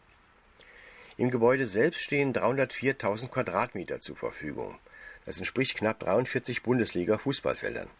Im 1.16 1.30
Gebäude 1.30 1.66
selbst 1.66 2.00
stehen 2.00 2.32
304.000 2.32 3.28
Quadratmeter 3.28 4.00
zur 4.00 4.16
Verfügung. 4.16 4.78
Das 5.26 5.36
entspricht 5.36 5.76
knapp 5.76 6.00
43 6.00 6.62
Bundesliga-Fußballfeldern. 6.62 7.90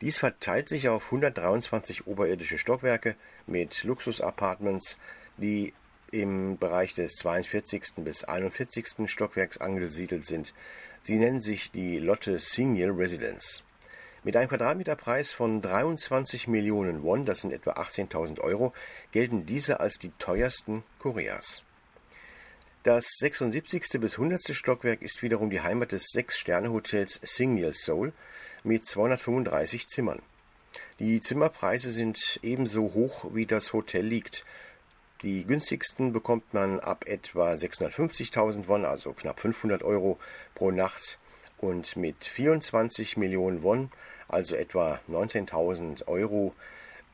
Dies 0.00 0.18
verteilt 0.18 0.68
sich 0.68 0.88
auf 0.88 1.04
123 1.06 2.06
oberirdische 2.06 2.58
Stockwerke 2.58 3.16
mit 3.46 3.84
Luxusapartments, 3.84 4.98
die 5.36 5.74
im 6.10 6.58
Bereich 6.58 6.94
des 6.94 7.16
42. 7.16 7.82
bis 7.98 8.24
41. 8.24 9.08
Stockwerks 9.10 9.58
angesiedelt 9.58 10.26
sind. 10.26 10.54
Sie 11.02 11.16
nennen 11.16 11.40
sich 11.40 11.70
die 11.70 11.98
Lotte 11.98 12.38
Single 12.38 12.90
Residence. 12.90 13.62
Mit 14.24 14.36
einem 14.36 14.48
Quadratmeterpreis 14.48 15.32
von 15.32 15.60
23 15.60 16.46
Millionen 16.46 17.02
Won, 17.02 17.26
das 17.26 17.40
sind 17.40 17.52
etwa 17.52 17.72
18.000 17.72 18.38
Euro, 18.38 18.72
gelten 19.10 19.46
diese 19.46 19.80
als 19.80 19.98
die 19.98 20.12
teuersten 20.20 20.84
Koreas. 21.00 21.64
Das 22.84 23.04
76. 23.18 24.00
bis 24.00 24.14
100. 24.14 24.54
Stockwerk 24.54 25.02
ist 25.02 25.22
wiederum 25.22 25.50
die 25.50 25.60
Heimat 25.60 25.90
des 25.90 26.04
Sechs-Sterne-Hotels 26.12 27.18
Single 27.24 27.72
Seoul 27.74 28.12
mit 28.62 28.86
235 28.86 29.88
Zimmern. 29.88 30.22
Die 31.00 31.18
Zimmerpreise 31.18 31.90
sind 31.90 32.38
ebenso 32.44 32.94
hoch, 32.94 33.34
wie 33.34 33.46
das 33.46 33.72
Hotel 33.72 34.06
liegt. 34.06 34.44
Die 35.22 35.44
günstigsten 35.44 36.12
bekommt 36.12 36.54
man 36.54 36.78
ab 36.78 37.08
etwa 37.08 37.54
650.000 37.54 38.68
Won, 38.68 38.84
also 38.84 39.14
knapp 39.14 39.40
500 39.40 39.82
Euro 39.82 40.20
pro 40.54 40.70
Nacht. 40.70 41.18
Und 41.58 41.96
mit 41.96 42.24
24 42.24 43.16
Millionen 43.16 43.62
Won, 43.64 43.90
also 44.32 44.56
etwa 44.56 45.00
19.000 45.08 46.08
Euro, 46.08 46.54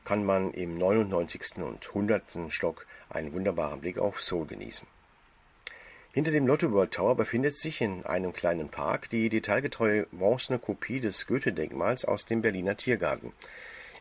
kann 0.05 0.25
man 0.25 0.51
im 0.51 0.77
99. 0.77 1.57
und 1.57 1.87
100. 1.87 2.23
Stock 2.49 2.87
einen 3.09 3.33
wunderbaren 3.33 3.81
Blick 3.81 3.99
auf 3.99 4.21
Seoul 4.21 4.47
genießen. 4.47 4.87
Hinter 6.11 6.31
dem 6.31 6.47
Lotto 6.47 6.71
World 6.71 6.91
Tower 6.91 7.15
befindet 7.15 7.55
sich 7.57 7.81
in 7.81 8.03
einem 8.05 8.33
kleinen 8.33 8.69
Park 8.69 9.09
die 9.11 9.29
detailgetreue 9.29 10.07
bronzene 10.11 10.57
Kopie 10.57 10.99
des 10.99 11.27
Goethe-Denkmals 11.27 12.05
aus 12.05 12.25
dem 12.25 12.41
Berliner 12.41 12.75
Tiergarten. 12.75 13.31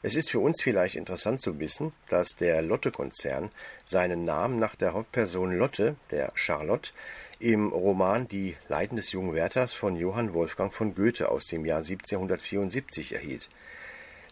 Es 0.01 0.15
ist 0.15 0.31
für 0.31 0.39
uns 0.39 0.63
vielleicht 0.63 0.95
interessant 0.95 1.43
zu 1.43 1.59
wissen, 1.59 1.93
dass 2.09 2.29
der 2.29 2.63
Lotte-Konzern 2.63 3.51
seinen 3.85 4.25
Namen 4.25 4.59
nach 4.59 4.77
der 4.77 4.95
Hauptperson 4.95 5.53
Lotte, 5.53 5.97
der 6.11 6.31
Charlotte, 6.35 6.93
im 7.41 7.69
Roman 7.69 8.27
Die 8.27 8.57
Leiden 8.69 8.97
des 8.97 9.13
jungen 9.13 9.35
Werthers 9.35 9.73
von 9.73 9.95
Johann 9.95 10.35
Wolfgang 10.35 10.75
von 10.75 10.95
Goethe 10.95 11.31
aus 11.31 11.47
dem 11.47 11.65
Jahr 11.65 11.79
1774 11.79 13.13
erhielt. 13.13 13.49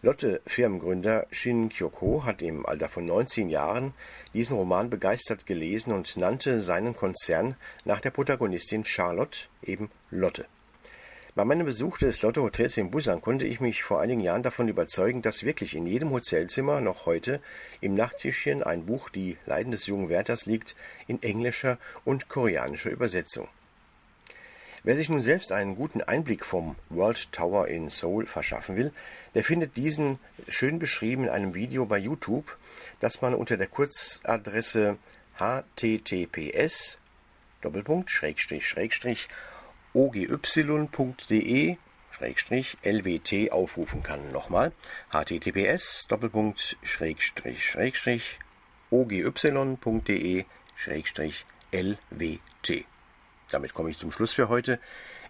Lotte-Firmengründer 0.01 1.25
Shin 1.31 1.69
Kyoko 1.69 2.25
hat 2.25 2.41
im 2.41 2.65
Alter 2.65 2.89
von 2.89 3.05
19 3.05 3.49
Jahren 3.49 3.93
diesen 4.33 4.55
Roman 4.55 4.89
begeistert 4.89 5.45
gelesen 5.45 5.93
und 5.93 6.17
nannte 6.17 6.61
seinen 6.61 6.95
Konzern 6.95 7.55
nach 7.85 8.01
der 8.01 8.11
Protagonistin 8.11 8.83
Charlotte 8.83 9.47
eben 9.63 9.89
Lotte. 10.11 10.45
Bei 11.37 11.45
meinem 11.45 11.67
Besuch 11.67 11.99
des 11.99 12.23
Lotto 12.23 12.41
Hotels 12.41 12.77
in 12.77 12.89
Busan 12.89 13.21
konnte 13.21 13.45
ich 13.45 13.59
mich 13.59 13.83
vor 13.83 14.01
einigen 14.01 14.21
Jahren 14.21 14.41
davon 14.41 14.69
überzeugen, 14.69 15.21
dass 15.21 15.43
wirklich 15.43 15.75
in 15.75 15.85
jedem 15.85 16.09
Hotelzimmer 16.09 16.81
noch 16.81 17.05
heute 17.05 17.41
im 17.79 17.93
Nachttischchen 17.93 18.63
ein 18.63 18.87
Buch 18.87 19.09
Die 19.09 19.37
Leiden 19.45 19.71
des 19.71 19.85
jungen 19.85 20.09
Wärters 20.09 20.47
liegt 20.47 20.75
in 21.05 21.21
englischer 21.21 21.77
und 22.05 22.27
koreanischer 22.27 22.89
Übersetzung. 22.89 23.47
Wer 24.81 24.95
sich 24.95 25.09
nun 25.09 25.21
selbst 25.21 25.51
einen 25.51 25.75
guten 25.75 26.01
Einblick 26.01 26.43
vom 26.43 26.75
World 26.89 27.31
Tower 27.31 27.67
in 27.67 27.91
Seoul 27.91 28.25
verschaffen 28.25 28.75
will, 28.75 28.91
der 29.35 29.43
findet 29.43 29.77
diesen 29.77 30.17
schön 30.47 30.79
beschrieben 30.79 31.25
in 31.25 31.29
einem 31.29 31.53
Video 31.53 31.85
bei 31.85 31.99
YouTube, 31.99 32.57
das 32.99 33.21
man 33.21 33.35
unter 33.35 33.57
der 33.57 33.67
Kurzadresse 33.67 34.97
https 35.37 36.97
Doppelpunkt 37.61 38.09
Schrägstrich 38.09 38.67
Schrägstrich 38.67 39.29
ogy.de 39.97 41.75
LWT 42.83 43.51
aufrufen 43.51 44.03
kann. 44.03 44.31
Nochmal 44.31 44.71
https 45.11 46.07
ogy.de 48.91 50.45
LWT. 51.71 52.85
Damit 53.49 53.73
komme 53.73 53.89
ich 53.89 53.97
zum 53.97 54.11
Schluss 54.11 54.33
für 54.33 54.49
heute. 54.49 54.79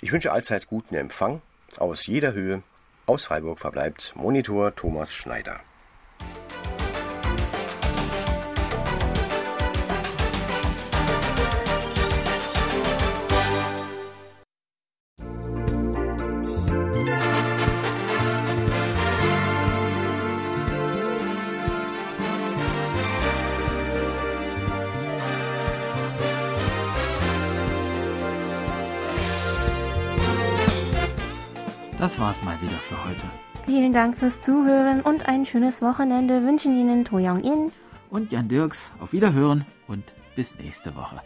Ich 0.02 0.12
wünsche 0.12 0.34
allzeit 0.34 0.68
guten 0.68 0.96
Empfang 0.96 1.42
aus 1.78 2.06
jeder 2.06 2.34
Höhe. 2.34 2.62
Aus 3.06 3.24
Freiburg 3.26 3.60
verbleibt 3.60 4.12
Monitor 4.16 4.76
Thomas 4.76 5.14
Schneider. 5.14 5.62
Das 32.18 32.26
war's 32.26 32.44
mal 32.44 32.60
wieder 32.64 32.72
für 32.72 33.06
heute. 33.06 33.26
Vielen 33.68 33.94
Dank 33.94 34.18
fürs 34.18 34.42
Zuhören 34.42 35.02
und 35.02 35.30
ein 35.30 35.46
schönes 35.46 35.84
Wochenende 35.84 36.42
wünschen 36.42 36.76
Ihnen 36.76 37.06
To 37.06 37.18
Young 37.18 37.42
In 37.42 37.72
und 38.10 38.32
Jan 38.32 38.48
Dirks. 38.48 38.92
Auf 39.00 39.14
Wiederhören 39.14 39.68
und 39.88 40.16
bis 40.36 40.58
nächste 40.58 40.96
Woche. 40.96 41.22